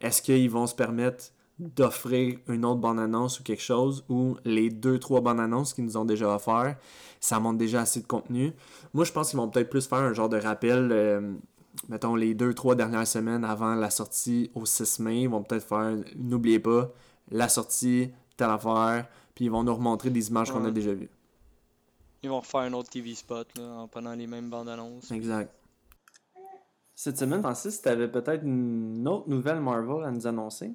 est-ce 0.00 0.20
qu'ils 0.20 0.50
vont 0.50 0.66
se 0.66 0.74
permettre 0.74 1.26
d'offrir 1.58 2.38
une 2.48 2.64
autre 2.64 2.80
bande-annonce 2.80 3.40
ou 3.40 3.42
quelque 3.42 3.62
chose 3.62 4.04
ou 4.08 4.36
les 4.44 4.70
deux, 4.70 4.98
trois 4.98 5.20
bandes-annonces 5.20 5.74
qu'ils 5.74 5.84
nous 5.84 5.96
ont 5.96 6.04
déjà 6.04 6.34
offert, 6.34 6.76
ça 7.20 7.38
montre 7.38 7.58
déjà 7.58 7.82
assez 7.82 8.00
de 8.00 8.06
contenu. 8.06 8.52
Moi, 8.94 9.04
je 9.04 9.12
pense 9.12 9.30
qu'ils 9.30 9.38
vont 9.38 9.48
peut-être 9.48 9.70
plus 9.70 9.86
faire 9.86 9.98
un 9.98 10.12
genre 10.12 10.28
de 10.28 10.38
rappel 10.38 10.90
euh, 10.90 11.34
mettons, 11.88 12.14
les 12.14 12.34
deux, 12.34 12.54
trois 12.54 12.74
dernières 12.74 13.06
semaines 13.06 13.44
avant 13.44 13.74
la 13.74 13.90
sortie 13.90 14.50
au 14.54 14.66
6 14.66 15.00
mai, 15.00 15.22
ils 15.22 15.28
vont 15.28 15.42
peut-être 15.42 15.66
faire, 15.66 15.96
n'oubliez 16.16 16.58
pas, 16.58 16.90
la 17.30 17.48
sortie, 17.48 18.10
telle 18.36 18.50
affaire, 18.50 19.08
puis 19.34 19.46
ils 19.46 19.50
vont 19.50 19.62
nous 19.62 19.74
remontrer 19.74 20.10
des 20.10 20.28
images 20.28 20.50
qu'on 20.50 20.64
a 20.64 20.70
déjà 20.70 20.92
vues. 20.92 21.10
Ils 22.22 22.28
vont 22.28 22.40
refaire 22.40 22.60
un 22.60 22.72
autre 22.74 22.90
TV 22.90 23.14
spot 23.14 23.48
là, 23.58 23.64
en 23.64 23.88
prenant 23.88 24.14
les 24.14 24.26
mêmes 24.26 24.48
bandes 24.48 24.68
annonces. 24.68 25.10
Exact. 25.10 25.52
Cette 26.94 27.18
semaine, 27.18 27.40
Francis, 27.40 27.82
tu 27.82 27.88
avais 27.88 28.06
peut-être 28.06 28.44
une 28.44 29.08
autre 29.08 29.28
nouvelle 29.28 29.60
Marvel 29.60 30.04
à 30.04 30.10
nous 30.10 30.26
annoncer? 30.26 30.72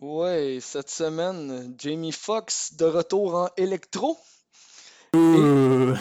Ouais, 0.00 0.58
cette 0.60 0.90
semaine, 0.90 1.72
Jamie 1.78 2.10
Foxx 2.10 2.74
de 2.74 2.84
retour 2.84 3.36
en 3.36 3.48
électro. 3.56 4.18
Ouh, 5.14 5.94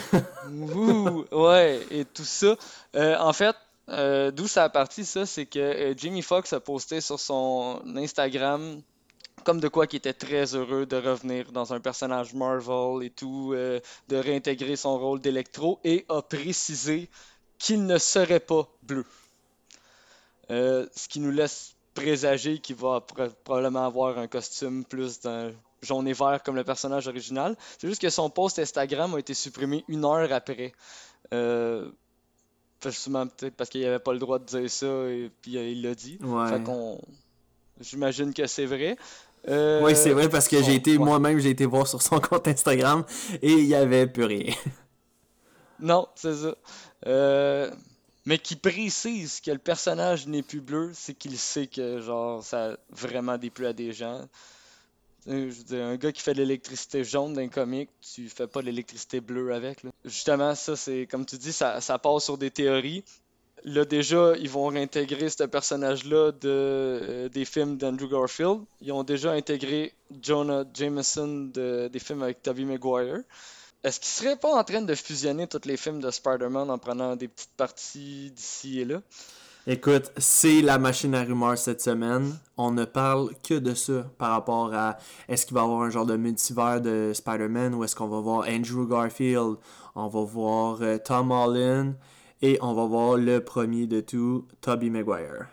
ouais, 1.32 1.86
et 1.92 2.04
tout 2.04 2.26
ça. 2.26 2.56
Euh, 2.96 3.16
en 3.20 3.34
fait, 3.34 3.56
euh, 3.90 4.32
d'où 4.32 4.48
ça 4.48 4.64
a 4.64 4.70
parti, 4.70 5.06
ça, 5.06 5.28
c'est 5.28 5.46
que 5.46 5.60
euh, 5.60 5.94
Jamie 5.96 6.24
Foxx 6.24 6.54
a 6.54 6.60
posté 6.60 7.02
sur 7.02 7.20
son 7.20 7.84
Instagram 7.96 8.82
comme 9.44 9.60
de 9.60 9.68
quoi 9.68 9.86
qu'il 9.86 9.98
était 9.98 10.14
très 10.14 10.56
heureux 10.56 10.88
de 10.88 10.96
revenir 10.96 11.52
dans 11.52 11.74
un 11.74 11.80
personnage 11.80 12.34
Marvel 12.34 13.06
et 13.06 13.10
tout, 13.10 13.54
de 13.54 14.16
réintégrer 14.16 14.78
son 14.78 14.98
rôle 14.98 15.20
d'électro 15.20 15.82
et 15.84 16.06
a 16.08 16.22
précisé 16.22 17.10
qu'il 17.60 17.86
ne 17.86 17.98
serait 17.98 18.40
pas 18.40 18.70
bleu. 18.84 19.06
Ce 20.50 21.08
qui 21.10 21.20
nous 21.20 21.32
laisse 21.32 21.73
présager 21.94 22.60
qu'il 22.60 22.76
va 22.76 23.02
pro- 23.02 23.30
probablement 23.44 23.86
avoir 23.86 24.18
un 24.18 24.28
costume 24.28 24.84
plus 24.86 25.20
d'un 25.22 25.52
jaune 25.82 26.08
et 26.08 26.14
vert 26.14 26.42
comme 26.44 26.56
le 26.56 26.64
personnage 26.64 27.08
original. 27.08 27.56
C'est 27.80 27.88
juste 27.88 28.02
que 28.02 28.10
son 28.10 28.30
post 28.30 28.58
Instagram 28.60 29.14
a 29.16 29.20
été 29.20 29.34
supprimé 29.34 29.84
une 29.88 30.06
heure 30.06 30.32
après. 30.32 30.74
Euh, 31.34 31.90
peut-être 32.80 33.56
parce 33.56 33.70
qu'il 33.70 33.82
n'avait 33.82 34.00
pas 34.00 34.14
le 34.14 34.20
droit 34.20 34.40
de 34.40 34.46
dire 34.46 34.70
ça 34.70 34.86
et 34.88 35.32
puis 35.42 35.58
euh, 35.58 35.70
il 35.70 35.82
l'a 35.82 35.96
dit. 35.96 36.18
Ouais. 36.22 36.62
J'imagine 37.80 38.34
que 38.34 38.46
c'est 38.48 38.66
vrai. 38.66 38.98
Euh, 39.48 39.82
Oui, 39.84 39.96
c'est 39.96 40.12
vrai 40.12 40.30
parce 40.30 40.48
que 40.48 40.62
j'ai 40.64 40.76
été 40.76 40.92
ouais. 40.98 41.04
moi-même, 41.04 41.40
j'ai 41.40 41.50
été 41.50 41.66
voir 41.66 41.86
sur 41.88 42.02
son 42.02 42.20
compte 42.22 42.48
Instagram 42.48 43.04
et 43.42 43.52
il 43.52 43.66
y 43.66 43.76
avait 43.76 44.08
plus 44.08 44.24
rien. 44.26 44.54
Non, 45.80 46.08
c'est 46.16 46.36
ça. 46.36 46.56
Euh, 47.08 47.70
mais 48.26 48.38
qui 48.38 48.56
précise 48.56 49.42
que 49.42 49.52
le 49.52 49.58
personnage 49.58 50.28
n'est 50.28 50.44
plus 50.44 50.62
bleu, 50.62 50.92
c'est 50.94 51.14
qu'il 51.14 51.38
sait 51.38 51.68
que 51.68 52.00
genre 52.02 52.44
ça 52.44 52.72
a 52.72 52.78
vraiment 52.90 53.38
déplu 53.38 53.66
à 53.66 53.74
des 53.74 53.94
gens. 53.94 54.22
Euh, 55.30 55.52
un 55.72 55.96
gars 55.96 56.12
qui 56.12 56.22
fait 56.22 56.34
de 56.34 56.40
l'électricité 56.40 57.04
jaune 57.04 57.34
d'un 57.34 57.48
comic, 57.48 57.90
tu 58.02 58.28
fais 58.28 58.48
pas 58.48 58.60
de 58.62 58.66
l'électricité 58.66 59.22
bleue 59.22 59.54
avec. 59.54 59.82
Justement, 60.04 60.54
ça, 60.54 60.76
c'est 60.76 61.08
comme 61.10 61.26
tu 61.26 61.38
dis, 61.38 61.54
ça, 61.54 61.80
ça 61.80 61.98
passe 61.98 62.26
sur 62.26 62.38
des 62.38 62.52
théories. 62.52 63.06
Là, 63.64 63.86
déjà, 63.86 64.34
ils 64.38 64.50
vont 64.50 64.68
réintégrer 64.68 65.30
ce 65.30 65.44
personnage-là 65.46 66.34
de, 66.34 66.40
euh, 66.50 67.30
des 67.30 67.46
films 67.46 67.78
d'Andrew 67.78 68.10
Garfield. 68.10 68.60
Ils 68.82 68.92
ont 68.92 69.04
déjà 69.04 69.32
intégré 69.32 69.94
Jonah 70.22 70.66
Jameson 70.74 71.50
de- 71.54 71.88
des 71.88 72.00
films 72.00 72.24
avec 72.24 72.42
Tobey 72.42 72.66
Maguire. 72.66 73.22
Est-ce 73.84 74.00
qu'ils 74.00 74.10
seraient 74.10 74.38
pas 74.38 74.54
en 74.54 74.64
train 74.64 74.82
de 74.82 74.96
fusionner 74.96 75.48
tous 75.48 75.66
les 75.66 75.76
films 75.78 76.00
de 76.00 76.10
Spider-Man 76.10 76.70
en 76.70 76.78
prenant 76.78 77.16
des 77.16 77.28
petites 77.28 77.56
parties 77.58 78.32
d'ici 78.32 78.80
et 78.80 78.86
là? 78.86 79.02
Écoute, 79.66 80.12
c'est 80.18 80.62
la 80.62 80.78
machine 80.78 81.16
à 81.16 81.24
rumeurs 81.24 81.58
cette 81.58 81.82
semaine. 81.82 82.38
On 82.58 82.72
ne 82.72 82.84
parle 82.84 83.30
que 83.48 83.54
de 83.54 83.74
ça 83.74 84.06
par 84.18 84.32
rapport 84.32 84.74
à 84.74 84.98
est-ce 85.30 85.46
qu'il 85.46 85.56
va 85.56 85.62
y 85.62 85.64
avoir 85.64 85.82
un 85.82 85.90
genre 85.90 86.06
de 86.06 86.18
multivers 86.18 86.82
de 86.82 87.12
Spider-Man 87.14 87.74
ou 87.74 87.84
est-ce 87.86 87.96
qu'on 87.96 88.08
va 88.08 88.20
voir 88.20 88.46
Andrew 88.50 88.86
Garfield, 88.86 89.56
on 89.96 90.08
va 90.08 90.22
voir 90.22 90.82
euh, 90.82 90.98
Tom 90.98 91.32
Holland 91.32 91.96
et 92.42 92.58
on 92.62 92.74
va 92.74 92.86
voir 92.86 93.16
le 93.16 93.40
premier 93.40 93.88
de 93.88 94.02
tout, 94.02 94.46
Tobey 94.60 94.90
Maguire. 94.90 95.48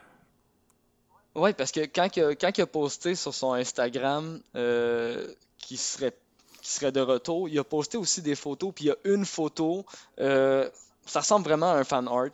Ouais, 1.36 1.52
parce 1.52 1.70
que 1.70 1.80
quand, 1.80 2.16
il 2.16 2.22
a, 2.24 2.34
quand 2.34 2.58
il 2.58 2.62
a 2.62 2.66
posté 2.66 3.14
sur 3.14 3.32
son 3.32 3.52
Instagram 3.52 4.40
euh, 4.56 5.28
qu'il 5.56 5.78
serait, 5.78 6.16
qu'il 6.60 6.70
serait 6.70 6.92
de 6.92 7.00
retour, 7.00 7.48
il 7.48 7.58
a 7.58 7.64
posté 7.64 7.96
aussi 7.98 8.22
des 8.22 8.34
photos, 8.34 8.72
puis 8.74 8.86
il 8.86 8.88
y 8.88 8.90
a 8.90 8.96
une 9.04 9.24
photo, 9.24 9.84
euh, 10.20 10.68
ça 11.06 11.20
ressemble 11.20 11.44
vraiment 11.44 11.70
à 11.72 11.76
un 11.76 11.84
fan 11.84 12.06
art, 12.08 12.30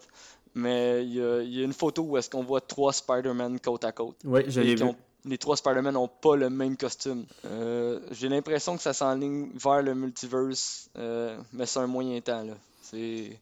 mais 0.55 1.05
il 1.05 1.15
y 1.15 1.23
a, 1.23 1.43
il 1.43 1.55
y 1.55 1.61
a 1.61 1.65
une 1.65 1.73
photo 1.73 2.03
où 2.03 2.17
est-ce 2.17 2.31
qu'on 2.31 2.43
voit 2.43 2.61
trois 2.61 2.93
Spider-Man 2.93 3.61
côte 3.61 3.85
à 3.85 3.93
côte. 3.93 4.17
Oui, 4.25 4.45
qui 4.47 4.75
vu. 4.75 4.83
ont- 4.83 4.97
les 5.29 5.39
trois 5.39 5.57
Spider-Man 5.57 5.95
n'ont 5.95 6.07
pas 6.09 6.37
le 6.37 6.49
même 6.51 6.77
costume. 6.77 7.27
Euh, 7.47 7.99
j'ai 8.13 8.29
l'impression 8.29 8.77
que 8.77 8.83
ça 8.83 8.93
s'enligne 8.93 9.51
vers 9.57 9.83
le 9.83 9.93
multiverse, 9.95 10.89
euh, 10.97 11.37
mais 11.53 11.67
c'est 11.67 11.81
un 11.81 11.89
moyen 11.89 12.21
temps. 12.21 12.47
C'est, 12.83 13.39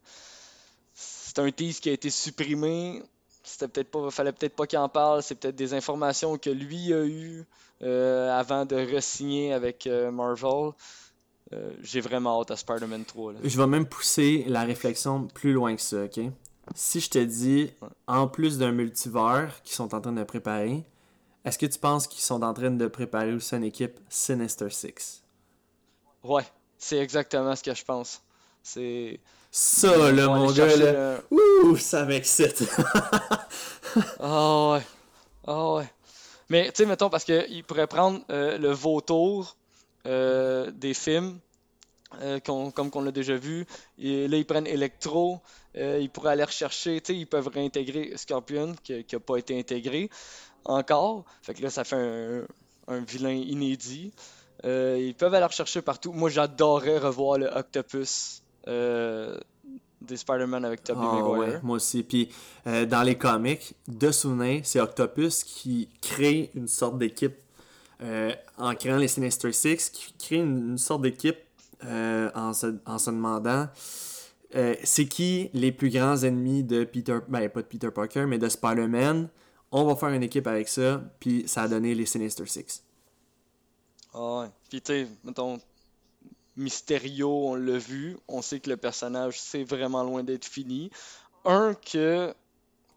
un 1.36 1.50
tease 1.50 1.80
qui 1.80 1.90
a 1.90 1.92
été 1.92 2.08
supprimé. 2.10 3.02
C'était 3.42 3.68
peut-être 3.68 3.90
pas, 3.90 4.10
fallait 4.10 4.32
peut-être 4.32 4.56
pas 4.56 4.66
qu'il 4.66 4.78
en 4.78 4.88
parle. 4.88 5.22
C'est 5.22 5.34
peut-être 5.34 5.56
des 5.56 5.74
informations 5.74 6.38
que 6.38 6.48
lui 6.48 6.92
a 6.94 7.04
eues 7.04 7.44
avant 7.84 8.64
de 8.64 8.76
re-signer 8.76 9.52
avec 9.52 9.86
euh, 9.86 10.10
Marvel. 10.10 10.72
Euh, 11.52 11.70
j'ai 11.82 12.00
vraiment 12.00 12.40
hâte 12.40 12.50
à 12.50 12.56
Spider-Man 12.56 13.04
3. 13.04 13.32
là. 13.34 13.38
Je 13.44 13.56
vais 13.60 13.66
même 13.66 13.86
pousser 13.86 14.44
la 14.48 14.62
réflexion 14.64 15.26
plus 15.26 15.52
loin 15.52 15.76
que 15.76 15.82
ça, 15.82 16.04
ok? 16.04 16.20
Si 16.74 17.00
je 17.00 17.10
te 17.10 17.18
dis, 17.18 17.70
en 18.06 18.26
plus 18.26 18.56
d'un 18.58 18.72
multivers 18.72 19.60
qu'ils 19.62 19.74
sont 19.74 19.94
en 19.94 20.00
train 20.00 20.12
de 20.12 20.24
préparer, 20.24 20.82
est-ce 21.44 21.58
que 21.58 21.66
tu 21.66 21.78
penses 21.78 22.06
qu'ils 22.06 22.22
sont 22.22 22.42
en 22.42 22.54
train 22.54 22.70
de 22.70 22.86
préparer 22.86 23.34
aussi 23.34 23.54
une 23.54 23.64
équipe 23.64 24.00
Sinister 24.08 24.70
Six? 24.70 25.22
Ouais, 26.22 26.44
c'est 26.78 26.98
exactement 26.98 27.54
ce 27.54 27.62
que 27.62 27.74
je 27.74 27.84
pense. 27.84 28.22
C'est. 28.62 29.20
Ça, 29.50 30.10
là, 30.10 30.26
mon 30.28 30.50
gars, 30.50 30.74
là. 30.76 31.20
Ouh, 31.30 31.76
ça 31.76 32.04
m'excite. 32.06 32.64
Ah 34.18 34.72
ouais. 34.72 34.82
Ah 35.46 35.74
ouais. 35.74 35.93
Mais 36.50 36.66
tu 36.66 36.72
sais, 36.76 36.86
mettons, 36.86 37.10
parce 37.10 37.24
qu'il 37.24 37.64
pourrait 37.64 37.86
prendre 37.86 38.20
euh, 38.30 38.58
le 38.58 38.70
vautour 38.70 39.56
euh, 40.06 40.70
des 40.70 40.94
films, 40.94 41.38
euh, 42.20 42.38
comme 42.40 42.90
qu'on 42.90 43.02
l'a 43.02 43.12
déjà 43.12 43.36
vu. 43.36 43.66
Et 43.98 44.28
là, 44.28 44.36
ils 44.36 44.46
prennent 44.46 44.66
Electro. 44.66 45.40
ils 45.74 46.10
pourraient 46.10 46.32
aller 46.32 46.44
rechercher, 46.44 47.00
tu 47.00 47.12
sais, 47.12 47.18
ils 47.18 47.26
peuvent 47.26 47.48
réintégrer 47.48 48.12
Scorpion, 48.16 48.74
qui 48.82 49.04
n'a 49.10 49.20
pas 49.20 49.36
été 49.36 49.58
intégré 49.58 50.10
encore. 50.64 51.24
Fait 51.42 51.54
que 51.54 51.62
là, 51.62 51.70
ça 51.70 51.84
fait 51.84 51.96
un, 51.96 52.46
un 52.88 53.00
vilain 53.00 53.32
inédit. 53.32 54.12
Ils 54.64 55.14
peuvent 55.18 55.34
aller 55.34 55.44
rechercher 55.44 55.82
partout. 55.82 56.12
Moi, 56.12 56.30
j'adorerais 56.30 56.98
revoir 56.98 57.38
le 57.38 57.46
Octopus 57.48 58.42
des 60.04 60.16
Spider-Man 60.16 60.64
avec 60.64 60.82
Tobey 60.84 61.00
Ah 61.02 61.12
Maguire. 61.14 61.38
ouais, 61.38 61.60
moi 61.62 61.76
aussi. 61.76 62.02
Puis 62.02 62.28
euh, 62.66 62.86
dans 62.86 63.02
les 63.02 63.16
comics, 63.16 63.74
de 63.88 64.10
souvenir, 64.10 64.60
c'est 64.64 64.80
Octopus 64.80 65.44
qui 65.44 65.88
crée 66.00 66.50
une 66.54 66.68
sorte 66.68 66.98
d'équipe 66.98 67.34
euh, 68.02 68.32
en 68.58 68.74
créant 68.74 68.96
les 68.96 69.08
Sinister 69.08 69.52
Six, 69.52 69.90
qui 69.90 70.12
crée 70.18 70.36
une, 70.36 70.70
une 70.72 70.78
sorte 70.78 71.02
d'équipe 71.02 71.38
euh, 71.84 72.30
en, 72.34 72.52
se, 72.52 72.74
en 72.86 72.98
se 72.98 73.10
demandant 73.10 73.68
c'est 74.84 75.06
qui 75.06 75.50
les 75.52 75.72
plus 75.72 75.90
grands 75.90 76.16
ennemis 76.22 76.62
de 76.62 76.84
Peter, 76.84 77.18
ben 77.26 77.48
pas 77.48 77.60
de 77.62 77.66
Peter 77.66 77.90
Parker, 77.90 78.24
mais 78.26 78.38
de 78.38 78.48
Spider-Man. 78.48 79.28
On 79.72 79.82
va 79.84 79.96
faire 79.96 80.10
une 80.10 80.22
équipe 80.22 80.46
avec 80.46 80.68
ça, 80.68 81.02
puis 81.18 81.42
ça 81.48 81.62
a 81.62 81.68
donné 81.68 81.92
les 81.96 82.06
Sinister 82.06 82.46
Six. 82.46 82.84
Ah 84.14 84.42
ouais. 84.42 84.46
Puis 84.70 84.80
tu 84.80 84.92
sais, 84.92 85.08
mettons, 85.24 85.58
Mysterio, 86.56 87.48
on 87.50 87.54
l'a 87.54 87.78
vu, 87.78 88.16
on 88.28 88.42
sait 88.42 88.60
que 88.60 88.70
le 88.70 88.76
personnage, 88.76 89.40
c'est 89.40 89.64
vraiment 89.64 90.02
loin 90.04 90.22
d'être 90.22 90.44
fini. 90.44 90.90
Un 91.44 91.74
que 91.74 92.32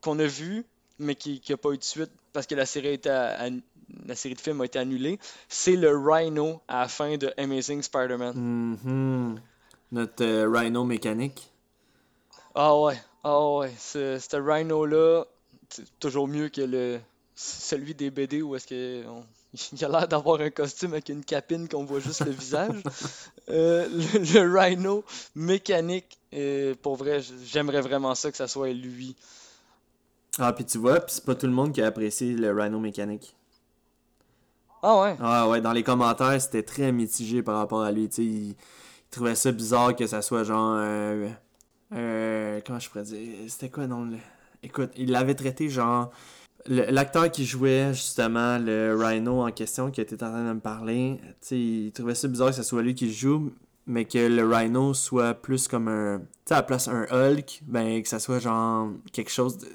qu'on 0.01 0.19
a 0.19 0.25
vu, 0.27 0.63
mais 0.99 1.15
qui 1.15 1.41
n'a 1.49 1.57
pas 1.57 1.71
eu 1.71 1.77
de 1.77 1.83
suite 1.83 2.11
parce 2.33 2.45
que 2.47 2.55
la 2.55 2.65
série, 2.65 2.89
a 2.89 2.91
été 2.91 3.09
à- 3.09 3.45
à- 3.45 3.49
la 4.05 4.15
série 4.15 4.35
de 4.35 4.39
films 4.41 4.61
a 4.61 4.65
été 4.65 4.77
annulée, 4.79 5.17
c'est 5.47 5.75
le 5.75 5.97
Rhino 5.97 6.61
à 6.67 6.81
la 6.81 6.87
fin 6.87 7.17
de 7.17 7.33
Amazing 7.37 7.81
Spider-Man. 7.81 8.33
Mhm. 8.37 9.41
Notre 9.91 10.23
euh, 10.23 10.49
Rhino 10.49 10.83
mécanique. 10.83 11.51
Ah 12.53 12.77
ouais, 12.77 12.99
ah 13.23 13.49
ouais, 13.57 13.73
ce, 13.77 14.19
ce 14.19 14.35
Rhino-là, 14.37 15.23
c'est 15.69 15.99
toujours 15.99 16.27
mieux 16.27 16.49
que 16.49 16.61
le 16.61 16.99
celui 17.35 17.93
des 17.93 18.09
BD 18.09 18.41
où 18.41 18.55
est-ce 18.55 18.67
que 18.67 19.05
on- 19.07 19.25
il 19.73 19.85
a 19.85 19.89
l'air 19.89 20.07
d'avoir 20.07 20.41
un 20.41 20.49
costume 20.49 20.93
avec 20.93 21.09
une 21.09 21.23
capine 21.23 21.67
qu'on 21.67 21.85
voit 21.85 21.99
juste 21.99 22.25
le 22.25 22.31
visage. 22.31 22.81
Euh, 23.49 23.87
le, 23.89 24.41
le 24.41 24.59
Rhino 24.59 25.03
mécanique, 25.35 26.17
euh, 26.33 26.75
pour 26.81 26.95
vrai, 26.97 27.21
j'aimerais 27.45 27.81
vraiment 27.81 28.13
ça 28.15 28.29
que 28.31 28.37
ça 28.37 28.47
soit 28.47 28.73
lui. 28.73 29.15
Ah, 30.39 30.53
puis 30.53 30.65
tu 30.65 30.77
vois, 30.77 30.99
c'est 31.07 31.25
pas 31.25 31.33
tout 31.35 31.47
le 31.47 31.53
monde 31.53 31.71
qui 31.73 31.81
a 31.81 31.87
apprécié 31.87 32.33
le 32.33 32.51
Rhino 32.53 32.79
mécanique. 32.79 33.35
Ah 34.83 35.01
ouais, 35.01 35.15
Ah 35.19 35.49
ouais, 35.49 35.59
dans 35.61 35.71
les 35.71 35.83
commentaires, 35.83 36.39
c'était 36.39 36.63
très 36.63 36.91
mitigé 36.91 37.41
par 37.41 37.57
rapport 37.57 37.81
à 37.81 37.91
lui. 37.91 38.07
Tu 38.09 38.15
sais, 38.15 38.23
il, 38.23 38.47
il 38.49 38.55
trouvait 39.09 39.33
ça 39.35 39.51
bizarre 39.51 39.95
que 39.95 40.05
ça 40.05 40.21
soit 40.21 40.43
genre 40.43 40.75
un. 40.75 41.29
un- 41.91 42.61
comment 42.65 42.79
je 42.79 42.89
pourrais 42.89 43.03
dire 43.03 43.17
C'était 43.47 43.69
quoi, 43.69 43.87
non 43.87 44.09
Écoute, 44.61 44.91
il 44.95 45.11
l'avait 45.11 45.35
traité 45.35 45.69
genre. 45.69 46.11
L'acteur 46.67 47.31
qui 47.31 47.45
jouait 47.45 47.93
justement 47.93 48.57
le 48.57 48.95
Rhino 48.95 49.41
en 49.45 49.51
question, 49.51 49.89
qui 49.91 50.01
était 50.01 50.15
en 50.23 50.29
train 50.31 50.47
de 50.49 50.53
me 50.53 50.59
parler, 50.59 51.19
il 51.51 51.91
trouvait 51.93 52.15
ça 52.15 52.27
bizarre 52.27 52.49
que 52.49 52.55
ce 52.55 52.63
soit 52.63 52.81
lui 52.81 52.93
qui 52.95 53.05
le 53.07 53.13
joue, 53.13 53.53
mais 53.85 54.05
que 54.05 54.17
le 54.17 54.45
Rhino 54.45 54.93
soit 54.93 55.33
plus 55.33 55.67
comme 55.67 55.87
un. 55.87 56.19
Tu 56.19 56.25
sais, 56.47 56.53
à 56.55 56.57
la 56.57 56.63
place 56.63 56.87
un 56.89 57.05
Hulk, 57.09 57.61
ben 57.65 58.01
que 58.03 58.09
ça 58.09 58.19
soit 58.19 58.39
genre 58.39 58.89
quelque 59.13 59.31
chose 59.31 59.57
de. 59.59 59.67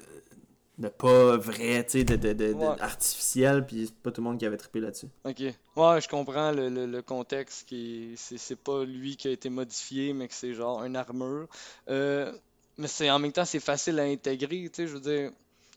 de 0.77 0.87
pas 0.89 1.37
vrai, 1.37 1.83
tu 1.85 1.99
sais, 1.99 2.03
de, 2.03 2.15
de, 2.15 2.33
de- 2.33 2.53
Ouais. 2.53 2.79
artificiel, 2.79 3.65
puis 3.65 3.87
c'est 3.87 3.95
pas 3.95 4.11
tout 4.11 4.21
le 4.21 4.25
monde 4.29 4.37
qui 4.37 4.45
avait 4.45 4.57
trippé 4.57 4.79
là-dessus. 4.79 5.07
Ok. 5.25 5.39
Ouais, 5.75 6.01
je 6.01 6.07
comprends 6.07 6.51
le, 6.51 6.69
le- 6.69 6.85
le 6.85 7.01
contexte 7.01 7.67
qui 7.67 8.13
est- 8.13 8.15
c'est 8.17 8.37
c'est 8.37 8.55
pas 8.55 8.83
lui 8.83 9.15
qui 9.17 9.27
a 9.27 9.31
été 9.31 9.49
modifié, 9.49 10.13
mais 10.13 10.27
que 10.27 10.33
c'est 10.35 10.53
genre 10.53 10.83
une 10.83 10.95
armure. 10.95 11.47
Euh, 11.89 12.31
mais 12.77 12.87
c'est 12.87 13.09
en 13.09 13.17
même 13.17 13.31
temps 13.31 13.45
c'est 13.45 13.59
facile 13.59 13.99
à 13.99 14.03
intégrer, 14.03 14.69
tu 14.71 14.83
sais, 14.83 14.87
je 14.87 14.93
veux 14.93 14.99
dire, 14.99 15.31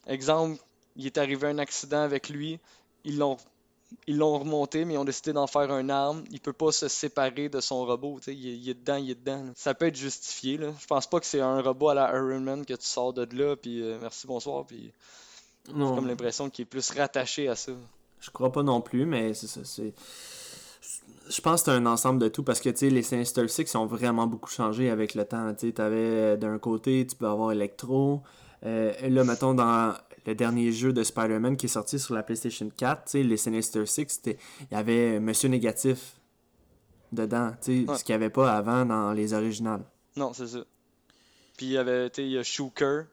exemple, 0.06 0.60
il 0.96 1.06
est 1.06 1.18
arrivé 1.18 1.46
un 1.48 1.58
accident 1.58 2.00
avec 2.00 2.28
lui, 2.28 2.58
ils 3.04 3.18
l'ont 3.18 3.36
ils 4.08 4.16
l'ont 4.16 4.38
remonté, 4.38 4.84
mais 4.84 4.94
ils 4.94 4.98
ont 4.98 5.04
décidé 5.04 5.32
d'en 5.32 5.46
faire 5.46 5.70
un 5.70 5.88
arme. 5.88 6.24
Il 6.30 6.40
peut 6.40 6.52
pas 6.52 6.72
se 6.72 6.88
séparer 6.88 7.48
de 7.48 7.60
son 7.60 7.84
robot, 7.86 8.18
il, 8.26 8.48
est- 8.48 8.56
il 8.56 8.68
est 8.68 8.74
dedans, 8.74 8.96
il 8.96 9.10
est 9.10 9.14
dedans. 9.14 9.44
là. 9.44 9.52
Ça 9.54 9.74
peut 9.74 9.86
être 9.86 9.96
justifié, 9.96 10.56
là. 10.58 10.72
Je 10.80 10.86
pense 10.86 11.06
pas 11.06 11.20
que 11.20 11.26
c'est 11.26 11.40
un 11.40 11.60
robot 11.62 11.90
à 11.90 11.94
la 11.94 12.10
Iron 12.16 12.40
Man 12.40 12.66
que 12.66 12.74
tu 12.74 12.84
sors 12.84 13.12
de 13.12 13.26
là, 13.36 13.56
puis 13.56 13.82
euh, 13.82 13.98
merci, 14.00 14.26
bonsoir, 14.26 14.66
puis 14.66 14.92
j'ai 15.66 15.72
comme 15.72 16.06
l'impression 16.06 16.50
qu'il 16.50 16.64
est 16.64 16.66
plus 16.66 16.90
rattaché 16.90 17.48
à 17.48 17.54
ça. 17.56 17.72
je 18.20 18.30
crois 18.30 18.50
pas 18.52 18.62
non 18.62 18.80
plus, 18.80 19.06
mais 19.06 19.34
c'est 19.34 19.46
ça, 19.48 19.60
c'est... 19.64 19.94
Je 21.28 21.40
pense 21.40 21.62
que 21.62 21.72
c'est 21.72 21.76
un 21.76 21.86
ensemble 21.86 22.20
de 22.20 22.28
tout, 22.28 22.44
parce 22.44 22.60
que, 22.60 22.68
les 22.86 23.02
Sinister 23.02 23.48
Six 23.48 23.74
ont 23.74 23.86
vraiment 23.86 24.28
beaucoup 24.28 24.50
changé 24.50 24.90
avec 24.90 25.14
le 25.14 25.24
temps, 25.24 25.54
tu 25.54 25.72
euh, 25.78 26.36
d'un 26.36 26.58
côté, 26.58 27.04
tu 27.06 27.16
peux 27.16 27.26
avoir 27.26 27.50
Electro, 27.50 28.22
euh, 28.64 28.92
là, 29.08 29.24
mettons, 29.24 29.54
dans 29.54 29.94
le 30.26 30.34
dernier 30.34 30.72
jeu 30.72 30.92
de 30.92 31.02
Spider-Man 31.02 31.56
qui 31.56 31.66
est 31.66 31.70
sorti 31.70 31.98
sur 31.98 32.14
la 32.14 32.22
PlayStation 32.22 32.68
4, 32.76 33.04
tu 33.04 33.10
sais, 33.12 33.22
les 33.22 33.36
Sinister 33.36 33.86
Six, 33.86 34.20
il 34.26 34.36
y 34.72 34.74
avait 34.74 35.20
Monsieur 35.20 35.48
Négatif 35.48 36.14
dedans, 37.12 37.52
tu 37.62 37.84
sais, 37.84 37.90
Ouais. 37.90 37.98
ce 37.98 38.04
qu'il 38.04 38.12
n'y 38.14 38.16
avait 38.22 38.30
pas 38.30 38.52
avant 38.52 38.84
dans 38.84 39.12
les 39.12 39.32
originales. 39.32 39.84
Non, 40.16 40.32
c'est 40.32 40.48
ça. 40.48 40.58
Puis 41.56 41.66
il 41.66 41.72
y 41.72 41.78
avait, 41.78 42.10
y 42.18 42.38
a 42.38 42.42
Shooker 42.42 43.04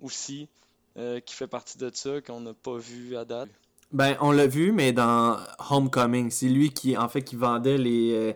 aussi, 0.00 0.48
euh, 0.96 1.20
qui 1.20 1.34
fait 1.34 1.46
partie 1.46 1.76
de 1.78 1.90
ça, 1.92 2.20
qu'on 2.20 2.40
n'a 2.40 2.54
pas 2.54 2.76
vu 2.78 3.16
à 3.16 3.24
date. 3.24 3.48
Ben, 3.92 4.16
on 4.20 4.30
l'a 4.30 4.46
vu, 4.46 4.70
mais 4.72 4.92
dans 4.92 5.36
Homecoming, 5.70 6.30
c'est 6.30 6.48
lui 6.48 6.70
qui, 6.70 6.96
en 6.96 7.08
fait, 7.08 7.22
qui 7.22 7.34
vendait 7.36 7.76
les... 7.78 8.12
euh, 8.12 8.32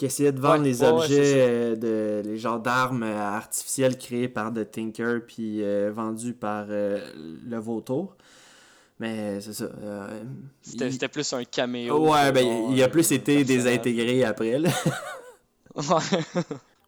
qui 0.00 0.06
essayait 0.06 0.32
de 0.32 0.40
vendre 0.40 0.62
Ouais, 0.62 0.68
les 0.70 0.80
ouais, 0.82 0.88
objets, 0.88 1.34
euh, 1.36 1.76
de, 1.76 2.22
les 2.26 2.38
genres 2.38 2.58
d'armes 2.58 3.02
euh, 3.02 3.18
artificielles 3.20 3.98
créées 3.98 4.28
par 4.30 4.50
The 4.50 4.70
Tinker, 4.70 5.20
puis 5.26 5.62
euh, 5.62 5.92
vendus 5.94 6.32
par 6.32 6.64
euh, 6.70 6.98
le 7.46 7.58
Vautour. 7.58 8.16
Mais 8.98 9.42
c'est 9.42 9.52
ça. 9.52 9.64
euh, 9.64 10.22
C'était 10.62 10.88
il- 10.88 11.08
plus 11.10 11.30
un 11.34 11.44
caméo. 11.44 12.08
Ouais, 12.10 12.32
ben, 12.32 12.42
genre 12.42 12.70
il 12.72 12.82
a 12.82 12.88
plus 12.88 13.12
été 13.12 13.44
désintégré 13.44 14.24
après, 14.24 14.58
là. 14.58 14.70
Ouais. 15.76 16.40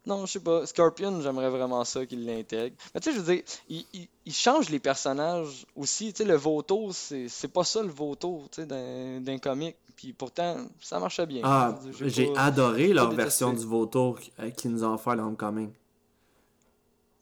Non, 0.06 0.26
je 0.26 0.32
sais 0.32 0.40
pas. 0.40 0.66
Scorpion, 0.66 1.20
j'aimerais 1.20 1.50
vraiment 1.50 1.84
ça 1.84 2.04
qu'il 2.06 2.26
l'intègre. 2.26 2.74
Mais 2.94 3.00
tu 3.00 3.10
sais, 3.10 3.16
je 3.16 3.20
veux 3.22 3.34
dire, 3.34 3.44
il, 3.68 3.84
il- 3.92 4.08
il 4.26 4.32
change 4.32 4.70
les 4.70 4.80
personnages 4.80 5.64
aussi. 5.76 6.12
Tu 6.12 6.22
sais, 6.22 6.28
le 6.28 6.34
vautour, 6.36 6.92
c'est 6.94 7.28
c'est 7.28 7.46
pas 7.52 7.62
ça 7.64 7.82
le 7.82 7.88
vautour, 7.90 8.48
tu 8.50 8.62
sais, 8.62 8.66
d'un 8.66 9.20
d'un 9.20 9.38
comic. 9.38 9.76
Puis 10.02 10.12
pourtant, 10.12 10.56
ça 10.80 10.98
marchait 10.98 11.26
bien. 11.26 11.42
Ah, 11.44 11.78
j'ai 12.06 12.32
adoré 12.36 12.88
leur 12.92 13.10
détesté. 13.10 13.22
version 13.22 13.52
du 13.52 13.64
Vautour 13.64 14.18
euh, 14.40 14.50
qu'ils 14.50 14.72
nous 14.72 14.82
ont 14.82 14.94
offert 14.94 15.14
dans 15.14 15.28
Homecoming. 15.28 15.70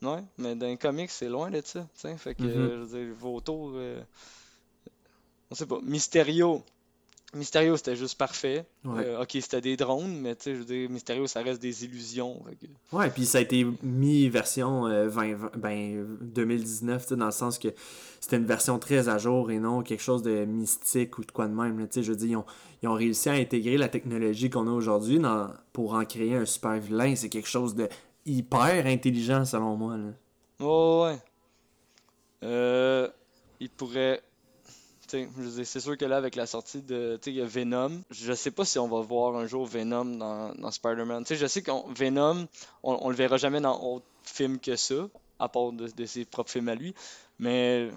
Ouais, 0.01 0.24
mais 0.39 0.57
d'un 0.57 0.76
comic, 0.76 1.11
c'est 1.11 1.28
loin 1.28 1.51
de 1.51 1.61
ça, 1.62 1.81
tu 1.83 2.01
sais. 2.01 2.16
Fait 2.16 2.35
que, 2.35 2.43
Mhm. 2.43 2.49
euh, 2.49 2.76
je 2.76 2.83
veux 2.97 3.05
dire, 3.07 3.14
Vautour, 3.18 3.72
euh, 3.74 4.03
on 5.51 5.55
sait 5.55 5.66
pas. 5.66 5.78
Mysterio. 5.83 6.62
Mysterio, 7.35 7.76
c'était 7.76 7.95
juste 7.95 8.18
parfait. 8.18 8.64
Ouais. 8.85 9.05
Euh, 9.07 9.22
ok, 9.22 9.31
c'était 9.41 9.61
des 9.61 9.76
drones, 9.76 10.18
mais 10.20 10.35
tu 10.35 10.43
sais, 10.45 10.55
je 10.55 10.59
veux 10.61 10.64
dire, 10.64 10.91
Mysterio, 10.91 11.26
ça 11.28 11.43
reste 11.43 11.62
des 11.62 11.85
illusions. 11.85 12.43
que- 12.61 12.97
Ouais, 12.97 13.09
puis 13.11 13.24
ça 13.24 13.39
a 13.39 13.41
été 13.41 13.64
mis 13.85 14.28
version 14.28 14.87
euh, 14.89 15.09
20, 15.09 15.57
ben, 15.57 16.18
2019, 16.22 17.03
tu 17.03 17.09
sais, 17.11 17.16
dans 17.16 17.26
le 17.26 17.31
sens 17.31 17.59
que 17.59 17.68
c'était 18.20 18.37
une 18.37 18.47
version 18.47 18.78
très 18.81 19.09
à 19.09 19.16
jour 19.18 19.51
et 19.53 19.59
non 19.61 19.83
quelque 19.83 20.03
chose 20.03 20.22
de 20.22 20.45
mystique 20.45 21.18
ou 21.18 21.24
de 21.24 21.31
quoi 21.31 21.47
de 21.47 21.55
même. 21.55 21.78
tu 21.87 21.95
sais, 21.95 22.03
je 22.03 22.11
veux 22.11 22.16
dire, 22.18 22.28
ils 22.31 22.37
ont, 22.37 22.45
ils 22.83 22.89
ont 22.89 22.95
réussi 22.95 23.28
à 23.28 23.33
intégrer 23.35 23.76
la 23.76 23.89
technologie 23.89 24.51
qu'on 24.51 24.66
a 24.66 24.72
aujourd'hui 24.72 25.20
pour 25.72 25.95
en 25.95 26.05
créer 26.05 26.35
un 26.35 26.45
super 26.47 26.78
vilain. 26.81 27.14
C'est 27.14 27.28
quelque 27.28 27.49
chose 27.49 27.74
de 27.76 27.89
hyper 28.26 28.87
intelligent 28.87 29.45
selon 29.45 29.76
moi. 29.76 29.97
Là. 29.97 30.11
Ouais, 30.66 31.11
ouais. 31.12 31.18
Euh, 32.43 33.09
il 33.61 33.68
pourrait. 33.70 34.20
tu 34.66 34.72
sais, 34.72 34.72
je 34.72 34.99
veux 34.99 34.99
dire, 34.99 34.99
c'est 35.64 35.80
sûr 35.80 35.96
que 35.96 36.04
là, 36.04 36.16
avec 36.16 36.36
la 36.36 36.46
sortie 36.46 36.82
de. 36.82 37.18
Venom. 37.42 38.02
Je 38.11 38.32
sais 38.32 38.50
pas 38.50 38.64
si 38.64 38.78
on 38.78 38.88
va 38.88 39.00
voir 39.00 39.36
un 39.36 39.46
jour 39.46 39.66
Venom 39.66 40.04
dans, 40.04 40.70
Spider-Man. 40.70 41.24
Je 41.28 41.46
sais 41.46 41.62
que 41.62 41.70
Venom, 41.94 42.46
on, 42.82 42.98
on 43.02 43.08
le 43.08 43.16
verra 43.16 43.36
jamais 43.36 43.61
dans 43.61 43.80
autre 43.80 44.06
film 44.22 44.58
que 44.58 44.76
ça, 44.76 45.08
à 45.38 45.48
part 45.48 45.72
de, 45.72 46.06
ses 46.06 46.24
propres 46.24 46.50
films 46.50 46.68
à 46.68 46.74
lui. 46.74 46.94
Mais. 47.38 47.90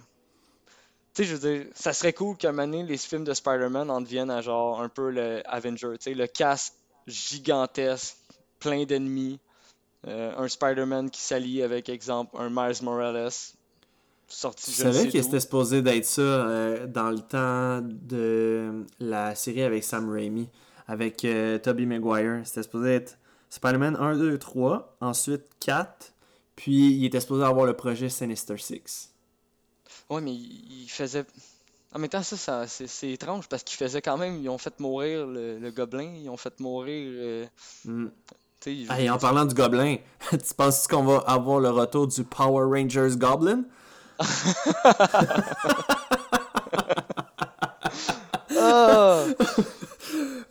Tu 1.14 1.26
je 1.26 1.36
veux 1.36 1.70
ça 1.76 1.94
serait 1.94 2.14
cool 2.14 2.36
qu'à 2.38 2.50
un 2.50 2.52
moment 2.54 2.66
donné, 2.66 2.84
les 2.84 2.98
films 2.98 3.24
de 3.24 3.36
Spider-Man 3.36 3.92
en 3.92 4.02
deviennent 4.02 4.32
à 4.32 4.42
genre 4.42 4.82
un 4.82 4.90
peu 4.90 5.12
le 5.12 5.44
Avenger. 5.46 5.96
Tu 6.00 6.16
le 6.16 6.26
cast 6.26 6.76
gigantesque, 7.06 8.18
plein 8.60 8.86
d'ennemis. 8.86 9.40
Euh, 10.08 10.34
un 10.36 10.48
Spider-Man 10.48 11.12
qui 11.12 11.22
s'allie 11.22 11.62
avec, 11.62 11.88
exemple, 11.88 12.36
un 12.38 12.50
Miles 12.50 12.82
Morales. 12.82 13.30
Sorti, 14.34 14.66
Tu 14.66 14.72
je 14.72 14.76
savais 14.78 15.10
que 15.10 15.22
c'était 15.22 15.40
supposé 15.40 15.82
d'être 15.82 16.06
ça 16.06 16.22
euh, 16.22 16.88
dans 16.88 17.12
le 17.12 17.20
temps 17.20 17.82
de 17.84 18.84
la 19.00 19.36
série 19.36 19.62
avec 19.62 19.84
Sam 19.84 20.10
Raimi, 20.10 20.50
avec 20.88 21.24
euh, 21.24 21.60
Tobey 21.60 21.86
Maguire. 21.86 22.42
C'était 22.46 22.64
supposé 22.64 22.96
être 22.96 23.18
Spider-Man 23.50 23.96
1, 24.00 24.18
2, 24.18 24.38
3, 24.40 24.98
ensuite 25.02 25.44
4, 25.60 26.14
puis 26.56 26.94
il 26.96 27.06
était 27.06 27.20
supposé 27.20 27.44
avoir 27.44 27.66
le 27.66 27.74
projet 27.74 28.10
Sinister 28.10 28.58
Six. 28.58 29.12
Ouais, 30.10 30.20
mais 30.22 30.34
il 30.34 30.88
faisait. 30.90 31.26
En 31.94 32.00
même 32.00 32.10
temps, 32.10 32.24
ça, 32.24 32.36
ça 32.36 32.66
c'est 32.68 33.12
étrange 33.12 33.48
parce 33.48 33.62
qu'ils 33.64 33.78
faisaient 33.78 34.02
quand 34.02 34.18
même. 34.18 34.42
Ils 34.42 34.50
ont 34.50 34.58
fait 34.58 34.80
mourir 34.80 35.28
le, 35.28 35.60
le 35.60 35.72
gobelin. 35.72 36.12
Ils 36.24 36.30
ont 36.30 36.38
fait 36.38 36.60
mourir. 36.60 37.08
euh, 37.16 37.46
Mm. 37.86 38.08
Hey, 38.66 39.10
en 39.10 39.18
parlant 39.18 39.44
du 39.44 39.54
gobelin, 39.54 39.98
tu 40.32 40.54
penses 40.56 40.88
qu'on 40.88 41.04
va 41.04 41.18
avoir 41.28 41.60
le 41.60 41.70
retour 41.70 42.08
du 42.08 42.24
Power 42.24 42.64
Rangers 42.80 43.18
Goblin? 43.18 43.64
Ah! 48.58 49.24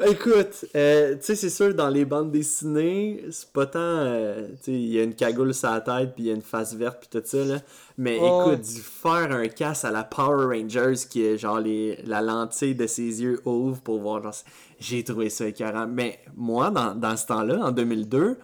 Écoute, 0.04 0.64
euh, 0.74 1.14
tu 1.14 1.20
sais, 1.22 1.36
c'est 1.36 1.48
sûr, 1.50 1.74
dans 1.74 1.88
les 1.88 2.04
bandes 2.04 2.32
dessinées, 2.32 3.24
c'est 3.30 3.48
pas 3.52 3.66
tant. 3.66 3.78
euh, 3.78 4.48
tu 4.56 4.64
sais, 4.64 4.72
il 4.72 4.88
y 4.88 4.98
a 4.98 5.04
une 5.04 5.14
cagoule 5.14 5.54
sur 5.54 5.70
la 5.70 5.80
tête, 5.80 6.14
puis 6.14 6.24
il 6.24 6.26
y 6.26 6.30
a 6.30 6.34
une 6.34 6.42
face 6.42 6.74
verte, 6.74 6.98
puis 7.00 7.08
tout 7.20 7.24
ça, 7.24 7.44
là. 7.44 7.58
Mais 7.98 8.16
écoute, 8.16 8.62
du 8.62 8.80
faire 8.80 9.30
un 9.30 9.46
casse 9.46 9.84
à 9.84 9.92
la 9.92 10.02
Power 10.02 10.46
Rangers, 10.58 10.94
qui 11.08 11.24
est 11.24 11.38
genre 11.38 11.60
les, 11.60 12.00
la 12.04 12.20
lentille 12.20 12.74
de 12.74 12.86
ses 12.88 13.22
yeux 13.22 13.40
ouvre 13.44 13.80
pour 13.80 14.00
voir. 14.00 14.22
genre, 14.22 14.34
J'ai 14.80 15.04
trouvé 15.04 15.30
ça 15.30 15.46
écœurant. 15.46 15.86
Mais 15.86 16.18
moi, 16.36 16.70
dans, 16.70 16.94
dans 16.96 17.16
ce 17.16 17.26
temps-là, 17.26 17.60
en 17.62 17.70
2002, 17.70 18.20
euh, 18.20 18.36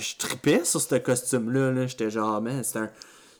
je 0.00 0.16
tripais 0.16 0.64
sur 0.64 0.80
ce 0.80 0.96
costume-là. 0.96 1.70
Là. 1.70 1.86
J'étais 1.86 2.10
genre, 2.10 2.42
man, 2.42 2.62
c'est 2.64 2.80
un, 2.80 2.90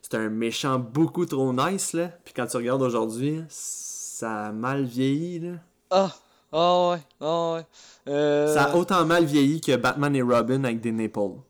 c'est 0.09 0.17
un 0.19 0.29
méchant 0.29 0.79
beaucoup 0.79 1.27
trop 1.27 1.53
nice, 1.53 1.93
là. 1.93 2.09
Puis 2.25 2.33
quand 2.35 2.47
tu 2.47 2.57
regardes 2.59 2.83
aujourd'hui, 2.83 3.43
ça 3.49 4.47
a 4.47 4.53
mal 4.53 4.85
vieilli, 4.85 5.41
là. 5.41 5.53
Ah! 5.91 6.13
Ah 6.53 6.91
ouais! 6.91 6.99
Ah 7.21 7.53
ouais! 7.55 7.67
Euh, 8.09 8.55
Ça 8.55 8.65
a 8.67 8.77
autant 8.77 9.05
mal 9.05 9.25
vieilli 9.25 9.61
que 9.61 9.75
Batman 9.77 10.15
et 10.15 10.23
Robin 10.23 10.63
avec 10.65 10.81
des 10.81 10.93
nipples. 10.93 11.41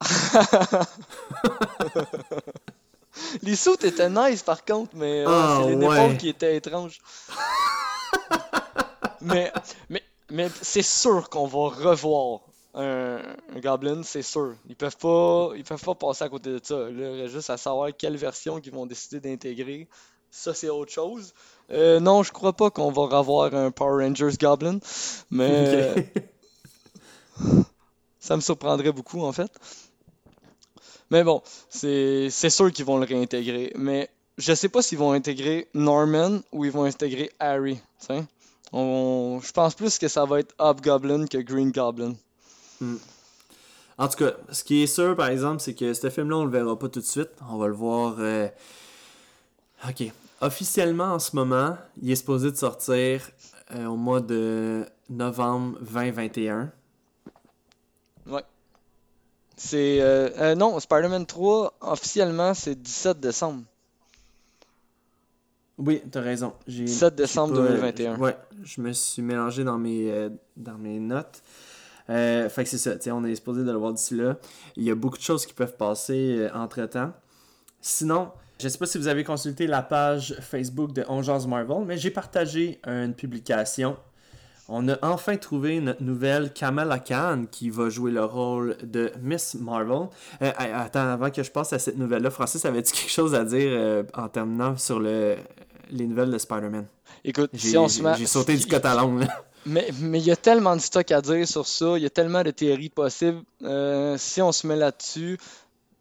Les 3.42 3.54
sauts 3.56 3.76
étaient 3.82 4.10
nice 4.10 4.42
par 4.42 4.64
contre, 4.64 4.92
mais 4.94 5.24
ouais, 5.24 5.32
Ah, 5.32 5.60
c'est 5.64 5.74
les 5.76 5.86
ouais. 5.86 6.16
qui 6.16 6.28
étaient 6.28 6.56
étranges. 6.56 7.00
mais 9.20 9.52
mais, 9.88 10.02
mais 10.30 10.50
c'est 10.62 10.82
sûr 10.82 11.28
qu'on 11.30 11.46
va 11.46 11.68
revoir 11.68 12.40
un, 12.74 13.18
un 13.54 13.60
Goblin, 13.60 14.02
c'est 14.02 14.22
sûr. 14.22 14.54
Ils 14.68 14.76
peuvent 14.76 14.96
pas 14.96 15.50
ils 15.56 15.64
peuvent 15.64 15.82
pas 15.82 15.94
passer 15.94 16.24
à 16.24 16.28
côté 16.28 16.50
de 16.50 16.60
ça. 16.62 16.76
Là, 16.76 16.90
il 16.90 17.22
reste 17.22 17.34
juste 17.34 17.50
à 17.50 17.56
savoir 17.56 17.90
quelle 17.96 18.16
version 18.16 18.60
qu'ils 18.60 18.72
vont 18.72 18.86
décider 18.86 19.20
d'intégrer. 19.20 19.88
Ça, 20.30 20.52
c'est 20.52 20.68
autre 20.68 20.92
chose. 20.92 21.32
Euh, 21.70 22.00
non, 22.00 22.22
je 22.24 22.32
crois 22.32 22.52
pas 22.52 22.70
qu'on 22.70 22.90
va 22.90 23.18
revoir 23.18 23.54
un 23.54 23.70
Power 23.70 24.04
Rangers 24.04 24.36
Goblin, 24.40 24.78
mais 25.30 25.94
ça 28.18 28.36
me 28.36 28.40
surprendrait 28.40 28.92
beaucoup 28.92 29.22
en 29.22 29.32
fait. 29.32 29.52
Mais 31.10 31.22
bon, 31.22 31.42
c'est 31.68 32.30
sûr 32.30 32.72
qu'ils 32.72 32.84
vont 32.84 32.98
le 32.98 33.06
réintégrer. 33.06 33.72
Mais 33.76 34.10
je 34.38 34.52
sais 34.54 34.68
pas 34.68 34.82
s'ils 34.82 34.98
vont 34.98 35.12
intégrer 35.12 35.68
Norman 35.74 36.40
ou 36.50 36.64
ils 36.64 36.72
vont 36.72 36.84
intégrer 36.84 37.30
Harry. 37.38 37.78
On, 38.72 39.40
je 39.40 39.52
pense 39.52 39.74
plus 39.74 39.98
que 39.98 40.08
ça 40.08 40.24
va 40.24 40.40
être 40.40 40.54
Hobgoblin 40.58 41.26
que 41.26 41.38
Green 41.38 41.70
Goblin. 41.70 42.14
En 43.98 44.08
tout 44.08 44.16
cas, 44.18 44.32
ce 44.50 44.64
qui 44.64 44.82
est 44.82 44.86
sûr, 44.88 45.14
par 45.16 45.28
exemple, 45.28 45.60
c'est 45.60 45.74
que 45.74 45.94
ce 45.94 46.10
film-là, 46.10 46.36
on 46.38 46.44
le 46.44 46.50
verra 46.50 46.78
pas 46.78 46.88
tout 46.88 47.00
de 47.00 47.04
suite. 47.04 47.30
On 47.50 47.56
va 47.58 47.66
le 47.68 47.74
voir. 47.74 48.16
euh, 48.18 48.48
Ok. 49.88 50.10
Officiellement, 50.40 51.12
en 51.14 51.18
ce 51.18 51.36
moment, 51.36 51.76
il 52.02 52.10
est 52.10 52.16
supposé 52.16 52.50
de 52.50 52.56
sortir 52.56 53.30
euh, 53.74 53.86
au 53.86 53.96
mois 53.96 54.20
de 54.20 54.84
novembre 55.08 55.78
2021. 55.80 56.70
C'est. 59.56 60.00
euh, 60.00 60.54
non, 60.56 60.78
Spider-Man 60.80 61.26
3, 61.26 61.74
officiellement, 61.80 62.54
c'est 62.54 62.74
17 62.74 63.20
décembre. 63.20 63.62
Oui, 65.78 66.02
t'as 66.10 66.20
raison. 66.22 66.54
J'ai- 66.66 66.88
7 66.88 67.14
j'ai 67.16 67.22
décembre 67.22 67.54
pas, 67.54 67.60
euh, 67.60 67.68
2021. 67.68 68.18
ouais, 68.18 68.36
je 68.64 68.80
me 68.80 68.92
suis 68.92 69.22
mélangé 69.22 69.62
dans 69.62 69.78
mes, 69.78 70.28
dans 70.56 70.76
mes 70.76 70.98
notes. 70.98 71.40
Euh, 72.10 72.48
fait 72.48 72.64
que 72.64 72.70
c'est 72.70 72.78
ça, 72.78 73.14
on 73.14 73.24
est 73.24 73.34
supposé 73.34 73.62
de 73.64 73.70
le 73.70 73.78
voir 73.78 73.92
d'ici 73.92 74.14
là. 74.14 74.36
Il 74.76 74.82
y 74.84 74.90
a 74.90 74.94
beaucoup 74.94 75.16
de 75.16 75.22
choses 75.22 75.46
qui 75.46 75.54
peuvent 75.54 75.76
passer 75.76 76.36
euh, 76.38 76.50
entre-temps. 76.54 77.12
Sinon, 77.80 78.30
je 78.60 78.68
sais 78.68 78.78
pas 78.78 78.86
si 78.86 78.98
vous 78.98 79.08
avez 79.08 79.24
consulté 79.24 79.66
la 79.66 79.82
page 79.82 80.36
Facebook 80.40 80.92
de 80.92 81.04
On 81.08 81.22
Jase 81.22 81.46
Marvel, 81.46 81.84
mais 81.86 81.96
j'ai 81.98 82.10
partagé 82.10 82.78
une 82.86 83.14
publication. 83.14 83.96
On 84.68 84.88
a 84.88 84.96
enfin 85.02 85.36
trouvé 85.36 85.78
notre 85.80 86.02
nouvelle 86.02 86.50
Kamala 86.52 86.98
Khan 86.98 87.44
qui 87.50 87.68
va 87.68 87.90
jouer 87.90 88.10
le 88.10 88.24
rôle 88.24 88.78
de 88.82 89.12
Miss 89.20 89.56
Marvel. 89.56 90.08
Euh, 90.40 90.52
attends, 90.58 91.08
avant 91.12 91.30
que 91.30 91.42
je 91.42 91.50
passe 91.50 91.74
à 91.74 91.78
cette 91.78 91.98
nouvelle-là, 91.98 92.30
Francis, 92.30 92.64
avais-tu 92.64 92.92
quelque 92.92 93.10
chose 93.10 93.34
à 93.34 93.44
dire 93.44 93.68
euh, 93.70 94.02
en 94.14 94.28
terminant 94.28 94.74
sur 94.78 95.00
le, 95.00 95.36
les 95.90 96.06
nouvelles 96.06 96.30
de 96.30 96.38
Spider-Man? 96.38 96.86
Écoute, 97.26 97.50
J'ai 97.52 97.70
si 97.70 97.76
on 97.76 97.88
se 97.88 98.02
met. 98.02 98.14
j'ai 98.16 98.24
sauté 98.26 98.56
du 98.56 98.66
coq 98.66 98.82
à 98.84 98.94
l'ongle. 98.94 99.26
Mais 99.66 99.88
mais 100.00 100.18
il 100.20 100.26
y 100.26 100.30
a 100.30 100.36
tellement 100.36 100.76
de 100.76 100.80
stock 100.80 101.10
à 101.10 101.20
dire 101.20 101.46
sur 101.48 101.66
ça, 101.66 101.96
il 101.96 102.02
y 102.02 102.06
a 102.06 102.10
tellement 102.10 102.42
de 102.42 102.50
théories 102.50 102.90
possibles. 102.90 103.42
Euh, 103.62 104.16
si 104.18 104.42
on 104.42 104.52
se 104.52 104.66
met 104.66 104.76
là-dessus, 104.76 105.38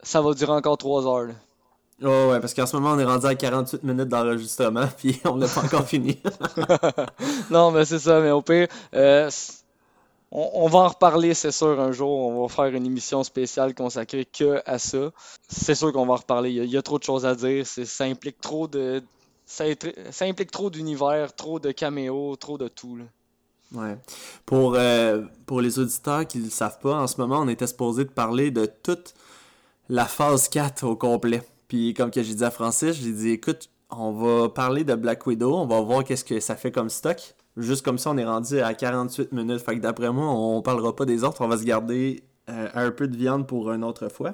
ça 0.01 0.21
va 0.21 0.33
durer 0.33 0.51
encore 0.51 0.77
3 0.77 1.07
heures. 1.07 1.27
là. 1.27 1.33
Oh 2.03 2.31
ouais, 2.31 2.39
parce 2.41 2.53
qu'en 2.53 2.65
ce 2.65 2.75
moment, 2.75 2.91
on 2.91 2.99
est 2.99 3.05
rendu 3.05 3.25
à 3.25 3.35
48 3.35 3.83
minutes 3.83 4.09
d'enregistrement, 4.09 4.87
puis 4.97 5.21
on 5.25 5.35
l'a 5.37 5.47
pas 5.47 5.61
encore 5.61 5.87
fini. 5.87 6.19
Non, 7.49 7.71
mais 7.71 7.85
c'est 7.85 7.99
ça, 7.99 8.19
mais 8.19 8.31
au 8.31 8.41
pire, 8.41 8.67
euh, 8.93 9.29
on, 10.31 10.49
on 10.53 10.67
va 10.67 10.79
en 10.79 10.87
reparler, 10.89 11.33
c'est 11.33 11.51
sûr, 11.51 11.79
un 11.79 11.91
jour. 11.91 12.09
On 12.09 12.41
va 12.45 12.53
faire 12.53 12.65
une 12.75 12.85
émission 12.85 13.23
spéciale 13.23 13.73
consacrée 13.75 14.25
que 14.25 14.61
à 14.65 14.79
ça. 14.79 15.11
C'est 15.47 15.75
sûr 15.75 15.93
qu'on 15.93 16.05
va 16.05 16.13
en 16.13 16.17
reparler. 16.17 16.49
Il 16.49 16.55
y 16.57 16.59
a, 16.59 16.63
il 16.63 16.71
y 16.71 16.77
a 16.77 16.81
trop 16.81 16.97
de 16.99 17.03
choses 17.03 17.25
à 17.25 17.35
dire. 17.35 17.65
Ça 17.65 18.03
implique 18.05 18.41
trop 18.41 18.67
de. 18.67 19.01
Ça, 19.45 19.65
implique 20.21 20.51
trop 20.51 20.69
d'univers, 20.69 21.33
trop 21.35 21.59
de 21.59 21.71
caméos, 21.71 22.35
trop 22.37 22.57
de 22.57 22.67
tout. 22.67 22.95
là. 22.97 23.03
Ouais. 23.73 23.97
Pour, 24.45 24.75
euh, 24.75 25.23
pour 25.45 25.61
les 25.61 25.79
auditeurs 25.79 26.27
qui 26.27 26.39
ne 26.39 26.45
le 26.45 26.49
savent 26.49 26.79
pas, 26.79 26.95
en 26.95 27.07
ce 27.07 27.19
moment, 27.19 27.39
on 27.39 27.47
était 27.47 27.67
supposé 27.67 28.05
de 28.05 28.09
parler 28.09 28.51
de 28.51 28.65
toute 28.65 29.13
la 29.89 30.05
phase 30.05 30.47
4 30.49 30.85
au 30.85 30.95
complet. 30.95 31.41
Puis 31.67 31.93
comme 31.93 32.11
que 32.11 32.21
j'ai 32.21 32.35
dit 32.35 32.43
à 32.43 32.51
Francis, 32.51 32.95
j'ai 32.95 33.11
dit 33.11 33.31
écoute, 33.31 33.69
on 33.89 34.11
va 34.11 34.49
parler 34.49 34.83
de 34.83 34.95
Black 34.95 35.25
Widow, 35.25 35.55
on 35.55 35.65
va 35.65 35.81
voir 35.81 36.03
qu'est-ce 36.03 36.25
que 36.25 36.39
ça 36.39 36.55
fait 36.55 36.71
comme 36.71 36.89
stock. 36.89 37.35
Juste 37.57 37.83
comme 37.83 37.97
ça, 37.97 38.11
on 38.11 38.17
est 38.17 38.25
rendu 38.25 38.59
à 38.59 38.73
48 38.73 39.31
minutes. 39.31 39.59
Fait 39.59 39.75
que 39.75 39.81
d'après 39.81 40.11
moi, 40.11 40.27
on 40.27 40.61
parlera 40.61 40.95
pas 40.95 41.05
des 41.05 41.23
autres, 41.23 41.41
on 41.41 41.47
va 41.47 41.57
se 41.57 41.63
garder 41.63 42.23
euh, 42.49 42.67
un 42.73 42.91
peu 42.91 43.07
de 43.07 43.15
viande 43.15 43.47
pour 43.47 43.71
une 43.71 43.83
autre 43.83 44.09
fois. 44.09 44.33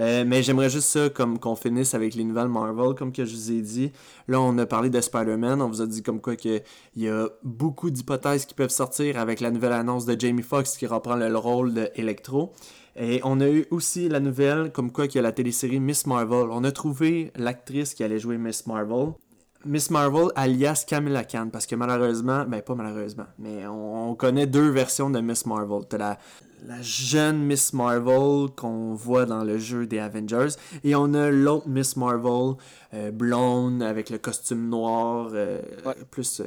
Euh, 0.00 0.24
mais 0.26 0.42
j'aimerais 0.42 0.70
juste 0.70 0.88
ça, 0.88 1.08
comme 1.08 1.38
qu'on 1.38 1.56
finisse 1.56 1.94
avec 1.94 2.14
les 2.14 2.24
nouvelles 2.24 2.48
Marvel, 2.48 2.94
comme 2.94 3.12
que 3.12 3.24
je 3.24 3.34
vous 3.34 3.52
ai 3.52 3.60
dit. 3.60 3.92
Là, 4.28 4.40
on 4.40 4.56
a 4.58 4.66
parlé 4.66 4.90
de 4.90 5.00
Spider-Man, 5.00 5.60
on 5.60 5.68
vous 5.68 5.82
a 5.82 5.86
dit 5.86 6.02
comme 6.02 6.20
quoi 6.20 6.36
que 6.36 6.60
il 6.94 7.02
y 7.02 7.08
a 7.08 7.28
beaucoup 7.42 7.90
d'hypothèses 7.90 8.46
qui 8.46 8.54
peuvent 8.54 8.70
sortir 8.70 9.18
avec 9.18 9.40
la 9.40 9.50
nouvelle 9.50 9.72
annonce 9.72 10.06
de 10.06 10.18
Jamie 10.18 10.42
Foxx 10.42 10.76
qui 10.76 10.86
reprend 10.86 11.16
le 11.16 11.36
rôle 11.36 11.74
de 11.74 11.90
Electro. 11.96 12.52
Et 13.00 13.20
on 13.24 13.40
a 13.40 13.48
eu 13.48 13.66
aussi 13.70 14.08
la 14.08 14.20
nouvelle 14.20 14.72
comme 14.72 14.90
quoi 14.90 15.06
qu'il 15.06 15.16
y 15.16 15.18
a 15.20 15.22
la 15.22 15.32
télésérie 15.32 15.78
Miss 15.78 16.06
Marvel. 16.06 16.48
On 16.50 16.64
a 16.64 16.72
trouvé 16.72 17.32
l'actrice 17.36 17.94
qui 17.94 18.02
allait 18.02 18.18
jouer 18.18 18.38
Miss 18.38 18.66
Marvel. 18.66 19.12
Miss 19.64 19.90
Marvel 19.90 20.28
alias 20.36 20.84
Kamala 20.86 21.24
Khan 21.24 21.48
parce 21.52 21.66
que 21.66 21.74
malheureusement, 21.74 22.44
ben 22.46 22.62
pas 22.62 22.74
malheureusement, 22.76 23.26
mais 23.38 23.66
on, 23.66 24.10
on 24.10 24.14
connaît 24.14 24.46
deux 24.46 24.70
versions 24.70 25.10
de 25.10 25.20
Miss 25.20 25.46
Marvel. 25.46 25.82
La 26.66 26.80
jeune 26.82 27.38
Miss 27.44 27.72
Marvel 27.72 28.50
qu'on 28.56 28.94
voit 28.94 29.24
dans 29.26 29.44
le 29.44 29.58
jeu 29.58 29.86
des 29.86 29.98
Avengers 29.98 30.48
et 30.84 30.94
on 30.94 31.14
a 31.14 31.30
l'autre 31.30 31.68
Miss 31.68 31.96
Marvel 31.96 32.56
euh, 32.94 33.10
blonde 33.10 33.82
avec 33.82 34.10
le 34.10 34.18
costume 34.18 34.68
noir 34.68 35.30
euh, 35.32 35.60
Ouais. 35.84 35.94
plus 36.10 36.40
euh, 36.40 36.44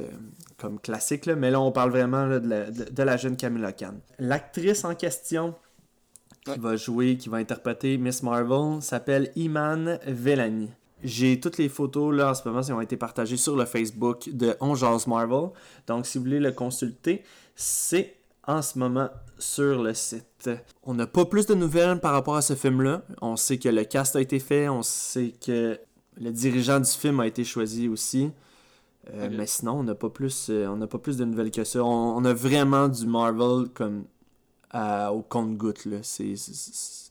comme 0.58 0.78
classique 0.78 1.26
là, 1.26 1.34
mais 1.36 1.50
là 1.50 1.60
on 1.60 1.72
parle 1.72 1.90
vraiment 1.90 2.26
là, 2.26 2.38
de, 2.40 2.48
la, 2.48 2.70
de- 2.70 2.84
de 2.90 3.02
la 3.02 3.16
jeune 3.16 3.36
Kamala 3.36 3.72
Khan. 3.72 3.94
L'actrice 4.18 4.84
en 4.84 4.94
question 4.94 5.54
qui 6.44 6.58
va 6.58 6.76
jouer, 6.76 7.16
qui 7.16 7.28
va 7.28 7.36
interpréter 7.38 7.96
Miss 7.98 8.22
Marvel 8.22 8.82
s'appelle 8.82 9.30
Iman 9.36 9.98
Vellani. 10.06 10.70
J'ai 11.04 11.40
toutes 11.40 11.58
les 11.58 11.68
photos 11.68 12.14
là 12.14 12.30
en 12.30 12.34
ce 12.34 12.46
moment 12.48 12.62
qui 12.62 12.72
ont 12.72 12.80
été 12.80 12.96
partagées 12.96 13.36
sur 13.36 13.56
le 13.56 13.64
Facebook 13.64 14.28
de 14.32 14.54
On 14.60 14.74
Marvel. 15.08 15.50
Donc 15.86 16.06
si 16.06 16.18
vous 16.18 16.24
voulez 16.24 16.38
le 16.40 16.52
consulter, 16.52 17.22
c'est 17.56 18.14
en 18.46 18.62
ce 18.62 18.78
moment 18.78 19.08
sur 19.38 19.82
le 19.82 19.94
site. 19.94 20.50
On 20.84 20.94
n'a 20.94 21.06
pas 21.06 21.24
plus 21.24 21.46
de 21.46 21.54
nouvelles 21.54 22.00
par 22.00 22.12
rapport 22.12 22.36
à 22.36 22.42
ce 22.42 22.54
film-là. 22.54 23.02
On 23.20 23.36
sait 23.36 23.58
que 23.58 23.68
le 23.68 23.84
cast 23.84 24.16
a 24.16 24.20
été 24.20 24.38
fait, 24.38 24.68
on 24.68 24.82
sait 24.82 25.32
que 25.44 25.78
le 26.20 26.30
dirigeant 26.30 26.80
du 26.80 26.90
film 26.90 27.20
a 27.20 27.26
été 27.26 27.44
choisi 27.44 27.88
aussi. 27.88 28.30
Euh. 29.12 29.28
Mais 29.32 29.46
sinon, 29.46 29.80
on 29.80 29.82
n'a 29.82 29.94
pas 29.96 30.10
plus, 30.10 30.48
euh, 30.50 30.66
on 30.68 30.76
n'a 30.76 30.86
pas 30.86 30.98
plus 30.98 31.16
de 31.16 31.24
nouvelles 31.24 31.50
que 31.50 31.64
ça. 31.64 31.82
On, 31.82 32.16
on 32.16 32.24
a 32.24 32.32
vraiment 32.32 32.88
du 32.88 33.06
Marvel 33.06 33.68
comme 33.74 34.04
à- 34.70 35.12
au 35.12 35.22
compte-goutte 35.22 35.84
là. 35.86 35.98
C'est, 36.02 36.36
c'est- 36.36 36.54
c'est- 36.54 37.10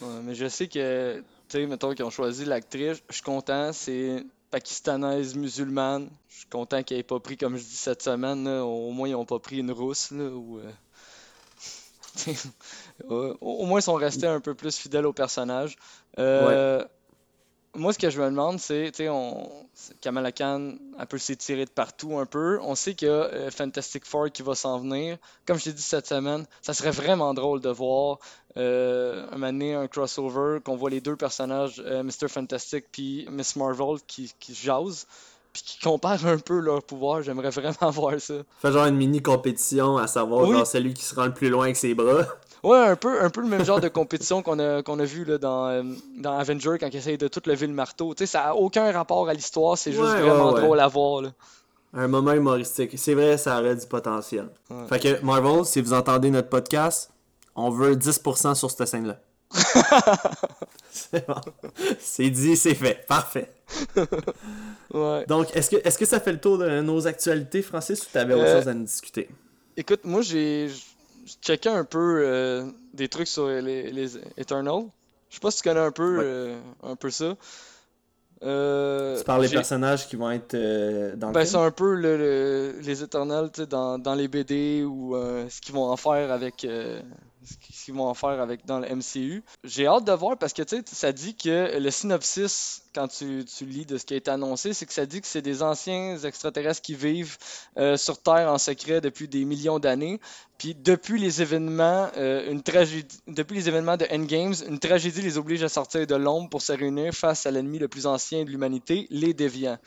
Ouais, 0.00 0.20
mais 0.24 0.34
je 0.34 0.48
sais 0.48 0.68
que, 0.68 1.18
tu 1.18 1.24
sais, 1.48 1.66
mettons 1.66 1.92
qu'ils 1.92 2.04
ont 2.04 2.10
choisi 2.10 2.44
l'actrice, 2.44 3.02
je 3.08 3.14
suis 3.14 3.22
content, 3.22 3.72
c'est 3.72 4.24
pakistanaise 4.50 5.34
musulmane. 5.34 6.10
Je 6.28 6.38
suis 6.38 6.48
content 6.48 6.82
qu'elle 6.82 6.98
ait 6.98 7.02
pas 7.02 7.20
pris, 7.20 7.36
comme 7.36 7.56
je 7.56 7.62
dis 7.62 7.76
cette 7.76 8.02
semaine, 8.02 8.44
là, 8.44 8.64
au 8.64 8.90
moins 8.90 9.08
ils 9.08 9.14
ont 9.14 9.24
pas 9.26 9.38
pris 9.38 9.58
une 9.58 9.70
rousse, 9.70 10.10
là, 10.10 10.24
euh, 10.24 10.72
au 13.08 13.36
au 13.40 13.66
moins 13.66 13.80
ils 13.80 13.82
sont 13.82 13.94
restés 13.94 14.26
un 14.26 14.40
peu 14.40 14.54
plus 14.54 14.76
fidèles 14.76 15.06
au 15.06 15.12
personnage. 15.12 15.76
Euh, 16.18 16.84
Moi, 17.74 17.92
ce 17.92 17.98
que 17.98 18.10
je 18.10 18.20
me 18.20 18.26
demande, 18.26 18.58
c'est, 18.58 18.90
tu 18.90 19.04
sais, 19.04 19.08
on... 19.08 19.48
Kamala 20.00 20.32
Khan, 20.32 20.74
elle 20.98 21.06
peut 21.06 21.18
s'étirer 21.18 21.64
de 21.64 21.70
partout 21.70 22.18
un 22.18 22.26
peu. 22.26 22.58
On 22.62 22.74
sait 22.74 22.94
qu'il 22.94 23.06
y 23.08 23.10
a 23.10 23.14
euh, 23.14 23.50
Fantastic 23.50 24.04
Four 24.04 24.30
qui 24.32 24.42
va 24.42 24.54
s'en 24.56 24.78
venir. 24.78 25.18
Comme 25.46 25.58
je 25.58 25.64
t'ai 25.64 25.72
dit 25.72 25.82
cette 25.82 26.06
semaine, 26.08 26.46
ça 26.62 26.74
serait 26.74 26.90
vraiment 26.90 27.34
drôle 27.34 27.60
de 27.60 27.68
voir 27.68 28.18
euh, 28.58 29.24
un 29.30 29.32
moment 29.38 29.46
donné, 29.52 29.74
un 29.74 29.86
crossover, 29.86 30.58
qu'on 30.64 30.76
voit 30.76 30.90
les 30.90 31.00
deux 31.00 31.16
personnages, 31.16 31.82
euh, 31.86 32.02
Mr. 32.02 32.28
Fantastic 32.28 32.86
puis 32.92 33.26
Miss 33.30 33.56
Marvel, 33.56 33.96
qui, 34.06 34.32
qui 34.40 34.54
se 34.54 34.64
jasent, 34.66 35.06
puis 35.52 35.62
qui 35.64 35.78
comparent 35.80 36.26
un 36.26 36.38
peu 36.38 36.58
leur 36.58 36.82
pouvoir. 36.82 37.22
J'aimerais 37.22 37.50
vraiment 37.50 37.90
voir 37.90 38.20
ça. 38.20 38.34
Fait 38.60 38.72
genre 38.72 38.86
une 38.86 38.96
mini 38.96 39.22
compétition 39.22 39.96
à 39.96 40.06
savoir 40.06 40.48
Oui. 40.48 40.56
genre 40.56 40.66
celui 40.66 40.92
qui 40.94 41.04
se 41.04 41.14
rend 41.14 41.26
le 41.26 41.34
plus 41.34 41.48
loin 41.50 41.64
avec 41.64 41.76
ses 41.76 41.94
bras. 41.94 42.24
Ouais, 42.64 42.76
un 42.76 42.96
peu, 42.96 43.22
un 43.22 43.30
peu 43.30 43.40
le 43.40 43.46
même 43.46 43.64
genre 43.64 43.78
de 43.80 43.86
compétition 43.86 44.42
qu'on 44.42 44.58
a, 44.58 44.82
qu'on 44.82 44.98
a 44.98 45.04
vu 45.04 45.24
là, 45.24 45.38
dans, 45.38 45.68
euh, 45.68 45.84
dans 46.16 46.36
Avenger 46.36 46.72
quand 46.80 46.88
ils 46.92 46.96
essayent 46.96 47.16
de 47.16 47.28
tout 47.28 47.40
lever 47.46 47.68
le 47.68 47.72
marteau. 47.72 48.14
Tu 48.14 48.24
sais, 48.26 48.32
ça 48.32 48.42
n'a 48.46 48.56
aucun 48.56 48.90
rapport 48.90 49.28
à 49.28 49.32
l'histoire, 49.32 49.78
c'est 49.78 49.92
juste 49.92 50.02
Ouais, 50.02 50.20
vraiment 50.20 50.48
ouais, 50.48 50.54
ouais. 50.54 50.60
drôle 50.62 50.80
à 50.80 50.88
voir. 50.88 51.22
Là. 51.22 51.28
Un 51.94 52.08
moment 52.08 52.32
humoristique. 52.32 52.90
C'est 52.98 53.14
vrai, 53.14 53.38
ça 53.38 53.60
aurait 53.60 53.76
du 53.76 53.86
potentiel. 53.86 54.48
Fait 54.88 54.98
que 54.98 55.24
Marvel, 55.24 55.64
si 55.66 55.80
vous 55.80 55.92
entendez 55.92 56.30
notre 56.30 56.48
podcast, 56.48 57.10
on 57.58 57.70
veut 57.70 57.94
10% 57.96 58.54
sur 58.54 58.70
cette 58.70 58.86
scène-là. 58.88 59.20
c'est 60.90 61.26
bon. 61.28 61.34
C'est 61.98 62.30
dit, 62.30 62.56
c'est 62.56 62.74
fait. 62.74 63.06
Parfait. 63.06 63.50
Ouais. 64.92 65.24
Donc, 65.26 65.54
est-ce 65.56 65.70
que, 65.70 65.76
est 65.76 65.98
que 65.98 66.04
ça 66.06 66.20
fait 66.20 66.32
le 66.32 66.40
tour 66.40 66.58
de 66.58 66.80
nos 66.80 67.06
actualités, 67.06 67.62
Francis, 67.62 68.02
ou 68.02 68.06
t'avais 68.12 68.34
autre 68.34 68.44
Euh, 68.44 68.56
chose 68.58 68.68
à 68.68 68.74
nous 68.74 68.84
discuter? 68.84 69.28
Écoute, 69.76 70.00
moi 70.04 70.22
j'ai 70.22 70.70
checké 71.42 71.68
un 71.68 71.84
peu 71.84 72.22
euh, 72.24 72.66
des 72.94 73.08
trucs 73.08 73.28
sur 73.28 73.46
les, 73.48 73.90
les 73.90 74.16
Eternals. 74.36 74.84
Je 75.30 75.34
sais 75.36 75.40
pas 75.40 75.50
si 75.50 75.58
tu 75.62 75.68
connais 75.68 75.80
un 75.80 75.92
peu, 75.92 76.18
Ouais. 76.18 76.24
euh, 76.24 76.60
un 76.82 76.96
peu 76.96 77.10
ça. 77.10 77.36
Tu 78.40 79.24
parles 79.24 79.42
des 79.42 79.48
personnages 79.48 80.06
qui 80.08 80.16
vont 80.16 80.30
être 80.30 80.54
dans 81.16 81.28
le 81.28 81.32
Ben, 81.32 81.44
c'est 81.44 81.56
un 81.56 81.70
peu 81.70 81.94
le, 81.94 82.16
le- 82.16 82.80
les 82.80 83.02
Eternals 83.02 83.50
tu 83.52 83.66
dans, 83.66 83.98
dans 83.98 84.14
les 84.14 84.28
BD 84.28 84.84
ou 84.84 85.14
ce 85.48 85.60
qu'ils 85.60 85.74
vont 85.74 85.90
en 85.90 85.96
faire 85.96 86.30
avec 86.32 86.66
ce 87.48 87.84
qu'ils 87.84 87.94
vont 87.94 88.08
en 88.08 88.14
faire 88.14 88.40
avec 88.40 88.66
dans 88.66 88.78
le 88.78 88.88
MCU. 88.88 89.42
J'ai 89.64 89.86
hâte 89.86 90.04
de 90.04 90.12
voir 90.12 90.36
parce 90.36 90.52
que 90.52 90.62
tu 90.62 90.76
sais, 90.76 90.82
ça 90.86 91.12
dit 91.12 91.34
que 91.34 91.78
le 91.78 91.90
synopsis, 91.90 92.82
quand 92.94 93.08
tu, 93.08 93.44
tu 93.44 93.64
lis 93.64 93.86
de 93.86 93.96
ce 93.98 94.04
qui 94.04 94.14
a 94.14 94.16
été 94.16 94.30
annoncé, 94.30 94.74
c'est 94.74 94.86
que 94.86 94.92
ça 94.92 95.06
dit 95.06 95.20
que 95.20 95.26
c'est 95.26 95.42
des 95.42 95.62
anciens 95.62 96.18
extraterrestres 96.18 96.82
qui 96.82 96.94
vivent 96.94 97.36
euh, 97.76 97.96
sur 97.96 98.20
Terre 98.20 98.50
en 98.52 98.58
secret 98.58 99.00
depuis 99.00 99.28
des 99.28 99.44
millions 99.44 99.78
d'années. 99.78 100.20
Puis 100.58 100.74
depuis 100.74 101.20
les 101.20 101.40
événements, 101.40 102.10
euh, 102.16 102.50
une 102.50 102.62
depuis 103.28 103.56
les 103.56 103.68
événements 103.68 103.96
de 103.96 104.06
Endgames, 104.10 104.54
une 104.66 104.78
tragédie 104.78 105.22
les 105.22 105.38
oblige 105.38 105.62
à 105.62 105.68
sortir 105.68 106.06
de 106.06 106.14
l'ombre 106.14 106.50
pour 106.50 106.62
se 106.62 106.72
réunir 106.72 107.14
face 107.14 107.46
à 107.46 107.50
l'ennemi 107.50 107.78
le 107.78 107.88
plus 107.88 108.06
ancien 108.06 108.44
de 108.44 108.50
l'humanité, 108.50 109.06
les 109.10 109.34
déviants. 109.34 109.78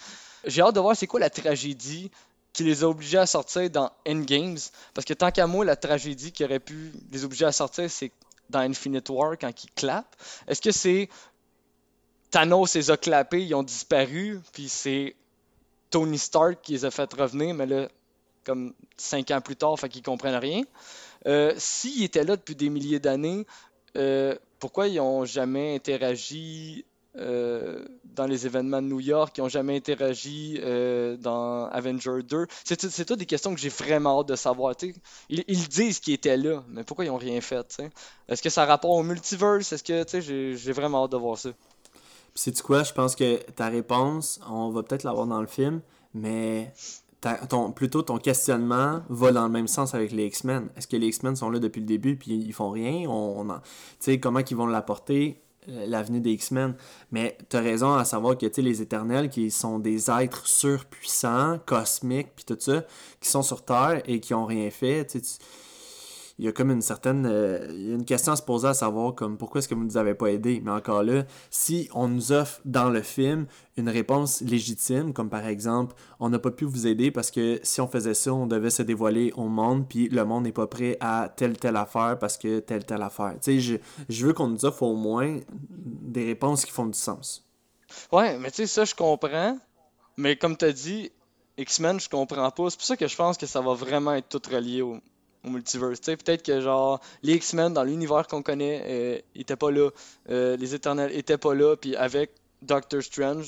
J'ai 0.46 0.62
hâte 0.62 0.76
de 0.76 0.80
voir 0.80 0.96
c'est 0.96 1.08
quoi 1.08 1.20
la 1.20 1.30
tragédie 1.30 2.10
qui 2.54 2.64
les 2.64 2.84
a 2.84 2.90
obligés 2.90 3.18
à 3.18 3.26
sortir 3.26 3.70
dans 3.70 3.92
Endgames. 4.08 4.58
Parce 4.94 5.06
que 5.06 5.14
tant 5.14 5.32
qu'à 5.32 5.48
moi, 5.48 5.64
la 5.66 5.76
tragédie 5.76 6.32
qui 6.32 6.44
aurait 6.44 6.60
pu 6.60 6.92
les 7.12 7.24
obliger 7.24 7.46
à 7.46 7.52
sortir, 7.52 7.90
c'est 7.90 8.12
dans 8.50 8.60
Infinite 8.60 9.10
War 9.10 9.38
quand 9.40 9.64
ils 9.64 9.72
clapent. 9.72 10.16
Est-ce 10.48 10.62
que 10.62 10.72
c'est 10.72 11.10
Thanos 12.32 12.76
les 12.76 12.92
a 12.92 12.98
clapés, 12.98 13.44
ils 13.44 13.54
ont 13.56 13.64
disparu, 13.64 14.40
puis 14.54 14.70
c'est 14.70 15.16
Tony 15.90 16.18
Stark 16.18 16.60
qui 16.62 16.74
les 16.74 16.86
a 16.86 16.92
fait 16.92 17.12
revenir, 17.14 17.54
mais 17.54 17.66
là, 17.66 17.90
comme 18.46 18.74
cinq 18.98 19.32
ans 19.32 19.42
plus 19.42 19.58
tard, 19.58 19.78
fait 19.78 19.90
qu'ils 19.90 20.02
comprennent 20.02 20.36
rien. 20.36 20.64
Euh, 21.28 21.54
S'ils 21.58 22.04
étaient 22.04 22.24
là 22.24 22.38
depuis 22.38 22.56
des 22.56 22.70
milliers 22.70 23.00
d'années, 23.00 23.46
euh, 23.98 24.36
pourquoi 24.60 24.88
ils 24.88 25.00
ont 25.00 25.26
jamais 25.26 25.76
interagi 25.76 26.86
euh, 27.18 27.86
dans 28.06 28.26
les 28.26 28.46
événements 28.46 28.82
de 28.82 28.88
New 28.88 29.00
York, 29.00 29.34
qui 29.36 29.42
ont 29.42 29.50
jamais 29.50 29.76
interagi 29.76 30.60
euh, 30.62 31.18
dans 31.18 31.66
Avenger 31.68 32.24
2. 32.24 32.48
C'est 32.64 32.78
tout- 32.78 32.90
c'est 32.90 33.06
toutes 33.06 33.20
des 33.20 33.26
questions 33.26 33.54
que 33.54 33.60
j'ai 33.60 33.70
vraiment 33.70 34.20
hâte 34.20 34.28
de 34.30 34.36
savoir. 34.36 34.76
tu 34.76 34.94
sais. 34.94 35.00
Ils, 35.30 35.44
ils 35.48 35.68
disent 35.68 36.00
qu'ils 36.00 36.14
étaient 36.14 36.38
là, 36.38 36.64
mais 36.70 36.84
pourquoi 36.84 37.06
ils 37.06 37.10
ont 37.10 37.18
rien 37.18 37.42
fait? 37.42 37.78
Est-ce 38.28 38.42
que 38.42 38.50
ça 38.50 38.64
a 38.64 38.66
rapport 38.66 38.92
au 38.92 39.04
multiverse? 39.04 39.72
Est-ce 39.74 39.84
que 39.84 40.22
j'ai 40.22 40.72
vraiment 40.72 41.04
hâte 41.06 41.12
de 41.12 41.18
voir 41.18 41.38
ça? 41.38 41.50
Sais-tu 42.34 42.64
quoi? 42.64 42.84
Je 42.84 42.94
pense 42.94 43.16
que 43.16 43.38
ta 43.52 43.68
réponse, 43.68 44.40
on 44.50 44.70
va 44.70 44.84
peut-être 44.84 45.04
l'avoir 45.04 45.28
dans 45.28 45.42
le 45.42 45.48
film, 45.48 45.82
mais 46.14 46.72
plutôt 47.76 48.02
ton 48.02 48.18
questionnement 48.18 49.02
va 49.10 49.32
dans 49.32 49.44
le 49.44 49.52
même 49.52 49.68
sens 49.68 49.94
avec 49.94 50.12
les 50.12 50.26
X-Men. 50.28 50.70
Est-ce 50.76 50.88
que 50.88 50.96
les 50.96 51.08
X-Men 51.08 51.36
sont 51.36 51.50
là 51.50 51.60
depuis 51.60 51.82
le 51.82 51.86
début 51.86 52.16
puis 52.16 52.32
ils 52.32 52.54
font 52.54 52.72
rien? 52.72 53.10
On, 53.10 53.46
Tu 54.00 54.20
comment 54.20 54.40
ils 54.40 54.56
vont 54.56 54.66
l'apporter, 54.66 55.42
l'avenue 55.68 56.22
des 56.22 56.32
X-Men? 56.32 56.76
Mais 57.12 57.38
tu 57.50 57.58
as 57.58 57.62
raison 57.62 57.94
à 57.94 58.06
savoir 58.06 58.38
que 58.38 58.62
les 58.62 58.82
Éternels, 58.82 59.30
qui 59.30 59.52
sont 59.52 59.80
des 59.80 60.10
êtres 60.10 60.48
surpuissants, 60.48 61.60
cosmiques, 61.66 62.30
puis 62.36 62.46
tout 62.46 62.58
ça, 62.60 62.84
qui 63.20 63.30
sont 63.30 63.44
sur 63.44 63.64
Terre 63.64 64.02
et 64.06 64.20
qui 64.20 64.34
ont 64.34 64.46
rien 64.46 64.70
fait, 64.70 65.06
tu- 65.06 65.20
il 66.42 66.46
y 66.46 66.48
a 66.50 66.52
comme 66.52 66.72
une 66.72 66.82
certaine 66.82 67.26
euh, 67.26 67.68
il 67.70 67.88
y 67.88 67.92
a 67.92 67.96
une 67.96 68.04
question 68.04 68.34
à 68.34 68.36
se 68.36 68.42
poser 68.42 68.68
à 68.68 68.74
savoir 68.74 69.16
comme 69.16 69.38
pourquoi 69.38 69.60
est-ce 69.60 69.70
que 69.70 69.76
vous 69.76 69.82
ne 69.84 69.86
nous 69.86 69.98
avez 69.98 70.16
pas 70.16 70.28
aidés? 70.28 70.62
Mais 70.64 70.72
encore 70.72 71.04
là 71.04 71.24
si 71.50 71.88
on 71.94 72.10
nous 72.10 72.34
offre 72.34 72.60
dans 72.66 72.90
le 72.90 73.02
film 73.02 73.46
une 73.78 73.88
réponse 73.88 74.42
légitime 74.42 75.14
comme 75.14 75.30
par 75.30 75.46
exemple 75.46 75.96
on 76.20 76.30
n'a 76.30 76.40
pas 76.40 76.52
pu 76.52 76.66
vous 76.66 76.88
aider 76.88 77.12
parce 77.12 77.32
que 77.32 77.60
si 77.64 77.80
on 77.80 77.88
faisait 77.88 78.14
ça 78.14 78.34
on 78.34 78.48
devait 78.48 78.72
se 78.72 78.82
dévoiler 78.82 79.32
au 79.38 79.48
monde 79.48 79.88
puis 79.88 80.10
le 80.10 80.26
monde 80.26 80.44
n'est 80.44 80.52
pas 80.52 80.68
prêt 80.68 80.98
à 81.00 81.32
telle 81.34 81.58
telle 81.58 81.78
affaire 81.78 82.18
parce 82.20 82.38
que 82.38 82.60
telle 82.60 82.84
telle 82.84 83.02
affaire 83.02 83.36
tu 83.36 83.54
sais 83.54 83.60
je, 83.60 83.76
je 84.10 84.26
veux 84.26 84.34
qu'on 84.34 84.48
nous 84.48 84.66
offre 84.66 84.84
au 84.84 84.96
moins 84.96 85.40
des 85.70 86.26
réponses 86.26 86.66
qui 86.66 86.72
font 86.72 86.88
du 86.88 86.98
sens 86.98 87.46
Ouais, 88.12 88.38
mais 88.38 88.52
tu 88.52 88.58
sais, 88.58 88.68
ça, 88.68 88.86
je 88.86 88.96
comprends. 88.96 89.58
Mais 90.18 90.36
comme 90.36 90.58
tu 90.58 90.66
as 90.66 90.74
dit, 90.74 91.12
X-Men, 91.58 92.00
je 92.00 92.10
comprends 92.10 92.52
pas. 92.52 92.70
C'est 92.70 92.78
pour 92.78 92.86
ça 92.86 92.98
que 92.98 93.08
je 93.08 93.16
pense 93.16 93.38
que 93.38 93.46
ça 93.46 93.62
va 93.62 93.74
vraiment 93.74 94.14
être 94.14 94.30
tout 94.30 94.50
relié 94.50 94.82
au, 94.82 95.00
au 95.46 95.50
multiverse. 95.50 96.00
Peut-être 96.00 96.44
que 96.44 96.62
genre, 96.62 97.00
les 97.24 97.34
X-Men 97.36 97.74
dans 97.74 97.84
l'univers 97.84 98.28
qu'on 98.28 98.42
connaît 98.44 98.84
euh, 98.86 99.20
étaient 99.36 99.56
pas 99.56 99.72
là. 99.72 99.90
Euh, 100.30 100.56
les 100.58 100.76
Éternels 100.76 101.12
étaient 101.16 101.38
pas 101.38 101.54
là. 101.54 101.76
Puis 101.76 101.96
avec 101.96 102.32
Doctor 102.62 103.02
Strange, 103.02 103.48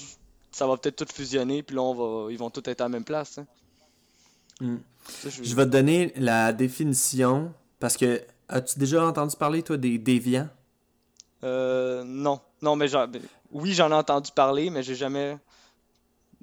ça 0.51 0.65
va 0.67 0.77
peut-être 0.77 0.95
tout 1.05 1.13
fusionner. 1.13 1.63
Puis 1.63 1.75
là, 1.75 1.81
on 1.81 1.93
va, 1.93 2.31
ils 2.31 2.37
vont 2.37 2.49
tous 2.49 2.67
être 2.69 2.81
à 2.81 2.85
la 2.85 2.89
même 2.89 3.03
place. 3.05 3.37
hein. 3.37 3.45
Mm. 4.61 4.77
Ça, 5.07 5.29
je- 5.29 5.43
je 5.43 5.55
vais 5.55 5.65
te 5.65 5.69
donner 5.71 6.13
la 6.15 6.53
définition 6.53 7.53
parce 7.79 7.97
que 7.97 8.21
as-tu 8.47 8.79
déjà 8.79 9.05
entendu 9.05 9.35
parler 9.35 9.61
toi 9.63 9.77
des 9.77 9.97
déviants? 9.97 10.47
Euh, 11.43 12.03
non. 12.05 12.39
Non, 12.61 12.75
mais 12.77 12.87
genre, 12.87 13.07
ben, 13.07 13.21
oui, 13.51 13.73
j'en 13.73 13.89
ai 13.91 13.93
entendu 13.95 14.31
parler, 14.33 14.69
mais 14.69 14.81
j'ai 14.83 14.95
jamais, 14.95 15.37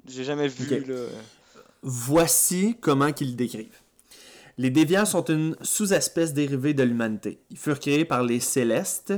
j'ai 0.07 0.23
jamais 0.23 0.47
vu, 0.47 0.85
là. 0.85 1.05
Voici 1.81 2.77
comment 2.79 3.11
qu'ils 3.11 3.31
le 3.31 3.35
décrivent. 3.35 3.80
Les 4.57 4.69
déviants 4.69 5.05
sont 5.05 5.23
une 5.25 5.55
sous-espèce 5.61 6.33
dérivée 6.33 6.73
de 6.73 6.83
l'humanité. 6.83 7.39
Ils 7.49 7.57
furent 7.57 7.79
créés 7.79 8.05
par 8.05 8.23
les 8.23 8.39
Célestes. 8.39 9.13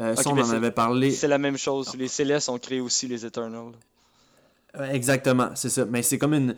Euh, 0.00 0.16
ça, 0.16 0.30
on 0.30 0.38
en 0.38 0.44
c'est- 0.44 0.56
avait 0.56 0.70
parlé. 0.70 1.10
C'est 1.10 1.28
la 1.28 1.38
même 1.38 1.58
chose. 1.58 1.94
Les 1.96 2.08
Célestes 2.08 2.48
ont 2.48 2.58
créé 2.58 2.80
aussi 2.80 3.06
les 3.08 3.26
Eternals. 3.26 3.72
Exactement, 4.90 5.50
c'est 5.54 5.68
ça. 5.68 5.84
Mais 5.84 6.02
c'est 6.02 6.16
comme 6.16 6.32
une, 6.32 6.56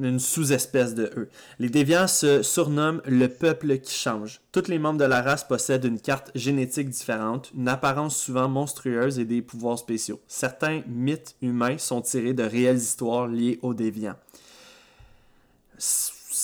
une 0.00 0.20
sous-espèce 0.20 0.94
de 0.94 1.10
eux. 1.16 1.28
Les 1.58 1.68
déviants 1.68 2.06
se 2.06 2.42
surnomment 2.44 3.02
le 3.04 3.26
peuple 3.28 3.78
qui 3.80 3.92
change. 3.92 4.40
Tous 4.52 4.68
les 4.68 4.78
membres 4.78 5.00
de 5.00 5.04
la 5.04 5.22
race 5.22 5.42
possèdent 5.42 5.84
une 5.84 5.98
carte 6.00 6.30
génétique 6.36 6.88
différente, 6.88 7.50
une 7.56 7.66
apparence 7.66 8.16
souvent 8.16 8.48
monstrueuse 8.48 9.18
et 9.18 9.24
des 9.24 9.42
pouvoirs 9.42 9.78
spéciaux. 9.80 10.20
Certains 10.28 10.82
mythes 10.86 11.34
humains 11.42 11.78
sont 11.78 12.00
tirés 12.00 12.32
de 12.32 12.44
réelles 12.44 12.76
histoires 12.76 13.26
liées 13.26 13.58
aux 13.62 13.74
déviants. 13.74 14.14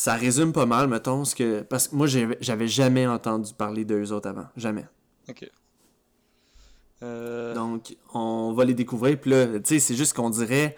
Ça 0.04 0.16
résume 0.16 0.52
pas 0.52 0.66
mal, 0.66 0.86
mettons, 0.86 1.24
ce 1.24 1.34
que. 1.34 1.62
Parce 1.62 1.88
que 1.88 1.96
moi, 1.96 2.06
j'avais 2.06 2.68
jamais 2.68 3.06
entendu 3.06 3.54
parler 3.54 3.86
d'eux 3.86 4.12
autres 4.12 4.28
avant. 4.28 4.44
Jamais. 4.54 4.84
Ok. 5.30 5.50
Euh, 7.02 7.54
Donc, 7.54 7.96
on 8.12 8.52
va 8.52 8.66
les 8.66 8.74
découvrir. 8.74 9.18
Puis 9.18 9.30
là, 9.30 9.46
tu 9.46 9.60
sais, 9.64 9.78
c'est 9.78 9.94
juste 9.94 10.12
qu'on 10.12 10.28
dirait 10.28 10.76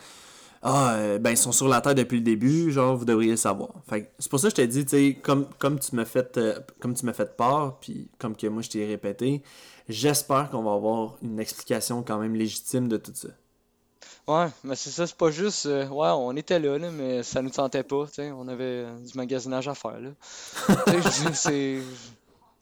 Ah, 0.62 0.94
euh, 0.94 1.18
ben, 1.18 1.30
ils 1.30 1.36
sont 1.36 1.50
sur 1.50 1.66
la 1.66 1.80
Terre 1.80 1.96
depuis 1.96 2.18
le 2.18 2.22
début, 2.22 2.70
genre, 2.70 2.96
vous 2.96 3.04
devriez 3.04 3.32
le 3.32 3.36
savoir. 3.36 3.70
Fait 3.88 4.02
que 4.02 4.08
c'est 4.20 4.30
pour 4.30 4.38
ça 4.38 4.46
que 4.46 4.52
je 4.52 4.62
t'ai 4.62 4.68
dit, 4.68 4.84
tu 4.84 4.90
sais, 4.90 5.18
comme, 5.20 5.48
comme 5.58 5.80
tu 5.80 5.96
m'as 5.96 6.04
fait, 6.04 6.36
euh, 6.36 6.60
comme 6.78 6.94
tu 6.94 7.04
m'as 7.04 7.12
fait 7.12 7.36
part, 7.36 7.80
puis 7.80 8.08
comme 8.18 8.36
que 8.36 8.46
moi 8.46 8.62
je 8.62 8.70
t'ai 8.70 8.86
répété, 8.86 9.42
j'espère 9.88 10.50
qu'on 10.50 10.62
va 10.62 10.74
avoir 10.74 11.16
une 11.20 11.40
explication 11.40 12.04
quand 12.04 12.20
même 12.20 12.36
légitime 12.36 12.86
de 12.86 12.96
tout 12.96 13.10
ça. 13.12 13.30
Ouais, 14.28 14.48
mais 14.64 14.74
c'est 14.74 14.90
ça, 14.90 15.06
c'est 15.06 15.16
pas 15.16 15.30
juste. 15.30 15.66
euh, 15.66 15.86
ouais, 15.88 16.08
on 16.08 16.34
était 16.36 16.58
là, 16.58 16.78
là, 16.78 16.90
mais 16.90 17.22
ça 17.22 17.42
nous 17.42 17.50
tentait 17.50 17.84
pas, 17.84 18.06
tu 18.08 18.14
sais. 18.14 18.32
On 18.32 18.48
avait 18.48 18.64
euh, 18.84 18.98
du 18.98 19.16
magasinage 19.16 19.68
à 19.68 19.74
faire, 19.74 20.00
là. 20.00 20.10
Tu 20.86 20.92
sais, 20.92 21.02
je 21.02 21.08
veux 21.08 21.30
dire, 21.30 21.36
c'est. 21.36 21.82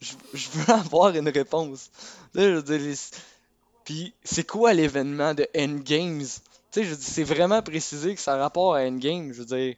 Je, 0.01 0.13
je 0.33 0.49
veux 0.51 0.73
avoir 0.73 1.15
une 1.15 1.29
réponse. 1.29 1.89
Tu 2.33 2.39
sais, 2.41 2.49
je 2.51 2.55
veux 2.55 2.63
dire, 2.63 2.79
les- 2.79 2.95
Puis, 3.85 4.13
c'est 4.23 4.45
quoi 4.45 4.73
l'événement 4.73 5.33
de 5.33 5.47
Endgames? 5.57 6.21
Tu 6.71 6.81
sais, 6.81 6.83
je 6.85 6.89
veux 6.91 6.95
dire, 6.97 7.07
c'est 7.07 7.23
vraiment 7.23 7.61
précisé 7.63 8.15
que 8.15 8.21
ça 8.21 8.35
a 8.35 8.37
rapport 8.37 8.75
à 8.75 8.81
Endgame. 8.81 9.33
Je 9.33 9.39
veux 9.39 9.45
dire, 9.45 9.75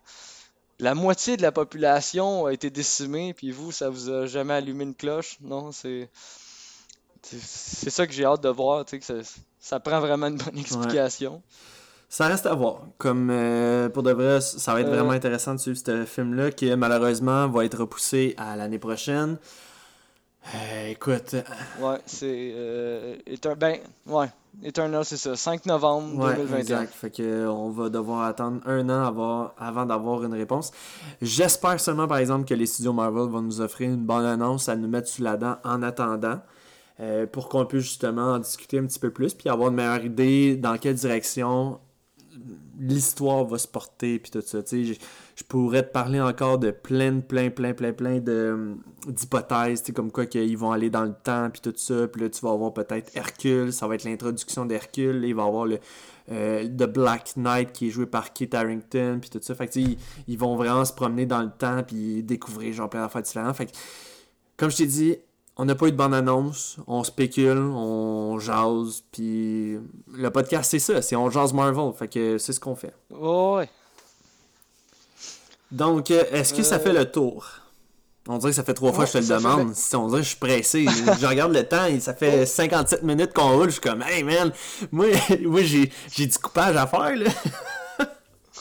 la 0.79 0.95
moitié 0.95 1.37
de 1.37 1.41
la 1.43 1.51
population 1.53 2.45
a 2.47 2.53
été 2.53 2.69
décimée, 2.69 3.33
puis 3.33 3.51
vous, 3.51 3.71
ça 3.71 3.89
vous 3.89 4.09
a 4.09 4.27
jamais 4.27 4.55
allumé 4.55 4.83
une 4.85 4.95
cloche? 4.95 5.37
Non, 5.41 5.71
c'est. 5.71 6.09
C'est 7.21 7.39
c'est 7.41 7.89
ça 7.89 8.07
que 8.07 8.13
j'ai 8.13 8.25
hâte 8.25 8.41
de 8.41 8.49
voir, 8.49 8.85
tu 8.85 8.91
sais, 8.91 8.99
que 8.99 9.05
ça, 9.05 9.31
ça 9.59 9.79
prend 9.79 9.99
vraiment 9.99 10.27
une 10.27 10.37
bonne 10.37 10.57
explication. 10.57 11.41
Ça 12.09 12.27
reste 12.27 12.45
à 12.45 12.53
voir. 12.55 12.83
Comme 12.97 13.29
euh, 13.29 13.89
pour 13.89 14.01
de 14.03 14.11
vrai, 14.11 14.39
ça 14.41 14.73
va 14.73 14.81
être 14.81 14.87
Euh. 14.87 14.95
vraiment 14.95 15.11
intéressant 15.11 15.53
de 15.53 15.59
suivre 15.59 15.77
ce 15.85 16.05
film-là 16.05 16.51
qui 16.51 16.73
malheureusement 16.75 17.47
va 17.49 17.65
être 17.65 17.79
repoussé 17.79 18.33
à 18.37 18.55
l'année 18.55 18.79
prochaine. 18.79 19.37
Euh, 20.55 20.87
écoute, 20.91 21.35
Ouais, 21.81 21.97
c'est. 22.05 22.53
Euh, 22.55 23.15
ben, 23.59 23.79
ouais, 24.05 24.27
Eternal, 24.63 25.03
c'est 25.03 25.17
ça. 25.17 25.35
5 25.35 25.65
novembre 25.65 26.15
Ouais, 26.23 26.35
2021. 26.37 26.57
exact. 26.59 26.93
Fait 26.93 27.09
que 27.09 27.21
euh, 27.21 27.51
on 27.51 27.69
va 27.69 27.89
devoir 27.89 28.21
attendre 28.23 28.61
un 28.65 28.87
an 28.89 29.03
avant, 29.05 29.51
avant 29.59 29.85
d'avoir 29.85 30.23
une 30.23 30.33
réponse. 30.33 30.71
J'espère 31.21 31.77
seulement, 31.81 32.07
par 32.07 32.19
exemple, 32.19 32.45
que 32.47 32.53
les 32.53 32.65
studios 32.65 32.93
Marvel 32.93 33.27
vont 33.27 33.41
nous 33.41 33.59
offrir 33.59 33.89
une 33.89 34.05
bonne 34.05 34.25
annonce 34.25 34.69
à 34.69 34.77
nous 34.77 34.87
mettre 34.87 35.09
sous 35.09 35.21
la 35.23 35.35
dent 35.35 35.57
en 35.65 35.83
attendant. 35.83 36.39
euh, 37.01 37.27
pour 37.27 37.47
qu'on 37.49 37.63
puisse 37.65 37.83
justement 37.83 38.31
en 38.33 38.39
discuter 38.39 38.79
un 38.79 38.85
petit 38.85 38.97
peu 38.97 39.11
plus, 39.11 39.33
puis 39.35 39.49
avoir 39.49 39.69
une 39.69 39.75
meilleure 39.75 40.03
idée 40.03 40.55
dans 40.55 40.77
quelle 40.79 40.95
direction 40.95 41.77
l'histoire 42.79 43.45
va 43.45 43.57
se 43.57 43.67
porter, 43.67 44.19
puis 44.19 44.31
tout 44.31 44.41
ça. 44.41 44.59
Je, 44.71 44.93
je 45.35 45.43
pourrais 45.43 45.83
te 45.83 45.91
parler 45.91 46.21
encore 46.21 46.59
de 46.59 46.71
plein, 46.71 47.19
plein, 47.19 47.49
plein, 47.49 47.73
plein, 47.73 47.93
plein 47.93 48.19
d'hypothèses, 48.19 49.83
comme 49.95 50.11
quoi 50.11 50.25
qu'ils 50.25 50.57
vont 50.57 50.71
aller 50.71 50.89
dans 50.89 51.03
le 51.03 51.13
temps, 51.13 51.49
puis 51.49 51.61
tout 51.61 51.73
ça. 51.75 52.07
Puis 52.07 52.21
là, 52.21 52.29
tu 52.29 52.41
vas 52.41 52.51
avoir 52.51 52.73
peut-être 52.73 53.15
Hercule, 53.15 53.73
ça 53.73 53.87
va 53.87 53.95
être 53.95 54.03
l'introduction 54.03 54.65
d'Hercule. 54.65 55.23
Il 55.25 55.35
va 55.35 55.43
avoir 55.43 55.65
le 55.65 55.79
euh, 56.31 56.67
The 56.67 56.91
Black 56.91 57.35
Knight 57.37 57.71
qui 57.71 57.87
est 57.87 57.91
joué 57.91 58.05
par 58.05 58.33
Kit 58.33 58.49
Harington, 58.53 59.19
puis 59.21 59.29
tout 59.29 59.39
ça. 59.41 59.55
Fait 59.55 59.67
que, 59.67 59.79
ils, 59.79 59.97
ils 60.27 60.37
vont 60.37 60.55
vraiment 60.55 60.85
se 60.85 60.93
promener 60.93 61.25
dans 61.25 61.41
le 61.41 61.51
temps, 61.51 61.83
puis 61.83 62.23
découvrir 62.23 62.73
genre 62.73 62.89
plein 62.89 63.01
d'affaires 63.01 63.21
différentes. 63.21 63.55
Fait 63.55 63.67
que, 63.67 63.71
comme 64.57 64.69
je 64.71 64.77
t'ai 64.77 64.87
dit, 64.87 65.17
on 65.57 65.65
n'a 65.65 65.75
pas 65.75 65.87
eu 65.87 65.91
de 65.91 65.97
bande-annonce, 65.97 66.77
on 66.87 67.03
spécule, 67.03 67.57
on 67.57 68.39
jase, 68.39 69.03
puis 69.11 69.77
le 70.13 70.29
podcast 70.29 70.69
c'est 70.71 70.79
ça, 70.79 71.01
c'est 71.01 71.15
on 71.15 71.29
jase 71.29 71.53
Marvel, 71.53 71.91
fait 71.97 72.07
que 72.07 72.37
c'est 72.37 72.53
ce 72.53 72.59
qu'on 72.59 72.75
fait. 72.75 72.93
Ouais. 73.11 73.69
Donc, 75.71 76.11
est-ce 76.11 76.53
que 76.53 76.63
ça 76.63 76.75
Euh, 76.75 76.79
fait 76.79 76.93
le 76.93 77.11
tour? 77.11 77.45
On 78.29 78.37
dirait 78.37 78.51
que 78.51 78.55
ça 78.55 78.63
fait 78.63 78.73
trois 78.73 78.91
fois 78.93 79.05
que 79.05 79.09
je 79.11 79.13
te 79.13 79.17
le 79.19 79.23
fait 79.25 79.33
demande. 79.35 79.73
Si 79.73 79.95
On 79.95 80.07
dirait 80.07 80.19
que 80.19 80.23
je 80.25 80.29
suis 80.29 80.37
pressé. 80.39 80.85
je 80.85 81.25
regarde 81.25 81.53
le 81.53 81.63
temps 81.67 81.85
et 81.85 81.99
ça 82.01 82.13
fait 82.13 82.45
57 82.45 83.03
minutes 83.03 83.33
qu'on 83.33 83.51
roule. 83.57 83.67
Je 83.67 83.71
suis 83.73 83.81
comme, 83.81 84.01
hey 84.01 84.21
man, 84.23 84.51
moi, 84.91 85.07
moi 85.43 85.61
j'ai, 85.63 85.89
j'ai 86.11 86.25
du 86.27 86.37
coupage 86.37 86.75
à 86.75 86.87
faire 86.87 87.15
là. 87.15 87.29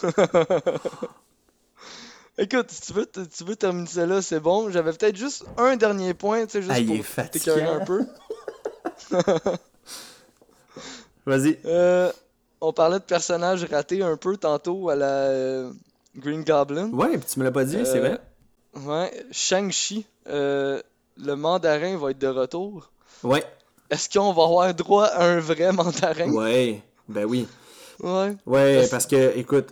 Écoute, 2.39 2.71
si 2.71 2.81
tu 2.83 2.93
veux, 2.93 3.07
tu 3.07 3.45
veux 3.45 3.57
terminer 3.57 3.87
ça 3.87 4.05
là, 4.07 4.21
c'est 4.21 4.41
bon. 4.41 4.71
J'avais 4.71 4.93
peut-être 4.93 5.17
juste 5.17 5.45
un 5.57 5.77
dernier 5.77 6.13
point, 6.13 6.45
tu 6.45 6.53
sais, 6.53 6.63
juste 6.63 6.75
Ah, 6.75 6.83
pour 6.87 7.31
t'écœurer 7.31 7.63
un 7.63 7.85
peu. 7.85 8.05
Vas-y. 11.27 11.59
Euh, 11.65 12.13
on 12.61 12.73
parlait 12.73 12.99
de 12.99 13.05
personnages 13.05 13.65
ratés 13.65 14.03
un 14.03 14.17
peu 14.17 14.37
tantôt 14.37 14.91
à 14.91 14.97
la 14.97 15.07
euh, 15.29 15.73
Green 16.17 16.45
Goblin. 16.45 16.91
Ouais, 16.91 17.19
tu 17.21 17.39
me 17.39 17.45
l'as 17.45 17.51
pas 17.51 17.65
dit, 17.65 17.79
c'est 17.85 17.99
Euh, 17.99 18.01
vrai. 18.01 18.21
Ouais, 18.85 19.27
Shang-Chi, 19.33 20.05
euh, 20.29 20.81
le 21.17 21.35
mandarin 21.35 21.97
va 21.97 22.11
être 22.11 22.19
de 22.19 22.27
retour. 22.29 22.91
Ouais, 23.23 23.43
Est-ce 23.89 24.11
qu'on 24.11 24.33
va 24.33 24.43
avoir 24.45 24.75
droit 24.75 25.07
à 25.07 25.25
un 25.25 25.41
vrai 25.41 25.73
mandarin? 25.73 26.31
ouais, 26.31 26.83
ben 27.09 27.25
oui. 27.25 27.49
Ouais. 28.01 28.37
Ouais, 28.45 28.87
Parce- 28.91 29.07
que, 29.07 29.37
écoute, 29.39 29.69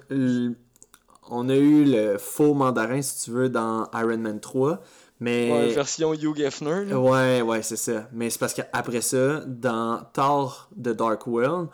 on 1.30 1.48
a 1.48 1.56
eu 1.56 1.84
le 1.84 2.18
faux 2.18 2.54
mandarin, 2.54 3.02
si 3.02 3.24
tu 3.24 3.30
veux, 3.30 3.48
dans 3.48 3.88
Iron 3.94 4.18
Man 4.18 4.40
3, 4.40 4.80
mais... 5.20 5.50
Ouais, 5.50 5.68
version 5.74 6.12
Hugh 6.14 6.40
Hefner. 6.40 6.84
là. 6.86 6.98
Ouais, 7.00 7.40
ouais, 7.42 7.62
c'est 7.62 7.76
ça. 7.76 8.08
Mais 8.12 8.30
c'est 8.30 8.38
parce 8.38 8.54
qu'après 8.54 9.00
ça, 9.00 9.42
dans 9.46 10.00
Thor 10.12 10.68
The 10.76 10.88
Dark 10.90 11.26
World, 11.26 11.68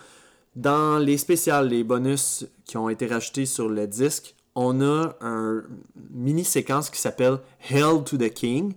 Dans 0.56 0.98
les 0.98 1.16
spéciales, 1.16 1.68
les 1.68 1.84
bonus 1.84 2.44
qui 2.64 2.76
ont 2.76 2.88
été 2.88 3.06
rajoutés 3.06 3.46
sur 3.46 3.68
le 3.68 3.86
disque, 3.86 4.34
on 4.56 4.80
a 4.80 5.14
un 5.20 5.62
mini 6.10 6.44
séquence 6.44 6.90
qui 6.90 7.00
s'appelle 7.00 7.38
Hail 7.70 8.02
to 8.04 8.16
the 8.16 8.30
King, 8.30 8.74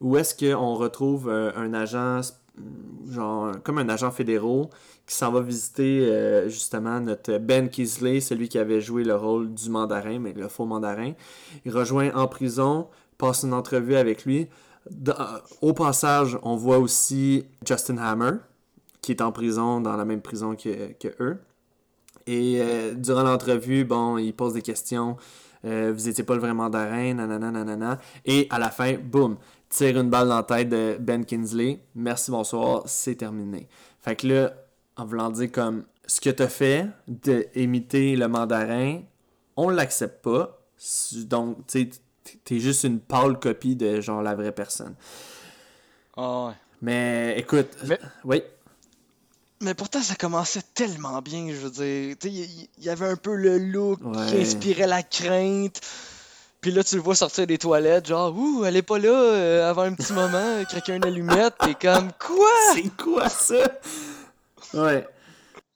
où 0.00 0.16
est-ce 0.16 0.34
qu'on 0.34 0.74
retrouve 0.74 1.28
euh, 1.28 1.52
un 1.56 1.72
agent, 1.72 2.20
genre 3.08 3.52
comme 3.62 3.78
un 3.78 3.88
agent 3.88 4.10
fédéral, 4.10 4.66
qui 5.06 5.14
s'en 5.14 5.30
va 5.30 5.40
visiter 5.40 6.06
euh, 6.06 6.48
justement 6.48 7.00
notre 7.00 7.38
Ben 7.38 7.68
Kisley, 7.68 8.20
celui 8.20 8.48
qui 8.48 8.58
avait 8.58 8.80
joué 8.80 9.04
le 9.04 9.14
rôle 9.14 9.52
du 9.52 9.68
mandarin, 9.68 10.18
mais 10.18 10.32
le 10.32 10.48
faux 10.48 10.64
mandarin. 10.64 11.12
Il 11.64 11.72
rejoint 11.72 12.10
en 12.14 12.26
prison, 12.26 12.88
passe 13.18 13.42
une 13.42 13.52
entrevue 13.52 13.96
avec 13.96 14.24
lui. 14.24 14.48
Au 15.60 15.72
passage, 15.72 16.38
on 16.42 16.56
voit 16.56 16.78
aussi 16.78 17.46
Justin 17.66 17.98
Hammer, 17.98 18.38
qui 19.02 19.12
est 19.12 19.22
en 19.22 19.32
prison, 19.32 19.80
dans 19.80 19.96
la 19.96 20.04
même 20.04 20.22
prison 20.22 20.56
que, 20.56 20.92
que 20.92 21.08
eux. 21.20 21.38
Et 22.26 22.60
euh, 22.60 22.94
durant 22.94 23.22
l'entrevue, 23.22 23.84
bon, 23.84 24.16
il 24.16 24.32
pose 24.32 24.54
des 24.54 24.62
questions. 24.62 25.16
Euh, 25.66 25.92
vous 25.94 26.08
étiez 26.08 26.24
pas 26.24 26.34
le 26.34 26.40
vrai 26.40 26.54
mandarin, 26.54 27.14
nanana, 27.14 27.50
nanana. 27.50 27.98
Et 28.24 28.46
à 28.50 28.58
la 28.58 28.70
fin, 28.70 28.94
boum, 28.94 29.36
tire 29.68 29.98
une 29.98 30.08
balle 30.08 30.28
dans 30.28 30.36
la 30.36 30.42
tête 30.42 30.68
de 30.68 30.96
Ben 30.98 31.24
Kinsley. 31.24 31.80
Merci, 31.94 32.30
bonsoir, 32.30 32.82
c'est 32.86 33.16
terminé. 33.16 33.68
Fait 34.00 34.16
que 34.16 34.26
là, 34.26 34.52
en 34.96 35.04
voulant 35.04 35.30
dire 35.30 35.50
comme 35.50 35.84
ce 36.06 36.20
que 36.20 36.30
t'as 36.30 36.48
fait 36.48 36.86
d'imiter 37.08 38.16
le 38.16 38.28
mandarin, 38.28 39.00
on 39.56 39.68
l'accepte 39.68 40.22
pas. 40.22 40.60
Donc, 41.14 41.66
tu 41.66 41.90
t'es 42.44 42.58
juste 42.60 42.84
une 42.84 43.00
pâle 43.00 43.38
copie 43.38 43.76
de 43.76 44.00
genre 44.00 44.22
la 44.22 44.34
vraie 44.34 44.52
personne. 44.52 44.94
Ah 46.16 46.46
ouais. 46.46 46.52
Mais 46.82 47.38
écoute, 47.38 47.68
Mais- 47.86 47.98
oui. 48.24 48.42
Mais 49.62 49.72
pourtant, 49.72 50.02
ça 50.02 50.14
commençait 50.14 50.62
tellement 50.74 51.22
bien, 51.22 51.46
je 51.48 51.54
veux 51.54 51.70
dire. 51.70 52.16
Il 52.24 52.84
y 52.84 52.90
avait 52.90 53.06
un 53.08 53.16
peu 53.16 53.34
le 53.34 53.56
look 53.56 54.00
qui 54.28 54.36
inspirait 54.36 54.86
la 54.86 55.02
crainte. 55.02 55.80
Puis 56.60 56.70
là, 56.70 56.82
tu 56.82 56.96
le 56.96 57.02
vois 57.02 57.14
sortir 57.14 57.46
des 57.46 57.58
toilettes, 57.58 58.08
genre, 58.08 58.34
ouh, 58.36 58.64
elle 58.64 58.76
est 58.76 58.82
pas 58.82 58.98
là 58.98 59.10
euh, 59.10 59.70
avant 59.70 59.82
un 59.82 59.92
petit 59.92 60.12
moment, 60.14 60.32
euh, 60.38 60.64
craquer 60.64 60.94
une 60.94 61.04
allumette, 61.04 61.54
t'es 61.60 61.74
comme, 61.74 62.10
quoi? 62.18 62.48
C'est 62.74 62.94
quoi 62.96 63.28
ça? 63.28 63.56
Ouais. 64.74 65.06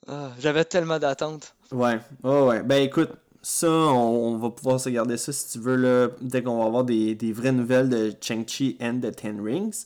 Ah, 0.07 0.31
J'avais 0.39 0.65
tellement 0.65 0.99
d'attentes. 0.99 1.55
Ouais, 1.73 1.99
ouais, 2.25 2.43
ouais. 2.43 2.63
Ben 2.63 2.83
écoute, 2.83 3.11
ça, 3.43 3.69
on, 3.71 4.35
on 4.35 4.39
va 4.39 4.51
pouvoir 4.51 4.81
se 4.81 4.89
garder 4.89 5.17
ça 5.17 5.33
si 5.33 5.51
tu 5.53 5.59
veux, 5.59 5.77
là, 5.77 6.09
dès 6.21 6.43
qu'on 6.43 6.59
va 6.59 6.65
avoir 6.67 6.85
des, 6.85 7.15
des 7.15 7.33
vraies 7.33 7.53
nouvelles 7.53 7.89
de 7.89 8.13
Chang-Chi 8.21 8.79
and 8.81 9.01
the 9.03 9.15
Ten 9.15 9.41
Rings. 9.41 9.85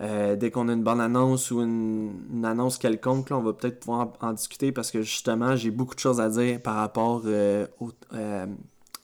Euh, 0.00 0.34
dès 0.34 0.50
qu'on 0.50 0.68
a 0.70 0.72
une 0.72 0.82
bonne 0.82 1.00
annonce 1.00 1.50
ou 1.50 1.60
une, 1.60 2.14
une 2.32 2.44
annonce 2.46 2.78
quelconque, 2.78 3.28
là, 3.28 3.36
on 3.36 3.42
va 3.42 3.52
peut-être 3.52 3.80
pouvoir 3.80 4.08
en, 4.22 4.28
en 4.28 4.32
discuter 4.32 4.72
parce 4.72 4.90
que 4.90 5.02
justement, 5.02 5.56
j'ai 5.56 5.70
beaucoup 5.70 5.94
de 5.94 6.00
choses 6.00 6.20
à 6.22 6.30
dire 6.30 6.60
par 6.62 6.76
rapport 6.76 7.22
euh, 7.26 7.66
au- 7.80 7.90
euh, 8.14 8.46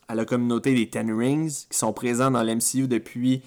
à 0.09 0.14
la 0.14 0.24
communauté 0.24 0.74
des 0.74 0.88
Ten 0.88 1.12
Rings 1.12 1.66
qui 1.68 1.76
sont 1.76 1.92
présents 1.92 2.30
dans 2.30 2.42
l'MCU 2.42 2.88
depuis 2.88 3.42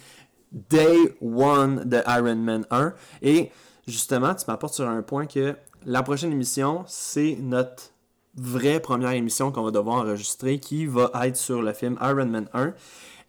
Day 0.51 0.95
One 1.21 1.85
de 1.85 2.01
Iron 2.07 2.35
Man 2.35 2.65
1. 2.69 2.93
Et 3.23 3.49
justement, 3.87 4.35
tu 4.35 4.45
m'apportes 4.47 4.75
sur 4.75 4.87
un 4.87 5.01
point 5.01 5.25
que 5.25 5.55
la 5.85 6.03
prochaine 6.03 6.31
émission, 6.31 6.83
c'est 6.87 7.37
notre 7.39 7.91
vraie 8.35 8.79
première 8.79 9.11
émission 9.11 9.51
qu'on 9.51 9.63
va 9.63 9.71
devoir 9.71 9.97
enregistrer 9.97 10.59
qui 10.59 10.85
va 10.85 11.11
être 11.23 11.35
sur 11.37 11.61
le 11.61 11.73
film 11.73 11.97
Iron 12.01 12.25
Man 12.27 12.47
1 12.53 12.73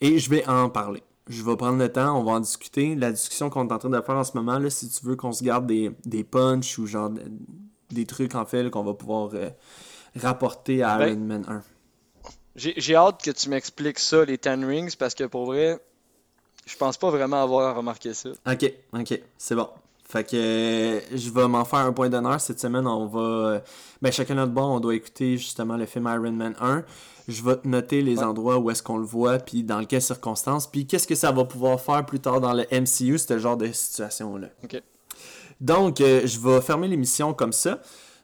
et 0.01 0.19
je 0.19 0.31
vais 0.31 0.47
en 0.47 0.69
parler. 0.69 1.03
Je 1.29 1.43
vais 1.45 1.57
prendre 1.57 1.79
le 1.79 1.91
temps, 1.91 2.19
on 2.19 2.25
va 2.25 2.33
en 2.33 2.41
discuter. 2.41 2.95
La 2.97 3.13
discussion 3.13 3.51
qu'on 3.51 3.69
est 3.69 3.73
en 3.73 3.79
train 3.79 3.89
de 3.91 4.01
faire 4.01 4.17
en 4.17 4.25
ce 4.25 4.37
moment, 4.37 4.59
là, 4.59 4.69
si 4.69 4.89
tu 4.89 5.05
veux 5.07 5.15
qu'on 5.17 5.33
se 5.33 5.45
garde 5.45 5.67
des, 5.67 5.93
des 6.05 6.25
punchs 6.25 6.79
ou 6.79 6.87
genre 6.87 7.11
de- 7.11 7.23
des 7.91 8.05
trucs 8.07 8.35
en 8.35 8.45
fait 8.47 8.69
qu'on 8.71 8.83
va 8.85 8.95
pouvoir 8.95 9.31
euh, 9.35 9.51
rapporter 10.17 10.83
à 10.83 10.99
Ben, 10.99 11.09
Iron 11.13 11.21
Man 11.27 11.45
1. 11.49 11.63
J'ai 12.57 12.75
j'ai 12.77 12.97
hâte 12.97 13.23
que 13.23 13.31
tu 13.31 13.49
m'expliques 13.49 14.01
ça, 14.01 14.25
les 14.25 14.39
Ten 14.39 14.65
Rings, 14.65 14.97
parce 14.99 15.15
que 15.15 15.25
pour 15.25 15.47
vrai, 15.47 15.79
je 16.67 16.77
pense 16.77 16.97
pas 16.99 17.11
vraiment 17.11 17.43
avoir 17.43 17.77
remarqué 17.77 18.13
ça. 18.13 18.31
Ok, 18.47 18.73
ok, 18.93 19.21
c'est 19.39 19.55
bon. 19.55 19.69
Fait 20.11 20.25
que 20.25 21.01
je 21.17 21.31
vais 21.31 21.47
m'en 21.47 21.65
faire 21.65 21.81
un 21.81 21.93
point 21.93 22.09
d'honneur. 22.09 22.41
Cette 22.41 22.59
semaine, 22.59 22.87
on 22.87 23.07
va. 23.07 23.21
euh, 23.21 23.61
ben, 24.03 24.11
chacun 24.11 24.35
notre 24.35 24.53
bord, 24.53 24.71
on 24.71 24.81
doit 24.81 24.95
écouter 24.97 25.37
justement 25.39 25.77
le 25.77 25.87
film 25.87 26.07
Iron 26.13 26.33
Man 26.33 26.55
1. 26.61 26.83
Je 27.29 27.43
vais 27.45 27.57
te 27.57 27.69
noter 27.69 28.03
les 28.03 28.19
Ouais. 28.19 28.25
endroits 28.25 28.59
où 28.59 28.71
est-ce 28.73 28.83
qu'on 28.83 28.99
le 28.99 29.05
voit, 29.05 29.39
puis 29.39 29.63
dans 29.63 29.85
quelles 29.85 30.03
circonstances, 30.03 30.67
puis 30.67 30.85
qu'est-ce 30.87 31.07
que 31.07 31.15
ça 31.15 31.31
va 31.31 31.45
pouvoir 31.45 31.81
faire 31.81 32.05
plus 32.05 32.19
tard 32.19 32.41
dans 32.41 32.53
le 32.53 32.65
MCU, 32.73 33.19
ce 33.19 33.39
genre 33.39 33.57
de 33.57 33.71
situation-là. 33.71 34.49
Ok. 34.65 34.83
Donc, 35.61 36.01
euh, 36.01 36.23
je 36.25 36.41
vais 36.41 36.61
fermer 36.61 36.89
l'émission 36.89 37.33
comme 37.35 37.53
ça. 37.53 37.79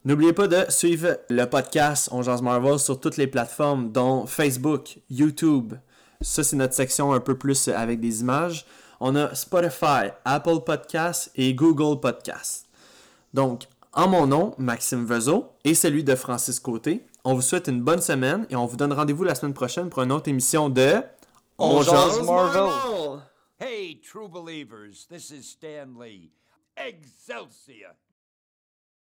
N'oubliez 0.05 0.33
pas 0.33 0.49
de 0.49 0.65
suivre 0.71 1.19
le 1.29 1.45
podcast 1.45 2.09
On 2.13 2.23
Jase 2.23 2.43
Marvel 2.43 2.79
sur 2.79 2.99
toutes 2.99 3.17
les 3.17 3.27
plateformes, 3.27 3.93
dont 3.93 4.27
Facebook, 4.27 4.99
YouTube. 5.11 5.75
Ça, 6.21 6.43
c'est 6.43 6.57
notre 6.57 6.75
section 6.75 7.13
un 7.13 7.21
peu 7.21 7.37
plus 7.37 7.69
avec 7.69 8.01
des 8.01 8.21
images. 8.23 8.67
On 9.01 9.15
a 9.17 9.35
Spotify, 9.35 10.13
Apple 10.25 10.61
Podcasts 10.65 11.31
et 11.35 11.55
Google 11.55 12.01
Podcasts. 12.01 12.67
Donc, 13.35 13.65
en 13.93 14.09
mon 14.09 14.27
nom, 14.27 14.55
Maxime 14.59 15.05
Vezo, 15.05 15.53
et 15.65 15.75
celui 15.75 16.05
de 16.05 16.15
Francis 16.15 16.61
Côté, 16.61 17.07
on 17.25 17.35
vous 17.35 17.43
souhaite 17.43 17.69
une 17.69 17.83
bonne 17.83 18.01
semaine 18.01 18.47
et 18.51 18.57
on 18.57 18.67
vous 18.67 18.77
donne 18.77 18.93
rendez-vous 18.93 19.25
la 19.25 19.35
semaine 19.35 19.55
prochaine 19.55 19.91
pour 19.91 20.03
une 20.03 20.13
autre 20.13 20.29
émission 20.29 20.69
de 20.69 21.03
On 21.59 21.83
jase 21.83 22.23
Marvel. 22.23 23.21
Hey, 23.59 24.01
true 24.01 24.29
believers, 24.29 25.07
this 25.09 25.31
is 25.31 25.43
Stan 25.43 25.89
Lee. 25.99 26.31
Excelsior! 26.77 27.95